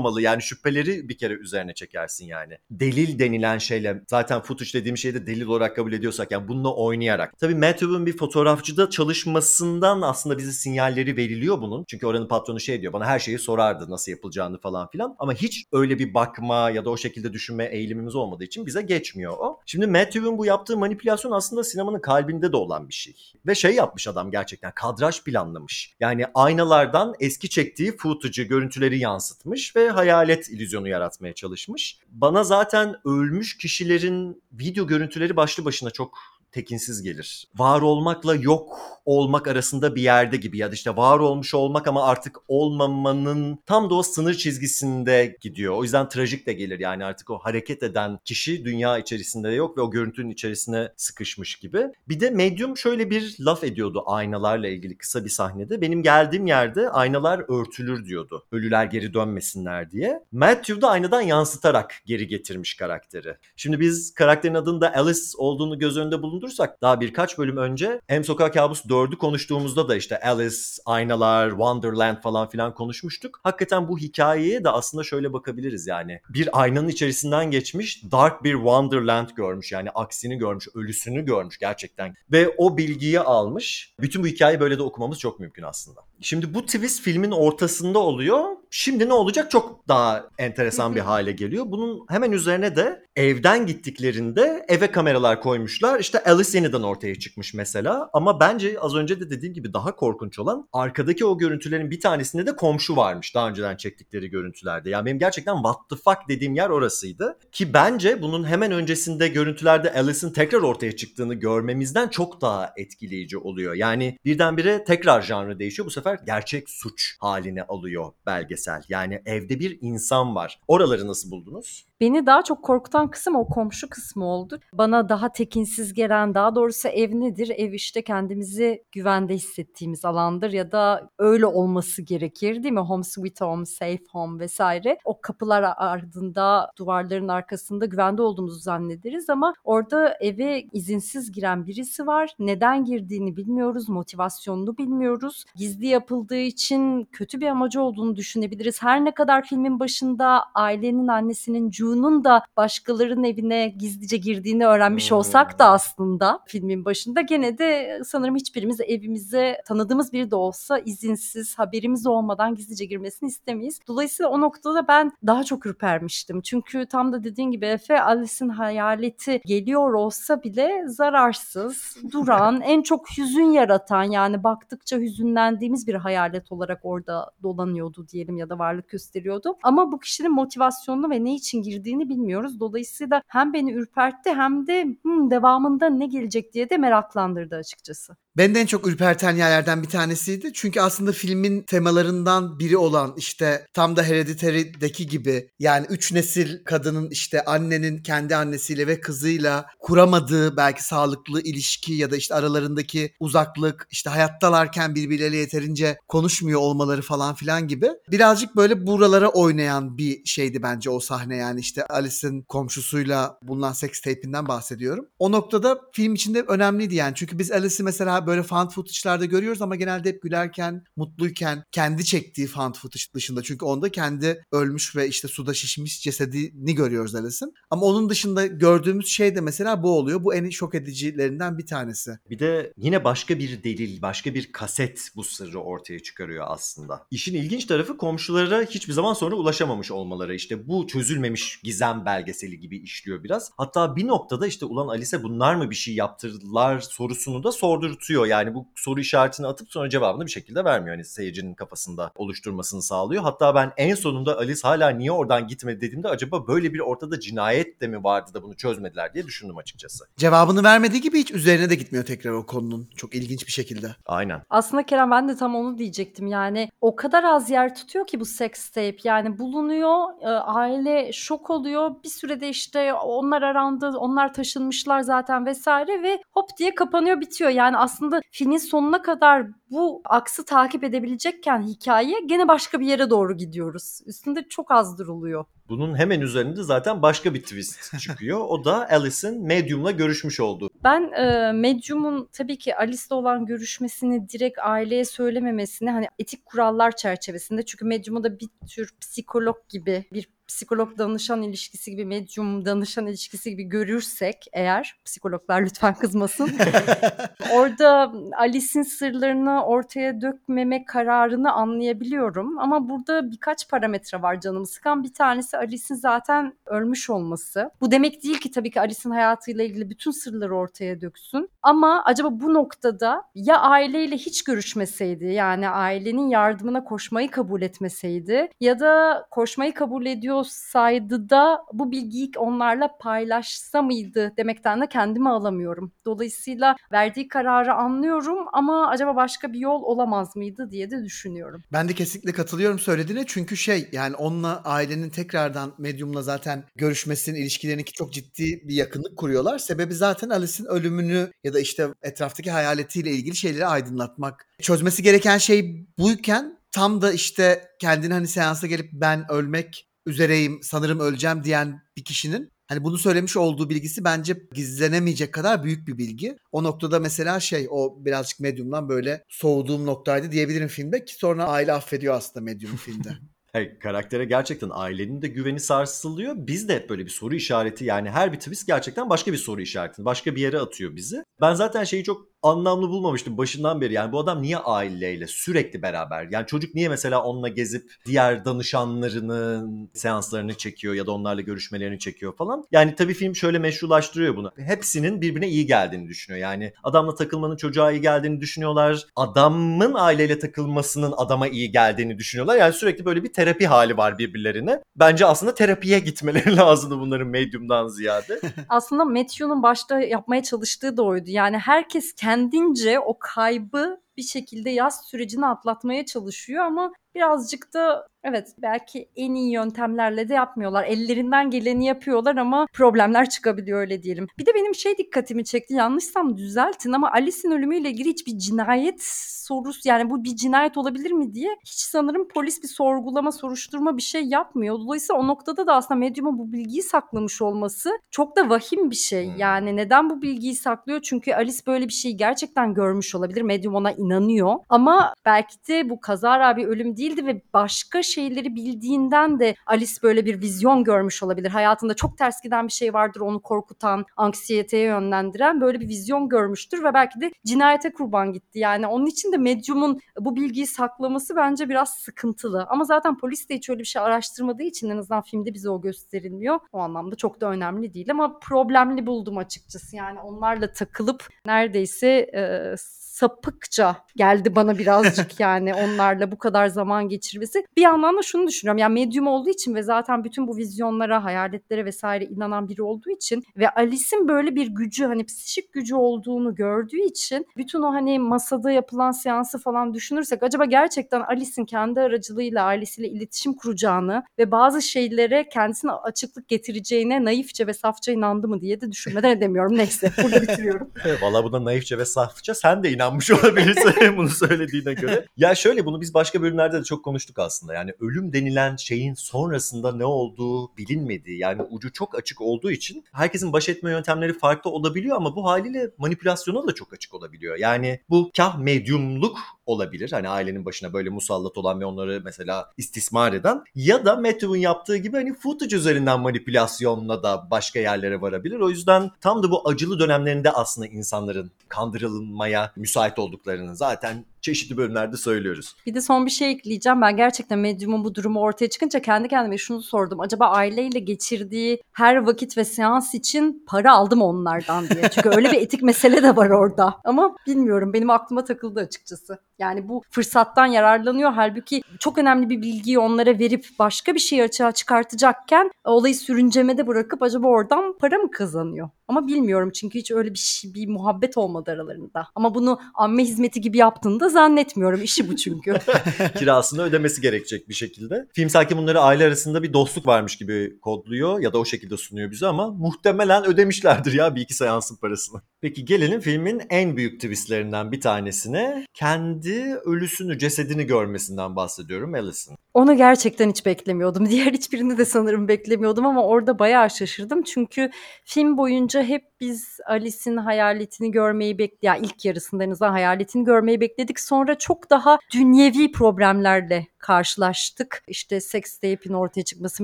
[0.01, 0.21] yapılmamalı.
[0.21, 2.57] Yani şüpheleri bir kere üzerine çekersin yani.
[2.71, 7.39] Delil denilen şeyle zaten footage dediğim şeyi de delil olarak kabul ediyorsak yani bununla oynayarak.
[7.39, 11.85] Tabii Matthew'un bir fotoğrafçıda çalışmasından aslında bize sinyalleri veriliyor bunun.
[11.87, 15.15] Çünkü oranın patronu şey diyor bana her şeyi sorardı nasıl yapılacağını falan filan.
[15.19, 19.33] Ama hiç öyle bir bakma ya da o şekilde düşünme eğilimimiz olmadığı için bize geçmiyor
[19.39, 19.59] o.
[19.65, 23.15] Şimdi Matthew'un bu yaptığı manipülasyon aslında sinemanın kalbinde de olan bir şey.
[23.47, 25.95] Ve şey yapmış adam gerçekten kadraj planlamış.
[25.99, 31.99] Yani aynalardan eski çektiği footage'ı, görüntüleri yansıtmış ve hayalet illüzyonu yaratmaya çalışmış.
[32.07, 36.17] Bana zaten ölmüş kişilerin video görüntüleri başlı başına çok
[36.51, 37.47] tekinsiz gelir.
[37.57, 42.05] Var olmakla yok olmak arasında bir yerde gibi ya da işte var olmuş olmak ama
[42.05, 45.73] artık olmamanın tam da o sınır çizgisinde gidiyor.
[45.73, 49.81] O yüzden trajik de gelir yani artık o hareket eden kişi dünya içerisinde yok ve
[49.81, 51.87] o görüntünün içerisine sıkışmış gibi.
[52.09, 55.81] Bir de Medium şöyle bir laf ediyordu aynalarla ilgili kısa bir sahnede.
[55.81, 58.45] Benim geldiğim yerde aynalar örtülür diyordu.
[58.51, 60.23] Ölüler geri dönmesinler diye.
[60.31, 63.35] Matthew da aynadan yansıtarak geri getirmiş karakteri.
[63.55, 68.23] Şimdi biz karakterin adının da Alice olduğunu göz önünde bulundursak daha birkaç bölüm önce M
[68.23, 73.39] Sokak Kabus 4'ü konuştuğumuzda da işte Alice, aynalar, Wonderland falan filan konuşmuştuk.
[73.43, 76.21] Hakikaten bu hikayeye de aslında şöyle bakabiliriz yani.
[76.29, 82.15] Bir aynanın içerisinden geçmiş dark bir Wonderland görmüş yani aksini görmüş, ölüsünü görmüş gerçekten.
[82.31, 83.93] Ve o bilgiyi almış.
[83.99, 86.01] Bütün bu hikayeyi böyle de okumamız çok mümkün aslında.
[86.21, 88.45] Şimdi bu twist filmin ortasında oluyor.
[88.69, 91.65] Şimdi ne olacak çok daha enteresan bir hale geliyor.
[91.67, 95.99] Bunun hemen üzerine de evden gittiklerinde eve kameralar koymuşlar.
[95.99, 98.09] İşte Alice yeniden ortaya çıkmış mesela.
[98.13, 102.45] Ama bence az önce de dediğim gibi daha korkunç olan arkadaki o görüntülerin bir tanesinde
[102.45, 104.89] de komşu varmış daha önceden çektikleri görüntülerde.
[104.89, 107.37] Yani benim gerçekten what the fuck dediğim yer orasıydı.
[107.51, 113.73] Ki bence bunun hemen öncesinde görüntülerde Alice'in tekrar ortaya çıktığını görmemizden çok daha etkileyici oluyor.
[113.73, 115.85] Yani birdenbire tekrar janrı değişiyor.
[115.85, 118.83] Bu sefer gerçek suç haline alıyor belgesel.
[118.89, 120.59] Yani evde bir insan var.
[120.67, 121.85] Oraları nasıl buldunuz?
[122.01, 124.59] Beni daha çok korkutan kısım o komşu kısmı oldu.
[124.73, 127.51] Bana daha tekinsiz gelen, daha doğrusu ev nedir?
[127.57, 132.79] Ev işte kendimizi güvende hissettiğimiz alandır ya da öyle olması gerekir değil mi?
[132.79, 134.97] Home sweet home, safe home vesaire.
[135.05, 142.35] O kapılar ardında, duvarların arkasında güvende olduğumuzu zannederiz ama orada eve izinsiz giren birisi var.
[142.39, 145.45] Neden girdiğini bilmiyoruz, motivasyonunu bilmiyoruz.
[145.55, 148.83] Gizli yapıldığı için kötü bir amacı olduğunu düşünebiliriz.
[148.83, 155.17] Her ne kadar filmin başında ailenin annesinin June'un da başkalarının evine gizlice girdiğini öğrenmiş Hmm.
[155.17, 161.59] olsak da aslında filmin başında gene de sanırım hiçbirimiz evimize tanıdığımız biri de olsa izinsiz
[161.59, 163.79] haberimiz olmadan gizlice girmesini istemeyiz.
[163.87, 166.41] Dolayısıyla o noktada ben daha çok ürpermiştim.
[166.41, 173.17] Çünkü tam da dediğin gibi Efe Alice'in hayaleti geliyor olsa bile zararsız, duran, en çok
[173.17, 179.57] hüzün yaratan yani baktıkça hüzünlendiğimiz bir hayalet olarak orada dolanıyordu diyelim ya da varlık gösteriyordu.
[179.63, 182.59] Ama bu kişinin motivasyonunu ve ne için girdiğini bilmiyoruz.
[182.59, 188.15] Dolayısıyla hem beni ürpertti hem de "Hmm, devamında ne gelecek diye de meraklandırdı açıkçası.
[188.37, 190.53] Beni de en çok ürperten yerlerden bir tanesiydi.
[190.53, 197.09] Çünkü aslında filmin temalarından biri olan işte tam da Hereditary'deki gibi yani üç nesil kadının
[197.09, 203.87] işte annenin kendi annesiyle ve kızıyla kuramadığı belki sağlıklı ilişki ya da işte aralarındaki uzaklık
[203.91, 210.63] işte hayattalarken birbirleriyle yeterince konuşmuyor olmaları falan filan gibi birazcık böyle buralara oynayan bir şeydi
[210.63, 215.05] bence o sahne yani işte Alice'in komşusuyla bulunan seks tape'inden bahsediyorum.
[215.19, 219.75] O noktada film içinde önemliydi yani çünkü biz Alice'i mesela böyle found footage'larda görüyoruz ama
[219.75, 225.27] genelde hep gülerken, mutluyken kendi çektiği found footage dışında çünkü onda kendi ölmüş ve işte
[225.27, 227.53] suda şişmiş cesedini görüyoruz Alice'in.
[227.69, 230.23] Ama onun dışında gördüğümüz şey de mesela bu oluyor.
[230.23, 232.11] Bu en şok edicilerinden bir tanesi.
[232.29, 237.07] Bir de yine başka bir delil, başka bir kaset bu sırrı ortaya çıkarıyor aslında.
[237.11, 240.35] İşin ilginç tarafı komşulara hiçbir zaman sonra ulaşamamış olmaları.
[240.35, 243.51] İşte bu çözülmemiş gizem belgeseli gibi işliyor biraz.
[243.57, 248.10] Hatta bir noktada işte ulan Alice bunlar mı bir şey yaptırdılar sorusunu da sordurtuyor.
[248.11, 250.95] Yani bu soru işaretini atıp sonra cevabını bir şekilde vermiyor.
[250.95, 253.23] Hani seyircinin kafasında oluşturmasını sağlıyor.
[253.23, 257.81] Hatta ben en sonunda Alice hala niye oradan gitmedi dediğimde acaba böyle bir ortada cinayet
[257.81, 260.05] de mi vardı da bunu çözmediler diye düşündüm açıkçası.
[260.17, 262.89] Cevabını vermediği gibi hiç üzerine de gitmiyor tekrar o konunun.
[262.95, 263.95] Çok ilginç bir şekilde.
[264.05, 264.41] Aynen.
[264.49, 268.25] Aslında Kerem ben de tam onu diyecektim yani o kadar az yer tutuyor ki bu
[268.25, 275.01] sex tape yani bulunuyor e, aile şok oluyor bir sürede işte onlar arandı onlar taşınmışlar
[275.01, 278.00] zaten vesaire ve hop diye kapanıyor bitiyor yani aslında
[278.31, 284.47] filmin sonuna kadar bu aksı takip edebilecekken hikaye gene başka bir yere doğru gidiyoruz üstünde
[284.49, 285.45] çok az duruluyor.
[285.69, 288.39] Bunun hemen üzerinde zaten başka bir twist çıkıyor.
[288.39, 290.69] O da Alice'in Medium'la görüşmüş olduğu.
[290.83, 297.65] Ben e, Medium'un tabii ki Alice'le olan görüşmesini direkt aileye söylememesini hani etik kurallar çerçevesinde
[297.65, 303.49] çünkü Medium'u da bir tür psikolog gibi bir psikolog danışan ilişkisi gibi medium danışan ilişkisi
[303.49, 306.51] gibi görürsek eğer psikologlar lütfen kızmasın.
[307.53, 315.03] Orada Alice'in sırlarını ortaya dökmeme kararını anlayabiliyorum ama burada birkaç parametre var canımı sıkan.
[315.03, 317.69] Bir tanesi Alice'in zaten ölmüş olması.
[317.81, 321.49] Bu demek değil ki tabii ki Alice'in hayatıyla ilgili bütün sırları ortaya döksün.
[321.63, 328.79] Ama acaba bu noktada ya aileyle hiç görüşmeseydi yani ailenin yardımına koşmayı kabul etmeseydi ya
[328.79, 330.05] da koşmayı kabul
[330.41, 335.91] ediyorsaydı da bu bilgiyi onlarla paylaşsa mıydı demekten de kendimi alamıyorum.
[336.05, 341.63] Dolayısıyla verdiği kararı anlıyorum ama acaba başka bir yol olamaz mıydı diye de düşünüyorum.
[341.73, 347.85] Ben de kesinlikle katılıyorum söylediğine çünkü şey yani onunla ailenin tekrardan medyumla zaten görüşmesinin ilişkilerini
[347.85, 349.59] ki çok ciddi bir yakınlık kuruyorlar.
[349.59, 354.47] Sebebi zaten Alice'in ölümünü ya da işte etraftaki hayaletiyle ilgili şeyleri aydınlatmak.
[354.61, 360.99] Çözmesi gereken şey buyken tam da işte kendini hani seansa gelip ben ölmek üzereyim sanırım
[360.99, 366.37] öleceğim diyen bir kişinin Hani bunu söylemiş olduğu bilgisi bence gizlenemeyecek kadar büyük bir bilgi.
[366.51, 371.73] O noktada mesela şey o birazcık medyumdan böyle soğuduğum noktaydı diyebilirim filmde ki sonra aile
[371.73, 373.09] affediyor aslında medyumu filmde.
[373.53, 376.35] Hayır, karaktere gerçekten ailenin de güveni sarsılıyor.
[376.37, 379.61] Biz de hep böyle bir soru işareti yani her bir twist gerçekten başka bir soru
[379.61, 381.23] işaretini başka bir yere atıyor bizi.
[381.41, 383.93] Ben zaten şeyi çok anlamlı bulmamıştım başından beri.
[383.93, 386.27] Yani bu adam niye aileyle sürekli beraber?
[386.31, 392.35] Yani çocuk niye mesela onunla gezip diğer danışanlarının seanslarını çekiyor ya da onlarla görüşmelerini çekiyor
[392.35, 392.63] falan.
[392.71, 394.51] Yani tabii film şöyle meşrulaştırıyor bunu.
[394.57, 396.41] Hepsinin birbirine iyi geldiğini düşünüyor.
[396.41, 399.05] Yani adamla takılmanın çocuğa iyi geldiğini düşünüyorlar.
[399.15, 402.55] Adamın aileyle takılmasının adama iyi geldiğini düşünüyorlar.
[402.55, 404.81] Yani sürekli böyle bir terapi hali var birbirlerine.
[404.95, 408.41] Bence aslında terapiye gitmeleri lazımdı bunların medyumdan ziyade.
[408.69, 411.25] Aslında Matthew'nun başta yapmaya çalıştığı da oydu.
[411.27, 418.47] Yani herkes kendince o kaybı bir şekilde yaz sürecini atlatmaya çalışıyor ama birazcık da evet
[418.57, 420.83] belki en iyi yöntemlerle de yapmıyorlar.
[420.83, 424.27] Ellerinden geleni yapıyorlar ama problemler çıkabiliyor öyle diyelim.
[424.39, 425.73] Bir de benim şey dikkatimi çekti.
[425.73, 429.03] Yanlışsam düzeltin ama Alice'in ölümüyle ilgili hiçbir cinayet
[429.51, 434.01] sorusu yani bu bir cinayet olabilir mi diye hiç sanırım polis bir sorgulama, soruşturma bir
[434.01, 434.79] şey yapmıyor.
[434.79, 439.31] Dolayısıyla o noktada da aslında medyumun bu bilgiyi saklamış olması çok da vahim bir şey.
[439.31, 439.37] Hmm.
[439.37, 441.01] Yani neden bu bilgiyi saklıyor?
[441.01, 443.41] Çünkü Alice böyle bir şeyi gerçekten görmüş olabilir.
[443.41, 444.55] Medyum ona inanıyor.
[444.69, 450.25] Ama belki de bu kazara bir ölüm değildi ve başka şeyleri bildiğinden de Alice böyle
[450.25, 451.49] bir vizyon görmüş olabilir.
[451.49, 456.83] Hayatında çok ters giden bir şey vardır onu korkutan, anksiyeteye yönlendiren böyle bir vizyon görmüştür
[456.83, 458.59] ve belki de cinayete kurban gitti.
[458.59, 462.65] Yani onun için de medyumun bu bilgiyi saklaması bence biraz sıkıntılı.
[462.69, 465.81] Ama zaten polis de hiç öyle bir şey araştırmadığı için en azından filmde bize o
[465.81, 466.59] gösterilmiyor.
[466.71, 469.95] O anlamda çok da önemli değil ama problemli buldum açıkçası.
[469.95, 472.75] Yani onlarla takılıp neredeyse e,
[473.21, 477.63] sapıkça geldi bana birazcık yani onlarla bu kadar zaman geçirmesi.
[477.77, 481.85] Bir yandan da şunu düşünüyorum yani medyum olduğu için ve zaten bütün bu vizyonlara, hayaletlere
[481.85, 487.01] vesaire inanan biri olduğu için ve Alice'in böyle bir gücü hani psikik gücü olduğunu gördüğü
[487.01, 493.09] için bütün o hani masada yapılan seansı falan düşünürsek acaba gerçekten Alice'in kendi aracılığıyla ailesiyle
[493.09, 498.91] iletişim kuracağını ve bazı şeylere kendisine açıklık getireceğine naifçe ve safça inandı mı diye de
[498.91, 499.77] düşünmeden edemiyorum.
[499.77, 500.91] Neyse burada bitiriyorum.
[501.21, 505.25] Valla buna naifçe ve safça sen de inanmış olabilirsin bunu söylediğine göre.
[505.37, 507.73] Ya şöyle bunu biz başka bölümlerde de çok konuştuk aslında.
[507.73, 513.53] Yani ölüm denilen şeyin sonrasında ne olduğu bilinmediği yani ucu çok açık olduğu için herkesin
[513.53, 517.57] baş etme yöntemleri farklı olabiliyor ama bu haliyle manipülasyona da çok açık olabiliyor.
[517.57, 520.11] Yani bu kah medyumluk olabilir.
[520.11, 524.97] Hani ailenin başına böyle musallat olan ve onları mesela istismar eden ya da Matthew'un yaptığı
[524.97, 528.59] gibi hani footage üzerinden manipülasyonla da başka yerlere varabilir.
[528.59, 535.17] O yüzden tam da bu acılı dönemlerinde aslında insanların kandırılmaya müsait olduklarını zaten çeşitli bölümlerde
[535.17, 535.75] söylüyoruz.
[535.85, 537.01] Bir de son bir şey ekleyeceğim.
[537.01, 540.19] Ben gerçekten medyumun bu durumu ortaya çıkınca kendi kendime şunu sordum.
[540.19, 545.09] Acaba aileyle geçirdiği her vakit ve seans için para aldım onlardan diye.
[545.09, 546.95] Çünkü öyle bir etik mesele de var orada.
[547.03, 549.39] Ama bilmiyorum benim aklıma takıldı açıkçası.
[549.59, 551.31] Yani bu fırsattan yararlanıyor.
[551.31, 557.21] Halbuki çok önemli bir bilgiyi onlara verip başka bir şey açığa çıkartacakken olayı sürüncemede bırakıp
[557.23, 558.89] acaba oradan para mı kazanıyor?
[559.11, 562.27] Ama bilmiyorum çünkü hiç öyle bir şey, bir muhabbet olmadı aralarında.
[562.35, 565.01] Ama bunu amme hizmeti gibi yaptığında zannetmiyorum.
[565.03, 565.73] İşi bu çünkü.
[566.37, 568.27] Kirasını ödemesi gerekecek bir şekilde.
[568.33, 572.31] Film sanki bunları aile arasında bir dostluk varmış gibi kodluyor ya da o şekilde sunuyor
[572.31, 575.41] bize ama muhtemelen ödemişlerdir ya bir iki seansın parasını.
[575.61, 578.85] Peki gelelim filmin en büyük twistlerinden bir tanesine.
[578.93, 582.57] Kendi ölüsünü, cesedini görmesinden bahsediyorum Alice'in.
[582.73, 584.25] Onu gerçekten hiç beklemiyordum.
[584.29, 587.43] Diğer hiçbirini de sanırım beklemiyordum ama orada bayağı şaşırdım.
[587.43, 587.91] Çünkü
[588.25, 591.83] film boyunca hep biz Alice'in hayaletini görmeyi bekledik.
[591.83, 594.19] Yani ilk yarısında en azından hayaletini görmeyi bekledik.
[594.19, 598.03] Sonra çok daha dünyevi problemlerle karşılaştık.
[598.07, 599.83] İşte seks tape'in ortaya çıkması,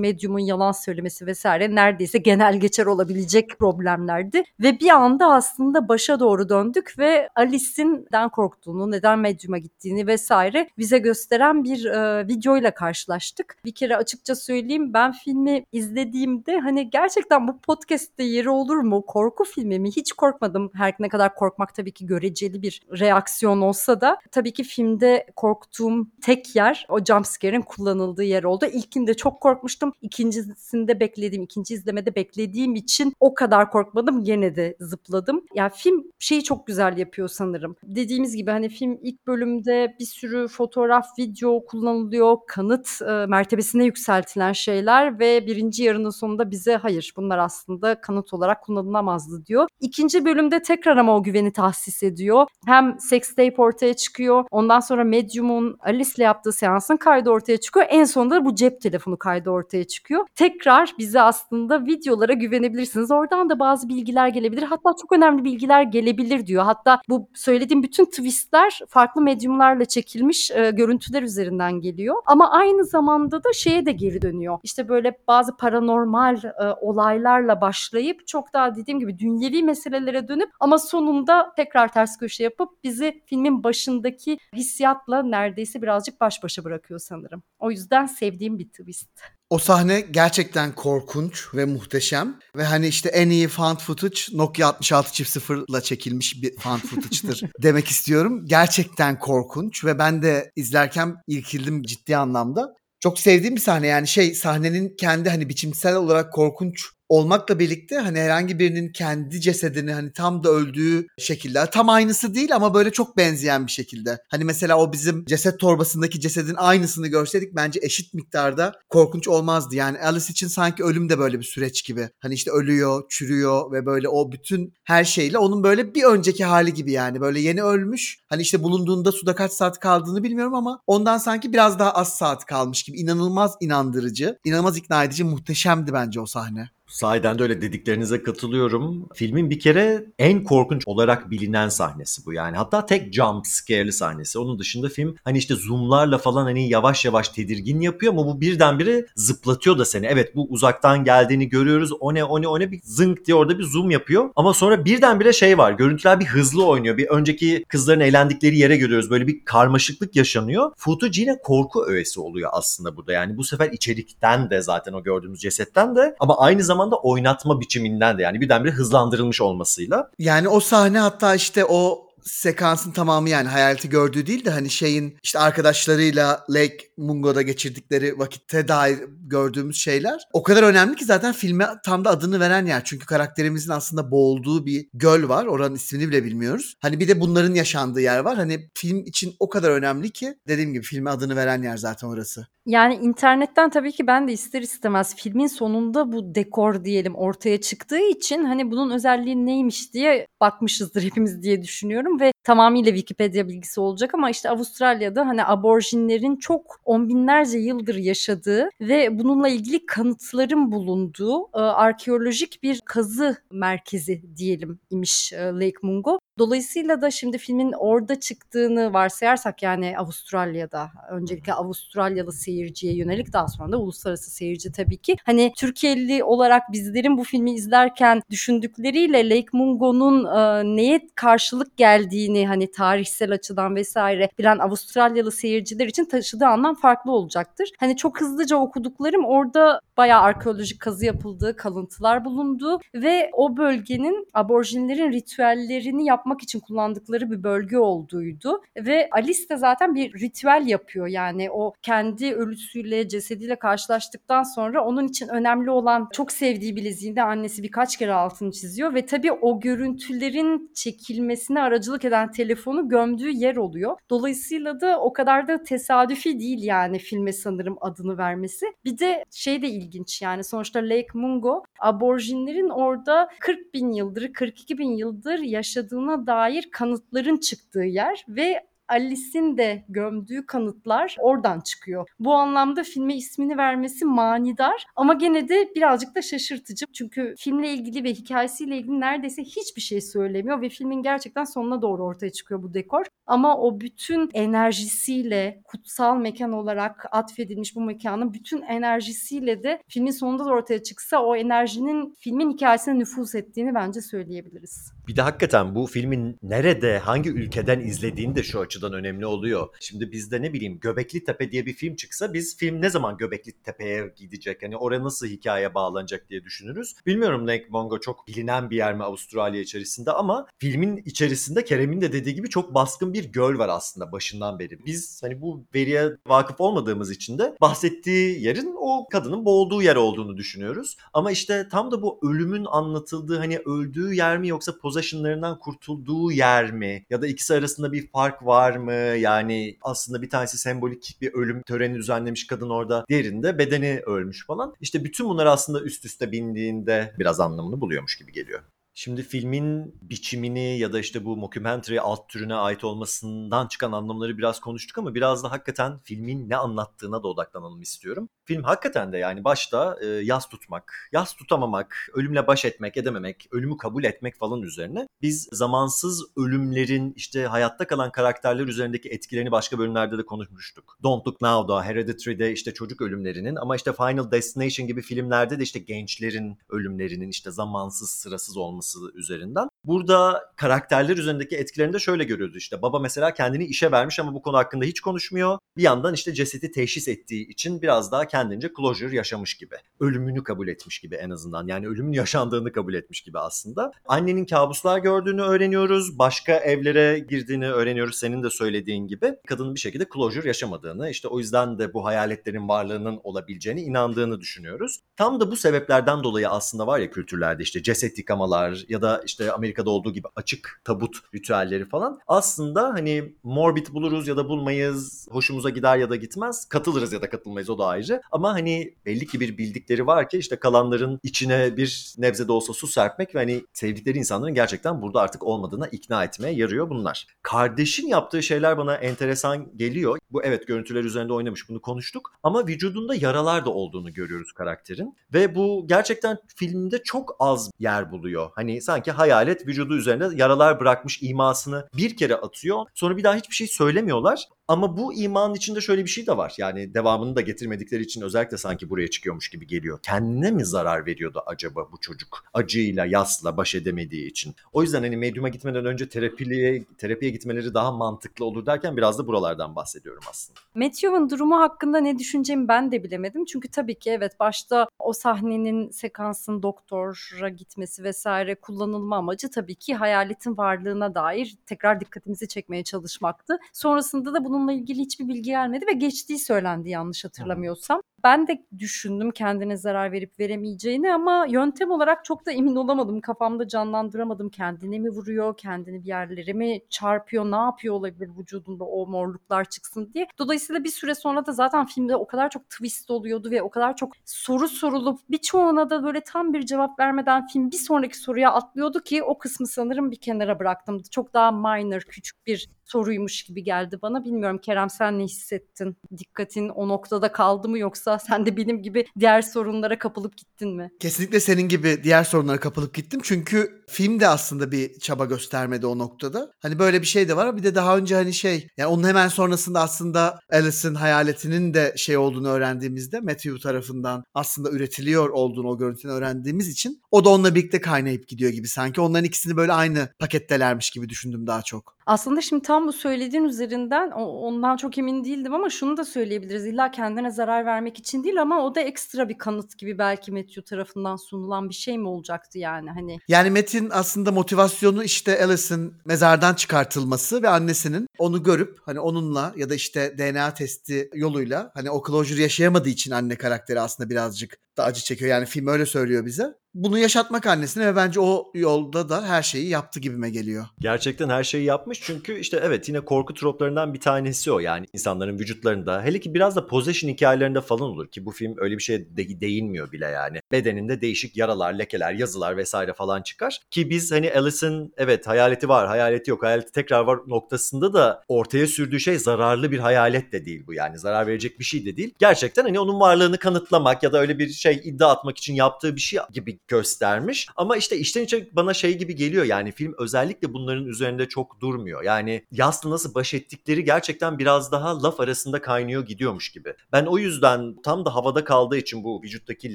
[0.00, 4.42] medyumun yalan söylemesi vesaire neredeyse genel geçer olabilecek problemlerdi.
[4.60, 10.68] Ve bir anda aslında başa doğru döndük ve Alice'in neden korktuğunu, neden medyuma gittiğini vesaire
[10.78, 13.56] bize gösteren bir e, videoyla karşılaştık.
[13.64, 19.06] Bir kere açıkça söyleyeyim ben filmi izlediğimde hani gerçekten bu podcast'te yeri olur mu?
[19.08, 19.90] Korku filmi mi?
[19.90, 20.70] Hiç korkmadım.
[20.74, 26.06] Her ne kadar korkmak tabii ki göreceli bir reaksiyon olsa da tabii ki filmde korktuğum
[26.22, 28.66] tek yer o jumpscare'in kullanıldığı yer oldu.
[28.66, 29.92] İlkinde çok korkmuştum.
[30.02, 34.24] İkincisinde beklediğim, ikinci izlemede beklediğim için o kadar korkmadım.
[34.24, 35.44] Gene de zıpladım.
[35.54, 37.76] Yani film şeyi çok güzel yapıyor sanırım.
[37.82, 42.36] Dediğimiz gibi hani film ilk bölümde bir sürü fotoğraf, video kullanılıyor.
[42.46, 48.64] Kanıt e, mertebesine yükseltilen şeyler ve birinci yarının sonunda bize hayır bunlar aslında kanıt olarak
[48.98, 49.68] kullanılamazdı diyor.
[49.80, 52.46] İkinci bölümde tekrar ama o güveni tahsis ediyor.
[52.66, 54.44] Hem sex tape ortaya çıkıyor.
[54.50, 57.86] Ondan sonra Medium'un Alice'le yaptığı seansın kaydı ortaya çıkıyor.
[57.88, 60.26] En sonunda bu cep telefonu kaydı ortaya çıkıyor.
[60.34, 63.10] Tekrar bize aslında videolara güvenebilirsiniz.
[63.10, 64.62] Oradan da bazı bilgiler gelebilir.
[64.62, 66.64] Hatta çok önemli bilgiler gelebilir diyor.
[66.64, 72.16] Hatta bu söylediğim bütün twistler farklı medyumlarla çekilmiş e, görüntüler üzerinden geliyor.
[72.26, 74.58] Ama aynı zamanda da şeye de geri dönüyor.
[74.62, 80.78] İşte böyle bazı paranormal e, olaylarla başlayıp çok daha dediğim gibi dünyevi meselelere dönüp ama
[80.78, 87.42] sonunda tekrar ters köşe yapıp bizi filmin başındaki hissiyatla neredeyse birazcık baş başa bırakıyor sanırım.
[87.58, 89.08] O yüzden sevdiğim bir twist.
[89.50, 92.38] O sahne gerçekten korkunç ve muhteşem.
[92.56, 97.88] Ve hani işte en iyi found footage Nokia 66.0 ile çekilmiş bir found footage'dır demek
[97.88, 98.44] istiyorum.
[98.46, 102.74] Gerçekten korkunç ve ben de izlerken irkildim ciddi anlamda.
[103.00, 108.20] Çok sevdiğim bir sahne yani şey sahnenin kendi hani biçimsel olarak korkunç olmakla birlikte hani
[108.20, 113.16] herhangi birinin kendi cesedini hani tam da öldüğü şekilde tam aynısı değil ama böyle çok
[113.16, 114.18] benzeyen bir şekilde.
[114.28, 119.74] Hani mesela o bizim ceset torbasındaki cesedin aynısını görseydik bence eşit miktarda korkunç olmazdı.
[119.76, 122.08] Yani Alice için sanki ölüm de böyle bir süreç gibi.
[122.20, 126.74] Hani işte ölüyor, çürüyor ve böyle o bütün her şeyle onun böyle bir önceki hali
[126.74, 127.20] gibi yani.
[127.20, 128.18] Böyle yeni ölmüş.
[128.28, 132.44] Hani işte bulunduğunda suda kaç saat kaldığını bilmiyorum ama ondan sanki biraz daha az saat
[132.44, 132.98] kalmış gibi.
[132.98, 136.70] İnanılmaz inandırıcı, inanılmaz ikna edici, muhteşemdi bence o sahne.
[136.88, 139.08] Sahiden de öyle dediklerinize katılıyorum.
[139.14, 142.56] Filmin bir kere en korkunç olarak bilinen sahnesi bu yani.
[142.56, 144.38] Hatta tek jump scare'li sahnesi.
[144.38, 149.06] Onun dışında film hani işte zoomlarla falan hani yavaş yavaş tedirgin yapıyor ama bu birdenbire
[149.16, 150.06] zıplatıyor da seni.
[150.06, 151.90] Evet bu uzaktan geldiğini görüyoruz.
[152.00, 154.30] O ne o ne o ne bir zınk diye orada bir zoom yapıyor.
[154.36, 155.72] Ama sonra birdenbire şey var.
[155.72, 156.96] Görüntüler bir hızlı oynuyor.
[156.96, 159.10] Bir önceki kızların eğlendikleri yere görüyoruz.
[159.10, 160.72] Böyle bir karmaşıklık yaşanıyor.
[160.76, 163.12] Footage yine korku öğesi oluyor aslında burada.
[163.12, 167.60] Yani bu sefer içerikten de zaten o gördüğümüz cesetten de ama aynı zamanda zamanda oynatma
[167.60, 170.10] biçiminden de yani birdenbire hızlandırılmış olmasıyla.
[170.18, 175.18] Yani o sahne hatta işte o sekansın tamamı yani hayaleti gördüğü değil de hani şeyin
[175.22, 181.66] işte arkadaşlarıyla Lake Mungo'da geçirdikleri vakitte dair gördüğümüz şeyler o kadar önemli ki zaten filme
[181.84, 182.84] tam da adını veren yer.
[182.84, 185.46] Çünkü karakterimizin aslında boğulduğu bir göl var.
[185.46, 186.74] Oranın ismini bile bilmiyoruz.
[186.80, 188.36] Hani bir de bunların yaşandığı yer var.
[188.36, 192.46] Hani film için o kadar önemli ki dediğim gibi filme adını veren yer zaten orası.
[192.68, 198.08] Yani internetten tabii ki ben de ister istemez filmin sonunda bu dekor diyelim ortaya çıktığı
[198.08, 204.14] için hani bunun özelliği neymiş diye bakmışızdır hepimiz diye düşünüyorum ve tamamıyla Wikipedia bilgisi olacak
[204.14, 211.42] ama işte Avustralya'da hani aborjinlerin çok on binlerce yıldır yaşadığı ve bununla ilgili kanıtların bulunduğu
[211.54, 216.18] e, arkeolojik bir kazı merkezi diyelim imiş e, Lake Mungo.
[216.38, 223.72] Dolayısıyla da şimdi filmin orada çıktığını varsayarsak yani Avustralya'da öncelikle Avustralyalı seyirciye yönelik daha sonra
[223.72, 225.16] da uluslararası seyirci tabii ki.
[225.24, 232.70] Hani Türkiye'li olarak bizlerin bu filmi izlerken düşündükleriyle Lake Mungo'nun e, neye karşılık geldiğini hani
[232.70, 237.70] tarihsel açıdan vesaire bilen Avustralyalı seyirciler için taşıdığı anlam farklı olacaktır.
[237.78, 245.12] Hani çok hızlıca okuduklarım orada bayağı arkeolojik kazı yapıldığı, kalıntılar bulunduğu ve o bölgenin aborjinlerin
[245.12, 248.62] ritüellerini yapmak için kullandıkları bir bölge olduğuydu.
[248.76, 255.08] Ve Alice de zaten bir ritüel yapıyor yani o kendi ölüsüyle, cesediyle karşılaştıktan sonra onun
[255.08, 260.70] için önemli olan çok sevdiği bileziğinde annesi birkaç kere altını çiziyor ve tabii o görüntülerin
[260.74, 263.96] çekilmesine aracılık eden telefonu gömdüğü yer oluyor.
[264.10, 268.66] Dolayısıyla da o kadar da tesadüfi değil yani filme sanırım adını vermesi.
[268.84, 274.78] Bir de şey de ilginç yani sonuçta Lake Mungo aborjinlerin orada 40 bin yıldır 42
[274.78, 282.08] bin yıldır yaşadığına dair kanıtların çıktığı yer ve Alice'in de gömdüğü kanıtlar oradan çıkıyor.
[282.20, 286.86] Bu anlamda filme ismini vermesi manidar ama gene de birazcık da şaşırtıcı.
[286.92, 292.04] Çünkü filmle ilgili ve hikayesiyle ilgili neredeyse hiçbir şey söylemiyor ve filmin gerçekten sonuna doğru
[292.04, 293.04] ortaya çıkıyor bu dekor.
[293.26, 300.44] Ama o bütün enerjisiyle kutsal mekan olarak atfedilmiş bu mekanın bütün enerjisiyle de filmin sonunda
[300.44, 304.97] da ortaya çıksa o enerjinin filmin hikayesine nüfuz ettiğini bence söyleyebiliriz.
[305.08, 309.68] Bir de hakikaten bu filmin nerede, hangi ülkeden izlediğini de şu açıdan önemli oluyor.
[309.80, 313.52] Şimdi bizde ne bileyim Göbekli Tepe diye bir film çıksa biz film ne zaman Göbekli
[313.52, 314.62] Tepe'ye gidecek?
[314.62, 316.94] Hani oraya nasıl hikaye bağlanacak diye düşünürüz.
[317.06, 322.12] Bilmiyorum Lake Mungo çok bilinen bir yer mi Avustralya içerisinde ama filmin içerisinde Kerem'in de
[322.12, 324.86] dediği gibi çok baskın bir göl var aslında başından beri.
[324.86, 330.36] Biz hani bu veriye vakıf olmadığımız için de bahsettiği yerin o kadının boğulduğu yer olduğunu
[330.36, 330.96] düşünüyoruz.
[331.12, 336.72] Ama işte tam da bu ölümün anlatıldığı hani öldüğü yer mi yoksa possessionlarından kurtulduğu yer
[336.72, 337.06] mi?
[337.10, 338.92] Ya da ikisi arasında bir fark var mı?
[338.92, 343.04] Yani aslında bir tanesi sembolik bir ölüm töreni düzenlemiş kadın orada.
[343.08, 344.74] Diğerinde bedeni ölmüş falan.
[344.80, 348.60] İşte bütün bunlar aslında üst üste bindiğinde biraz anlamını buluyormuş gibi geliyor.
[349.00, 354.60] Şimdi filmin biçimini ya da işte bu mockumentary alt türüne ait olmasından çıkan anlamları biraz
[354.60, 358.28] konuştuk ama biraz da hakikaten filmin ne anlattığına da odaklanalım istiyorum.
[358.44, 363.76] Film hakikaten de yani başta e, yas tutmak, yas tutamamak, ölümle baş etmek, edememek, ölümü
[363.76, 370.18] kabul etmek falan üzerine biz zamansız ölümlerin işte hayatta kalan karakterler üzerindeki etkilerini başka bölümlerde
[370.18, 370.98] de konuşmuştuk.
[371.02, 375.78] Don't Look Now'da, Hereditary'de işte çocuk ölümlerinin ama işte Final Destination gibi filmlerde de işte
[375.78, 379.67] gençlerin ölümlerinin işte zamansız, sırasız olması üzerinden.
[379.84, 382.82] Burada karakterler üzerindeki etkilerini de şöyle görüyoruz işte.
[382.82, 385.58] Baba mesela kendini işe vermiş ama bu konu hakkında hiç konuşmuyor.
[385.76, 389.74] Bir yandan işte cesedi teşhis ettiği için biraz daha kendince closure yaşamış gibi.
[390.00, 391.66] Ölümünü kabul etmiş gibi en azından.
[391.66, 393.92] Yani ölümün yaşandığını kabul etmiş gibi aslında.
[394.06, 396.18] Annenin kabuslar gördüğünü öğreniyoruz.
[396.18, 399.34] Başka evlere girdiğini öğreniyoruz senin de söylediğin gibi.
[399.46, 405.00] Kadının bir şekilde closure yaşamadığını işte o yüzden de bu hayaletlerin varlığının olabileceğini inandığını düşünüyoruz.
[405.16, 409.52] Tam da bu sebeplerden dolayı aslında var ya kültürlerde işte ceset yıkamalar ya da işte
[409.78, 412.18] Amerika'da olduğu gibi açık tabut ritüelleri falan.
[412.26, 417.30] Aslında hani morbid buluruz ya da bulmayız, hoşumuza gider ya da gitmez, katılırız ya da
[417.30, 418.20] katılmayız o da ayrı.
[418.32, 422.72] Ama hani belli ki bir bildikleri var ki işte kalanların içine bir nebze de olsa
[422.72, 427.26] su serpmek ve hani sevdikleri insanların gerçekten burada artık olmadığına ikna etmeye yarıyor bunlar.
[427.42, 430.17] Kardeşin yaptığı şeyler bana enteresan geliyor.
[430.30, 435.16] Bu evet görüntüler üzerinde oynamış bunu konuştuk ama vücudunda yaralar da olduğunu görüyoruz karakterin.
[435.34, 438.50] Ve bu gerçekten filmde çok az yer buluyor.
[438.54, 442.86] Hani sanki hayalet vücudu üzerinde yaralar bırakmış imasını bir kere atıyor.
[442.94, 444.48] Sonra bir daha hiçbir şey söylemiyorlar.
[444.68, 446.54] Ama bu imanın içinde şöyle bir şey de var.
[446.58, 449.98] Yani devamını da getirmedikleri için özellikle sanki buraya çıkıyormuş gibi geliyor.
[450.02, 452.44] Kendine mi zarar veriyordu acaba bu çocuk?
[452.54, 454.54] Acıyla, yasla baş edemediği için.
[454.72, 459.26] O yüzden hani medyuma gitmeden önce terapiye, terapiye gitmeleri daha mantıklı olur derken biraz da
[459.26, 460.60] buralardan bahsediyorum aslında.
[460.74, 463.44] Matthew'un durumu hakkında ne düşüneceğimi ben de bilemedim.
[463.44, 469.94] Çünkü tabii ki evet başta o sahnenin sekansın doktora gitmesi vesaire kullanılma amacı tabii ki
[469.94, 473.58] hayaletin varlığına dair tekrar dikkatimizi çekmeye çalışmaktı.
[473.72, 478.00] Sonrasında da bununla ilgili hiçbir bilgi gelmedi ve geçtiği söylendi yanlış hatırlamıyorsam.
[478.24, 483.20] Ben de düşündüm kendine zarar verip veremeyeceğini ama yöntem olarak çok da emin olamadım.
[483.20, 484.48] Kafamda canlandıramadım.
[484.50, 490.10] Kendine mi vuruyor, kendini bir yerlere mi çarpıyor, ne yapıyor olabilir vücudunda o morluklar çıksın
[490.14, 490.26] diye.
[490.38, 493.96] Dolayısıyla bir süre sonra da zaten filmde o kadar çok twist oluyordu ve o kadar
[493.96, 499.00] çok soru sorulup birçoğuna da böyle tam bir cevap vermeden film bir sonraki soruya atlıyordu
[499.00, 501.02] ki o kısmı sanırım bir kenara bıraktım.
[501.10, 504.24] Çok daha minor, küçük bir soruymuş gibi geldi bana.
[504.24, 505.96] Bilmiyorum Kerem sen ne hissettin?
[506.18, 510.90] Dikkatin o noktada kaldı mı yoksa sen de benim gibi diğer sorunlara kapılıp gittin mi?
[511.00, 513.20] Kesinlikle senin gibi diğer sorunlara kapılıp gittim.
[513.24, 516.52] Çünkü film de aslında bir çaba göstermedi o noktada.
[516.62, 517.56] Hani böyle bir şey de var.
[517.56, 522.16] Bir de daha önce hani şey yani onun hemen sonrasında aslında Alice'ın hayaletinin de şey
[522.16, 527.80] olduğunu öğrendiğimizde Matthew tarafından aslında üretiliyor olduğunu o görüntünü öğrendiğimiz için o da onunla birlikte
[527.80, 529.00] kaynayıp gidiyor gibi sanki.
[529.00, 531.97] Onların ikisini böyle aynı pakettelermiş gibi düşündüm daha çok.
[532.08, 536.66] Aslında şimdi tam bu söylediğin üzerinden ondan çok emin değildim ama şunu da söyleyebiliriz.
[536.66, 540.62] İlla kendine zarar vermek için değil ama o da ekstra bir kanıt gibi belki Matthew
[540.62, 543.18] tarafından sunulan bir şey mi olacaktı yani hani.
[543.28, 549.70] Yani Metin aslında motivasyonu işte Alice'ın mezardan çıkartılması ve annesinin onu görüp hani onunla ya
[549.70, 554.84] da işte DNA testi yoluyla hani o closure yaşayamadığı için anne karakteri aslında birazcık da
[554.84, 555.30] acı çekiyor.
[555.30, 556.54] Yani film öyle söylüyor bize.
[556.74, 560.66] Bunu yaşatmak annesine ve bence o yolda da her şeyi yaptı gibime geliyor.
[560.80, 564.58] Gerçekten her şeyi yapmış çünkü işte evet yine korku troplarından bir tanesi o.
[564.58, 568.76] Yani insanların vücutlarında hele ki biraz da possession hikayelerinde falan olur ki bu film öyle
[568.76, 570.40] bir şeye de değinmiyor bile yani.
[570.52, 573.60] Bedeninde değişik yaralar, lekeler, yazılar vesaire falan çıkar.
[573.70, 578.66] Ki biz hani Alice'ın evet hayaleti var, hayaleti yok, hayaleti tekrar var noktasında da ortaya
[578.66, 580.98] sürdüğü şey zararlı bir hayalet de değil bu yani.
[580.98, 582.14] Zarar verecek bir şey de değil.
[582.18, 586.00] Gerçekten hani onun varlığını kanıtlamak ya da öyle bir şey iddia atmak için yaptığı bir
[586.00, 587.48] şey gibi göstermiş.
[587.56, 592.02] Ama işte içten içe bana şey gibi geliyor yani film özellikle bunların üzerinde çok durmuyor.
[592.02, 596.74] Yani yasla nasıl baş ettikleri gerçekten biraz daha laf arasında kaynıyor gidiyormuş gibi.
[596.92, 599.74] Ben o yüzden tam da havada kaldığı için bu vücuttaki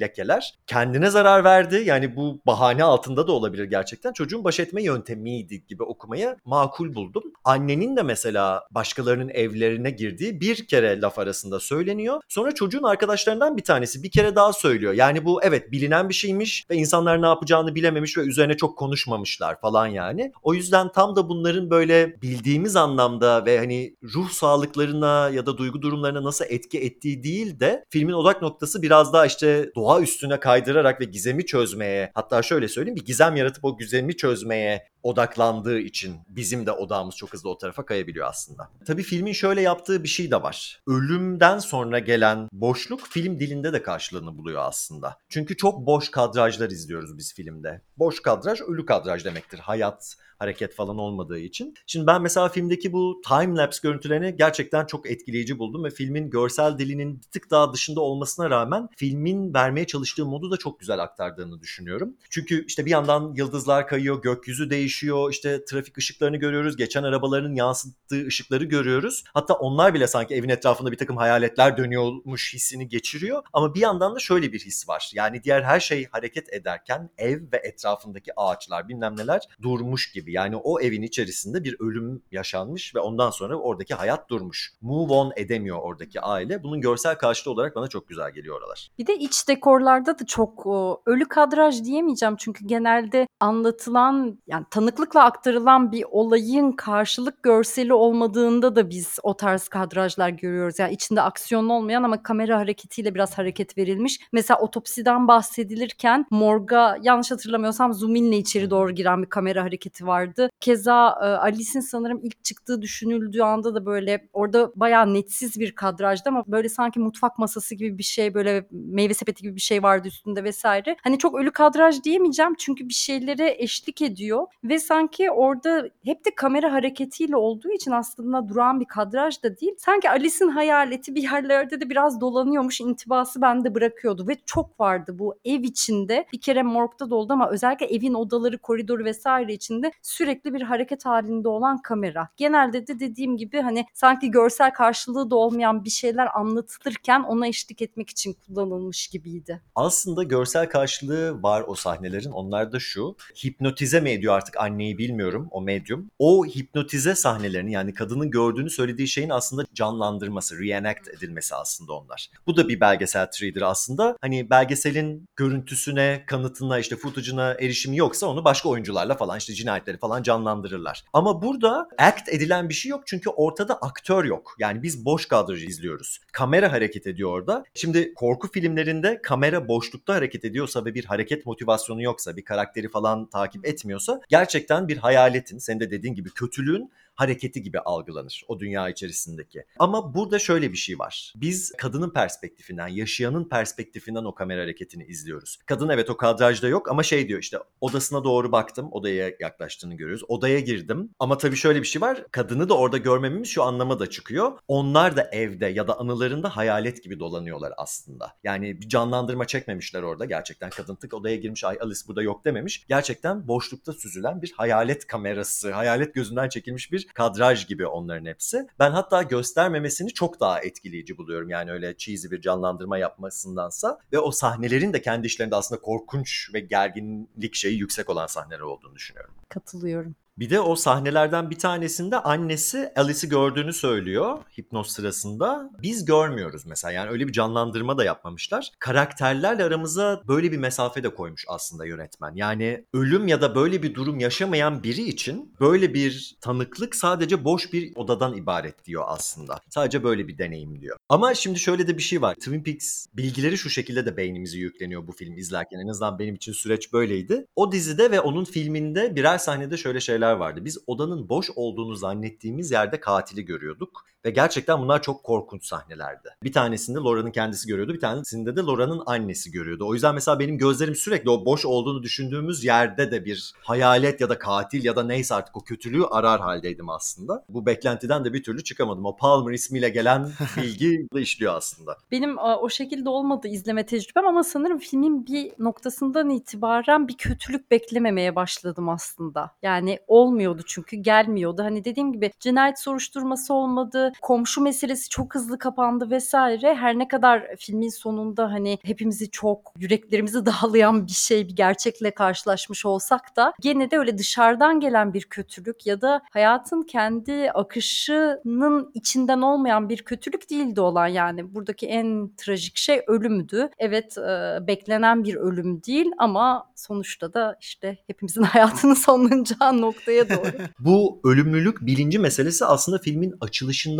[0.00, 1.82] lekeler kendine zarar verdi.
[1.86, 4.12] Yani bu bahane altında da olabilir gerçekten.
[4.12, 7.22] Çocuğun baş etme yöntemiydi gibi okumaya makul buldum.
[7.44, 12.20] Annenin de mesela başkalarının evlerine girdiği bir kere laf arasında söyleniyor.
[12.28, 14.83] Sonra çocuğun arkadaşlarından bir tanesi bir kere daha söylüyor.
[14.92, 19.60] Yani bu evet bilinen bir şeymiş ve insanlar ne yapacağını bilememiş ve üzerine çok konuşmamışlar
[19.60, 20.32] falan yani.
[20.42, 25.82] O yüzden tam da bunların böyle bildiğimiz anlamda ve hani ruh sağlıklarına ya da duygu
[25.82, 31.00] durumlarına nasıl etki ettiği değil de filmin odak noktası biraz daha işte doğa üstüne kaydırarak
[31.00, 36.66] ve gizemi çözmeye hatta şöyle söyleyeyim bir gizem yaratıp o gizemi çözmeye odaklandığı için bizim
[36.66, 38.70] de odağımız çok hızlı o tarafa kayabiliyor aslında.
[38.86, 40.82] Tabii filmin şöyle yaptığı bir şey de var.
[40.86, 45.18] Ölümden sonra gelen boşluk film dilinde de karşılığını buluyor aslında.
[45.28, 47.80] Çünkü çok boş kadrajlar izliyoruz biz filmde.
[47.96, 49.58] Boş kadraj ölü kadraj demektir.
[49.58, 51.74] Hayat, hareket falan olmadığı için.
[51.86, 56.78] Şimdi ben mesela filmdeki bu time lapse görüntülerini gerçekten çok etkileyici buldum ve filmin görsel
[56.78, 61.60] dilinin bir tık daha dışında olmasına rağmen filmin vermeye çalıştığı modu da çok güzel aktardığını
[61.60, 62.16] düşünüyorum.
[62.30, 65.30] Çünkü işte bir yandan yıldızlar kayıyor, gökyüzü değişiyor.
[65.30, 66.76] İşte trafik ışıklarını görüyoruz.
[66.76, 69.24] Geçen arabaların yansıttığı ışıkları görüyoruz.
[69.34, 73.42] Hatta onlar bile sanki evin etrafında bir takım hayaletler dönüyormuş hissini geçiriyor.
[73.52, 75.10] Ama bir yandan da şöyle bir his var.
[75.14, 80.32] Yani diğer her şey hareket ederken ev ve etrafındaki ağaçlar bilmem neler durmuş gibi.
[80.34, 84.72] Yani o evin içerisinde bir ölüm yaşanmış ve ondan sonra oradaki hayat durmuş.
[84.80, 86.62] Move on edemiyor oradaki aile.
[86.62, 88.90] Bunun görsel karşılığı olarak bana çok güzel geliyor oralar.
[88.98, 90.66] Bir de iç dekorlarda da çok
[91.06, 98.90] ölü kadraj diyemeyeceğim çünkü genelde anlatılan yani tanıklıkla aktarılan bir olayın karşılık görseli olmadığında da
[98.90, 100.78] biz o tarz kadrajlar görüyoruz.
[100.78, 104.20] Yani içinde aksiyon olmayan ama kamera hareketiyle biraz hareket verilmiş.
[104.32, 110.50] Mesela otopsiden bahsedilirken morga yanlış hatırlamıyorsam zoom inle içeri doğru giren bir kamera hareketi vardı.
[110.60, 116.28] Keza e, Alice'in sanırım ilk çıktığı düşünüldüğü anda da böyle orada bayağı netsiz bir kadrajdı
[116.28, 120.08] ama böyle sanki mutfak masası gibi bir şey böyle meyve sepeti gibi bir şey vardı
[120.08, 120.96] üstünde vesaire.
[121.02, 126.34] Hani çok ölü kadraj diyemeyeceğim çünkü bir şeylere eşlik ediyor ve sanki orada hep de
[126.34, 129.74] kamera hareketiyle olduğu için aslında duran bir kadraj da değil.
[129.78, 135.34] Sanki Alice'in hayaleti bir yerlerde de biraz dolanıyormuş intibası bende bırakıyordu ve çok vardı bu
[135.44, 136.26] ev içinde.
[136.32, 141.06] Bir kere morgda da oldu ama özellikle evin odaları, koridoru vesaire içinde sürekli bir hareket
[141.06, 142.28] halinde olan kamera.
[142.36, 147.82] Genelde de dediğim gibi hani sanki görsel karşılığı da olmayan bir şeyler anlatılırken ona eşlik
[147.82, 149.62] etmek için kullanılmış gibiydi.
[149.74, 152.30] Aslında görsel karşılığı var o sahnelerin.
[152.30, 153.16] Onlar da şu.
[153.44, 156.10] Hipnotize mi ediyor artık anneyi bilmiyorum o medyum.
[156.18, 162.30] O hipnotize sahnelerini yani kadının gördüğünü söylediği şeyin aslında canlandırması, reenact edilmesi aslında onlar.
[162.46, 164.16] Bu da bir belgesel türüdür aslında.
[164.20, 169.54] Hani belgeselin görüntüsüne, kanıtına, işte footage'ına erişimi yoksa onu başka oyuncularla falan işte
[169.94, 171.04] cinayetleri falan canlandırırlar.
[171.12, 174.56] Ama burada act edilen bir şey yok çünkü ortada aktör yok.
[174.58, 176.20] Yani biz boş kadrajı izliyoruz.
[176.32, 177.64] Kamera hareket ediyor orada.
[177.74, 183.26] Şimdi korku filmlerinde kamera boşlukta hareket ediyorsa ve bir hareket motivasyonu yoksa, bir karakteri falan
[183.26, 188.88] takip etmiyorsa gerçekten bir hayaletin, senin de dediğin gibi kötülüğün hareketi gibi algılanır o dünya
[188.88, 189.64] içerisindeki.
[189.78, 191.32] Ama burada şöyle bir şey var.
[191.36, 195.58] Biz kadının perspektifinden, yaşayanın perspektifinden o kamera hareketini izliyoruz.
[195.66, 200.24] Kadın evet o kadrajda yok ama şey diyor işte odasına doğru baktım, odaya yaklaştığını görüyoruz.
[200.28, 202.24] Odaya girdim ama tabii şöyle bir şey var.
[202.30, 204.58] Kadını da orada görmememiz şu anlama da çıkıyor.
[204.68, 208.36] Onlar da evde ya da anılarında hayalet gibi dolanıyorlar aslında.
[208.44, 210.24] Yani bir canlandırma çekmemişler orada.
[210.24, 212.84] Gerçekten kadın tık odaya girmiş ay Alice burada yok dememiş.
[212.88, 218.66] Gerçekten boşlukta süzülen bir hayalet kamerası, hayalet gözünden çekilmiş bir kadraj gibi onların hepsi.
[218.78, 221.50] Ben hatta göstermemesini çok daha etkileyici buluyorum.
[221.50, 226.60] Yani öyle cheesy bir canlandırma yapmasındansa ve o sahnelerin de kendi işlerinde aslında korkunç ve
[226.60, 229.34] gerginlik şeyi yüksek olan sahneler olduğunu düşünüyorum.
[229.48, 230.14] Katılıyorum.
[230.38, 235.70] Bir de o sahnelerden bir tanesinde annesi Alice'i gördüğünü söylüyor hipnoz sırasında.
[235.82, 238.70] Biz görmüyoruz mesela yani öyle bir canlandırma da yapmamışlar.
[238.78, 242.32] Karakterlerle aramıza böyle bir mesafe de koymuş aslında yönetmen.
[242.34, 247.72] Yani ölüm ya da böyle bir durum yaşamayan biri için böyle bir tanıklık sadece boş
[247.72, 249.60] bir odadan ibaret diyor aslında.
[249.70, 250.96] Sadece böyle bir deneyim diyor.
[251.08, 252.34] Ama şimdi şöyle de bir şey var.
[252.34, 255.78] Twin Peaks bilgileri şu şekilde de beynimize yükleniyor bu film izlerken.
[255.78, 257.46] En azından benim için süreç böyleydi.
[257.56, 260.64] O dizide ve onun filminde birer sahnede şöyle şeyler vardı.
[260.64, 264.13] Biz odanın boş olduğunu zannettiğimiz yerde katili görüyorduk.
[264.24, 266.28] Ve gerçekten bunlar çok korkunç sahnelerdi.
[266.42, 267.94] Bir tanesinde Laura'nın kendisi görüyordu.
[267.94, 269.86] Bir tanesinde de Laura'nın annesi görüyordu.
[269.88, 274.28] O yüzden mesela benim gözlerim sürekli o boş olduğunu düşündüğümüz yerde de bir hayalet ya
[274.28, 277.44] da katil ya da neyse artık o kötülüğü arar haldeydim aslında.
[277.48, 279.06] Bu beklentiden de bir türlü çıkamadım.
[279.06, 281.96] O Palmer ismiyle gelen bilgi işliyor aslında.
[282.10, 288.36] Benim o şekilde olmadı izleme tecrübem ama sanırım filmin bir noktasından itibaren bir kötülük beklememeye
[288.36, 289.50] başladım aslında.
[289.62, 291.62] Yani olmuyordu çünkü gelmiyordu.
[291.62, 294.13] Hani dediğim gibi cinayet soruşturması olmadı.
[294.22, 296.74] Komşu meselesi çok hızlı kapandı vesaire.
[296.74, 302.86] Her ne kadar filmin sonunda hani hepimizi çok yüreklerimizi dağlayan bir şey, bir gerçekle karşılaşmış
[302.86, 309.40] olsak da gene de öyle dışarıdan gelen bir kötülük ya da hayatın kendi akışının içinden
[309.40, 311.54] olmayan bir kötülük değildi olan yani.
[311.54, 313.68] Buradaki en trajik şey ölümdü.
[313.78, 320.52] Evet e, beklenen bir ölüm değil ama sonuçta da işte hepimizin hayatının sonlanacağı noktaya doğru.
[320.78, 323.34] Bu ölümlülük bilinci meselesi aslında filmin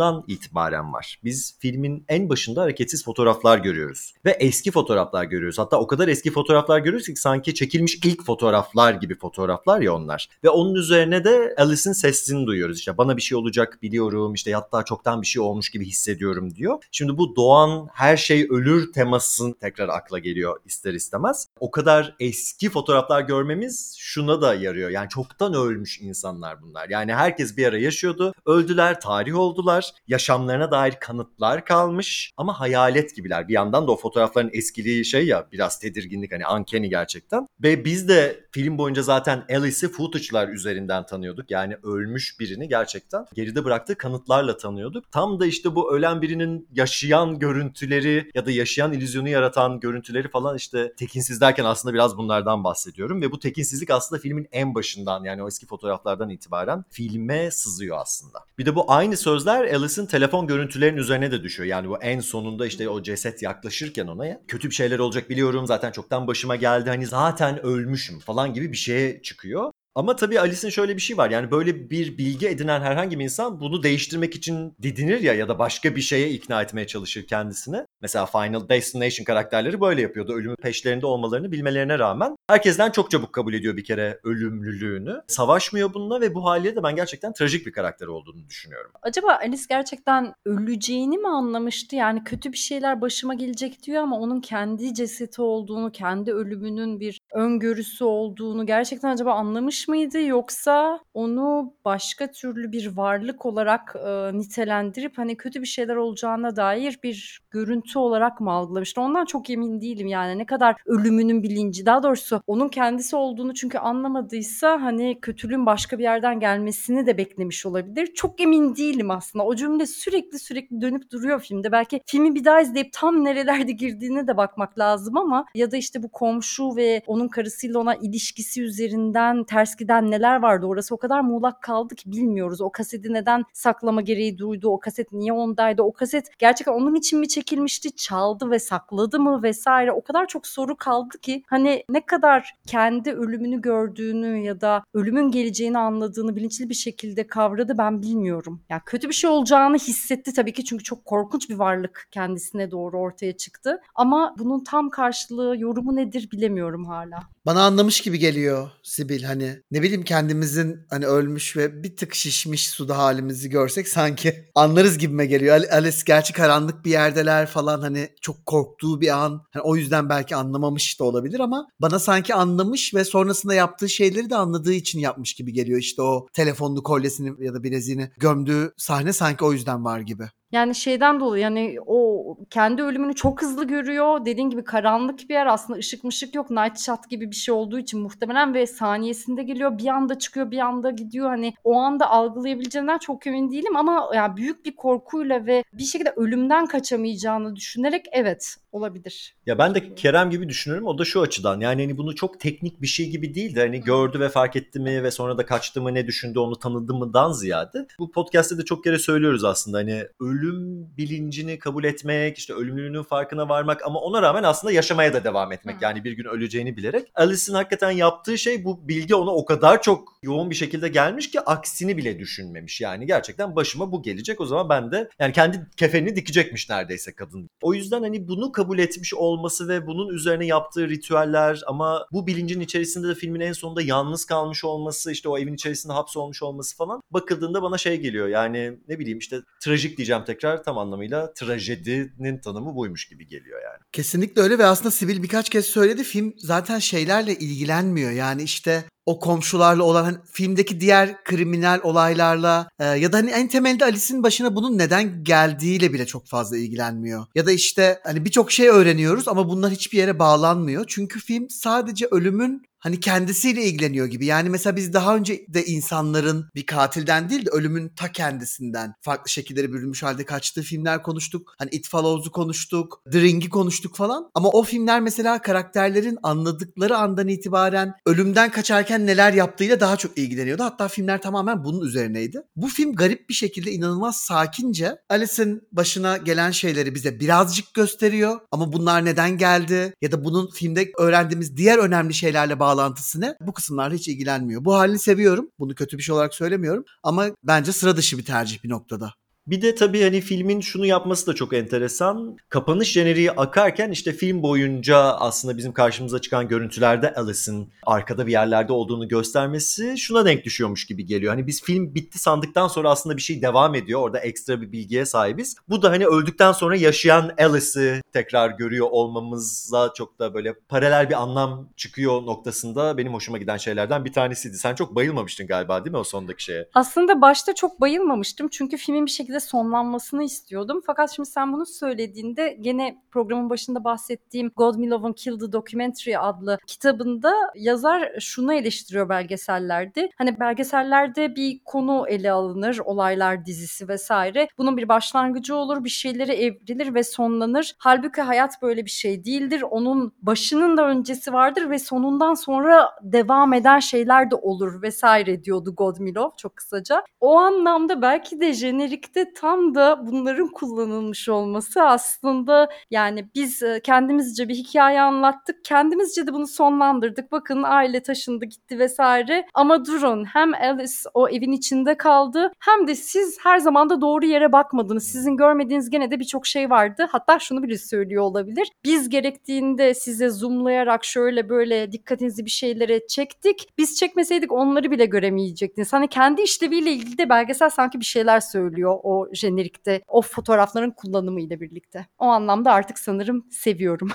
[0.05, 1.19] açılışından itibaren var.
[1.23, 4.13] Biz filmin en başında hareketsiz fotoğraflar görüyoruz.
[4.25, 5.59] Ve eski fotoğraflar görüyoruz.
[5.59, 10.29] Hatta o kadar eski fotoğraflar görüyoruz ki sanki çekilmiş ilk fotoğraflar gibi fotoğraflar ya onlar.
[10.43, 12.79] Ve onun üzerine de Alice'in sesini duyuyoruz.
[12.79, 14.33] İşte bana bir şey olacak biliyorum.
[14.33, 16.83] İşte hatta çoktan bir şey olmuş gibi hissediyorum diyor.
[16.91, 21.47] Şimdi bu doğan her şey ölür temasın tekrar akla geliyor ister istemez.
[21.59, 24.89] O kadar eski fotoğraflar görmemiz şuna da yarıyor.
[24.89, 26.89] Yani çoktan ölmüş insanlar bunlar.
[26.89, 28.33] Yani herkes bir ara yaşıyordu.
[28.45, 29.94] Öldüler, tarih oldular.
[30.07, 33.47] Yaşamlarına dair kanıtlar kalmış ama hayalet gibiler.
[33.47, 37.47] Bir yandan da o fotoğrafların eskiliği şey ya biraz tedirginlik hani uncanny gerçekten.
[37.63, 41.51] Ve biz de film boyunca zaten Alice'i footage'lar üzerinden tanıyorduk.
[41.51, 45.11] Yani ölmüş birini gerçekten geride bıraktığı kanıtlarla tanıyorduk.
[45.11, 50.57] Tam da işte bu ölen birinin yaşayan görüntüleri ya da yaşayan illüzyonu yaratan görüntüleri falan
[50.57, 53.21] işte tekinsiz derken aslında biraz bunlardan bahsediyorum.
[53.21, 58.39] Ve bu tekinsizlik aslında filmin en başından yani o eski fotoğraflardan itibaren filme sızıyor aslında.
[58.57, 61.69] Bir de bu aynı sözler Alice'in telefon görüntülerinin üzerine de düşüyor.
[61.69, 65.67] Yani bu en sonunda işte o ceset yaklaşırken ona ya, kötü bir şeyler olacak biliyorum
[65.67, 69.71] zaten çoktan başıma geldi hani zaten ölmüşüm falan gibi bir şeye çıkıyor.
[69.95, 71.29] Ama tabii Alice'in şöyle bir şey var.
[71.29, 75.59] Yani böyle bir bilgi edinen herhangi bir insan bunu değiştirmek için didinir ya ya da
[75.59, 77.85] başka bir şeye ikna etmeye çalışır kendisini.
[78.01, 80.33] Mesela Final Destination karakterleri böyle yapıyordu.
[80.33, 82.35] Ölümün peşlerinde olmalarını bilmelerine rağmen.
[82.47, 85.21] Herkesten çok çabuk kabul ediyor bir kere ölümlülüğünü.
[85.27, 88.91] Savaşmıyor bununla ve bu haliyle de ben gerçekten trajik bir karakter olduğunu düşünüyorum.
[89.01, 91.95] Acaba Alice gerçekten öleceğini mi anlamıştı?
[91.95, 97.19] Yani kötü bir şeyler başıma gelecek diyor ama onun kendi cesedi olduğunu, kendi ölümünün bir
[97.35, 100.21] öngörüsü olduğunu gerçekten acaba anlamış mıydı?
[100.21, 106.99] Yoksa onu başka türlü bir varlık olarak e, nitelendirip hani kötü bir şeyler olacağına dair
[107.03, 109.01] bir görüntü olarak mı algılamıştı?
[109.01, 113.77] Ondan çok emin değilim yani ne kadar ölümünün bilinci daha doğrusu onun kendisi olduğunu çünkü
[113.77, 118.13] anlamadıysa hani kötülüğün başka bir yerden gelmesini de beklemiş olabilir.
[118.13, 119.45] Çok emin değilim aslında.
[119.45, 121.71] O cümle sürekli sürekli dönüp duruyor filmde.
[121.71, 126.03] Belki filmi bir daha izleyip tam nerelerde girdiğine de bakmak lazım ama ya da işte
[126.03, 131.21] bu komşu ve onun karısıyla ona ilişkisi üzerinden ters giden neler vardı orası o kadar
[131.21, 132.61] muğlak kaldı ki bilmiyoruz.
[132.61, 134.69] O kaseti neden saklama gereği duydu?
[134.69, 135.81] O kaset niye ondaydı?
[135.81, 137.95] O kaset gerçekten onun için mi çekilmişti?
[137.95, 139.91] Çaldı ve sakladı mı vesaire?
[139.91, 145.31] O kadar çok soru kaldı ki hani ne kadar kendi ölümünü gördüğünü ya da ölümün
[145.31, 148.61] geleceğini anladığını bilinçli bir şekilde kavradı ben bilmiyorum.
[148.69, 152.99] Yani kötü bir şey olacağını hissetti tabii ki çünkü çok korkunç bir varlık kendisine doğru
[152.99, 153.81] ortaya çıktı.
[153.95, 157.14] Ama bunun tam karşılığı yorumu nedir bilemiyorum hala.
[157.45, 162.69] Bana anlamış gibi geliyor Sibil hani ne bileyim kendimizin hani ölmüş ve bir tık şişmiş
[162.69, 165.61] suda halimizi görsek sanki anlarız gibime geliyor.
[165.71, 169.41] Alice gerçi karanlık bir yerdeler falan hani çok korktuğu bir an.
[169.51, 174.29] Hani o yüzden belki anlamamış da olabilir ama bana sanki anlamış ve sonrasında yaptığı şeyleri
[174.29, 175.79] de anladığı için yapmış gibi geliyor.
[175.79, 180.29] İşte o telefonlu kolyesini ya da bileziğini gömdüğü sahne sanki o yüzden var gibi.
[180.55, 184.25] Yani şeyden dolayı yani o kendi ölümünü çok hızlı görüyor.
[184.25, 186.49] Dediğin gibi karanlık bir yer aslında ışık mışık yok.
[186.49, 189.77] Night shot gibi bir şey olduğu için muhtemelen ve saniyesinde geliyor.
[189.77, 191.27] Bir anda çıkıyor bir anda gidiyor.
[191.27, 196.13] Hani o anda algılayabileceğinden çok emin değilim ama yani büyük bir korkuyla ve bir şekilde
[196.15, 199.35] ölümden kaçamayacağını düşünerek evet olabilir.
[199.45, 200.87] Ya ben de Kerem gibi düşünüyorum.
[200.87, 201.59] O da şu açıdan.
[201.59, 204.79] Yani hani bunu çok teknik bir şey gibi değil de hani gördü ve fark etti
[204.79, 207.87] mi ve sonra da kaçtı mı ne düşündü onu tanıdı mıdan ziyade.
[207.99, 209.77] Bu podcast'te de çok kere söylüyoruz aslında.
[209.77, 210.03] Hani
[210.45, 215.51] ölüm bilincini kabul etmek, işte ölümlülüğünün farkına varmak ama ona rağmen aslında yaşamaya da devam
[215.51, 215.81] etmek.
[215.81, 217.11] Yani bir gün öleceğini bilerek.
[217.15, 221.41] Alice'in hakikaten yaptığı şey bu bilgi ona o kadar çok yoğun bir şekilde gelmiş ki
[221.41, 222.81] aksini bile düşünmemiş.
[222.81, 227.49] Yani gerçekten başıma bu gelecek o zaman ben de yani kendi kefenini dikecekmiş neredeyse kadın.
[227.61, 232.59] O yüzden hani bunu kabul etmiş olması ve bunun üzerine yaptığı ritüeller ama bu bilincin
[232.59, 237.01] içerisinde de filmin en sonunda yalnız kalmış olması işte o evin içerisinde hapsolmuş olması falan
[237.11, 242.75] bakıldığında bana şey geliyor yani ne bileyim işte trajik diyeceğim tekrar tam anlamıyla trajedinin tanımı
[242.75, 243.79] buymuş gibi geliyor yani.
[243.91, 249.19] Kesinlikle öyle ve aslında Sibil birkaç kez söyledi film zaten şeylerle ilgilenmiyor yani işte o
[249.19, 254.55] komşularla olan hani filmdeki diğer kriminal olaylarla e, ya da hani en temelde Alice'in başına
[254.55, 257.25] bunun neden geldiğiyle bile çok fazla ilgilenmiyor.
[257.35, 260.85] Ya da işte hani birçok şey öğreniyoruz ama bunlar hiçbir yere bağlanmıyor.
[260.87, 264.25] Çünkü film sadece ölümün hani kendisiyle ilgileniyor gibi.
[264.25, 269.29] Yani mesela biz daha önce de insanların bir katilden değil de ölümün ta kendisinden farklı
[269.31, 271.55] şekillere bürünmüş halde kaçtığı filmler konuştuk.
[271.57, 274.31] Hani It Follows'u konuştuk, The Ring'i konuştuk falan.
[274.33, 280.63] Ama o filmler mesela karakterlerin anladıkları andan itibaren ölümden kaçarken neler yaptığıyla daha çok ilgileniyordu.
[280.63, 282.41] Hatta filmler tamamen bunun üzerineydi.
[282.55, 288.39] Bu film garip bir şekilde inanılmaz sakince Alice'in başına gelen şeyleri bize birazcık gösteriyor.
[288.51, 293.35] Ama bunlar neden geldi ya da bunun filmde öğrendiğimiz diğer önemli şeylerle bağlı bağlantısı ne?
[293.41, 294.65] Bu kısımlarla hiç ilgilenmiyor.
[294.65, 295.49] Bu halini seviyorum.
[295.59, 296.83] Bunu kötü bir şey olarak söylemiyorum.
[297.03, 299.13] Ama bence sıra dışı bir tercih bir noktada.
[299.47, 302.37] Bir de tabii hani filmin şunu yapması da çok enteresan.
[302.49, 308.73] Kapanış jeneriği akarken işte film boyunca aslında bizim karşımıza çıkan görüntülerde Alice'in arkada bir yerlerde
[308.73, 311.33] olduğunu göstermesi şuna denk düşüyormuş gibi geliyor.
[311.33, 314.01] Hani biz film bitti sandıktan sonra aslında bir şey devam ediyor.
[314.01, 315.55] Orada ekstra bir bilgiye sahibiz.
[315.69, 321.21] Bu da hani öldükten sonra yaşayan Alice'i tekrar görüyor olmamıza çok da böyle paralel bir
[321.21, 324.57] anlam çıkıyor noktasında benim hoşuma giden şeylerden bir tanesiydi.
[324.57, 326.69] Sen çok bayılmamıştın galiba değil mi o sondaki şeye?
[326.73, 330.81] Aslında başta çok bayılmamıştım çünkü filmin bir şekilde sonlanmasını istiyordum.
[330.85, 336.57] Fakat şimdi sen bunu söylediğinde gene programın başında bahsettiğim God Milov'un Kill the Documentary adlı
[336.67, 340.09] kitabında yazar şunu eleştiriyor belgesellerde.
[340.17, 344.47] Hani belgesellerde bir konu ele alınır, olaylar dizisi vesaire.
[344.57, 347.75] Bunun bir başlangıcı olur, bir şeyleri evrilir ve sonlanır.
[347.77, 349.61] Halbuki hayat böyle bir şey değildir.
[349.61, 355.75] Onun başının da öncesi vardır ve sonundan sonra devam eden şeyler de olur vesaire diyordu
[355.75, 357.03] Godmilov çok kısaca.
[357.19, 364.47] O anlamda belki de jenerikte tam da bunların kullanılmış olması aslında yani biz e, kendimizce
[364.49, 365.65] bir hikaye anlattık.
[365.65, 367.31] Kendimizce de bunu sonlandırdık.
[367.31, 369.45] Bakın aile taşındı gitti vesaire.
[369.53, 374.25] Ama durun hem Alice o evin içinde kaldı hem de siz her zaman da doğru
[374.25, 375.03] yere bakmadınız.
[375.03, 377.07] Sizin görmediğiniz gene de birçok şey vardı.
[377.11, 378.71] Hatta şunu bile söylüyor olabilir.
[378.85, 383.67] Biz gerektiğinde size zoomlayarak şöyle böyle dikkatinizi bir şeylere çektik.
[383.77, 385.93] Biz çekmeseydik onları bile göremeyecektiniz.
[385.93, 390.01] Hani kendi işleviyle ilgili de belgesel sanki bir şeyler söylüyor o jenerikte.
[390.07, 392.07] O fotoğrafların kullanımıyla birlikte.
[392.17, 394.09] O anlamda artık sanırım seviyorum.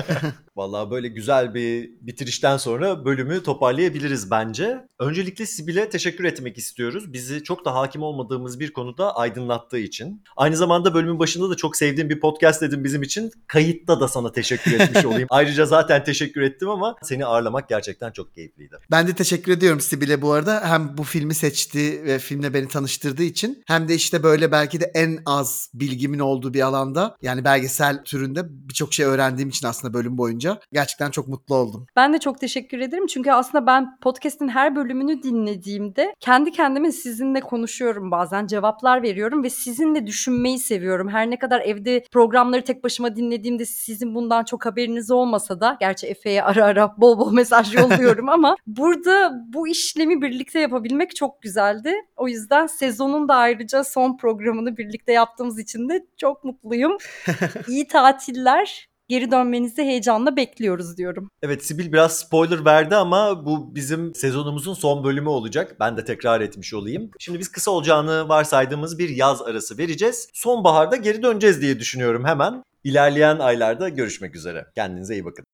[0.56, 4.86] Vallahi böyle güzel bir bitirişten sonra bölümü toparlayabiliriz bence.
[4.98, 7.12] Öncelikle Sibel'e teşekkür etmek istiyoruz.
[7.12, 10.22] Bizi çok da hakim olmadığımız bir konuda aydınlattığı için.
[10.36, 13.30] Aynı zamanda bölümün başında da çok sevdiğim bir podcast dedim bizim için.
[13.46, 15.26] Kayıtta da sana teşekkür etmiş olayım.
[15.30, 18.76] Ayrıca zaten teşekkür ettim ama seni ağırlamak gerçekten çok keyifliydi.
[18.90, 20.70] Ben de teşekkür ediyorum Sibel'e bu arada.
[20.70, 24.90] Hem bu filmi seçti ve filmle beni tanıştırdığı için hem de işte böyle belki de
[24.94, 30.18] en az bilgimin olduğu bir alanda yani belgesel türünde birçok şey öğrendiğim için aslında bölüm
[30.18, 31.86] boyunca gerçekten çok mutlu oldum.
[31.96, 33.06] Ben de çok teşekkür ederim.
[33.06, 38.46] Çünkü aslında ben podcast'in her bölümünü dinlediğimde kendi kendime sizinle konuşuyorum bazen.
[38.46, 41.08] Cevaplar veriyorum ve sizinle düşünmeyi seviyorum.
[41.08, 46.06] Her ne kadar evde programları tek başıma dinlediğimde sizin bundan çok haberiniz olmasa da gerçi
[46.06, 51.94] Efe'ye ara ara bol bol mesaj yolluyorum ama burada bu işlemi birlikte yapabilmek çok güzeldi.
[52.16, 56.96] O yüzden sezonun da ayrıca son programını birlikte yaptığımız için de çok mutluyum.
[57.68, 58.88] İyi tatiller.
[59.08, 61.30] Geri dönmenizi heyecanla bekliyoruz diyorum.
[61.42, 65.76] Evet Sibil biraz spoiler verdi ama bu bizim sezonumuzun son bölümü olacak.
[65.80, 67.10] Ben de tekrar etmiş olayım.
[67.18, 70.28] Şimdi biz kısa olacağını varsaydığımız bir yaz arası vereceğiz.
[70.32, 72.62] Sonbaharda geri döneceğiz diye düşünüyorum hemen.
[72.84, 74.66] İlerleyen aylarda görüşmek üzere.
[74.74, 75.44] Kendinize iyi bakın.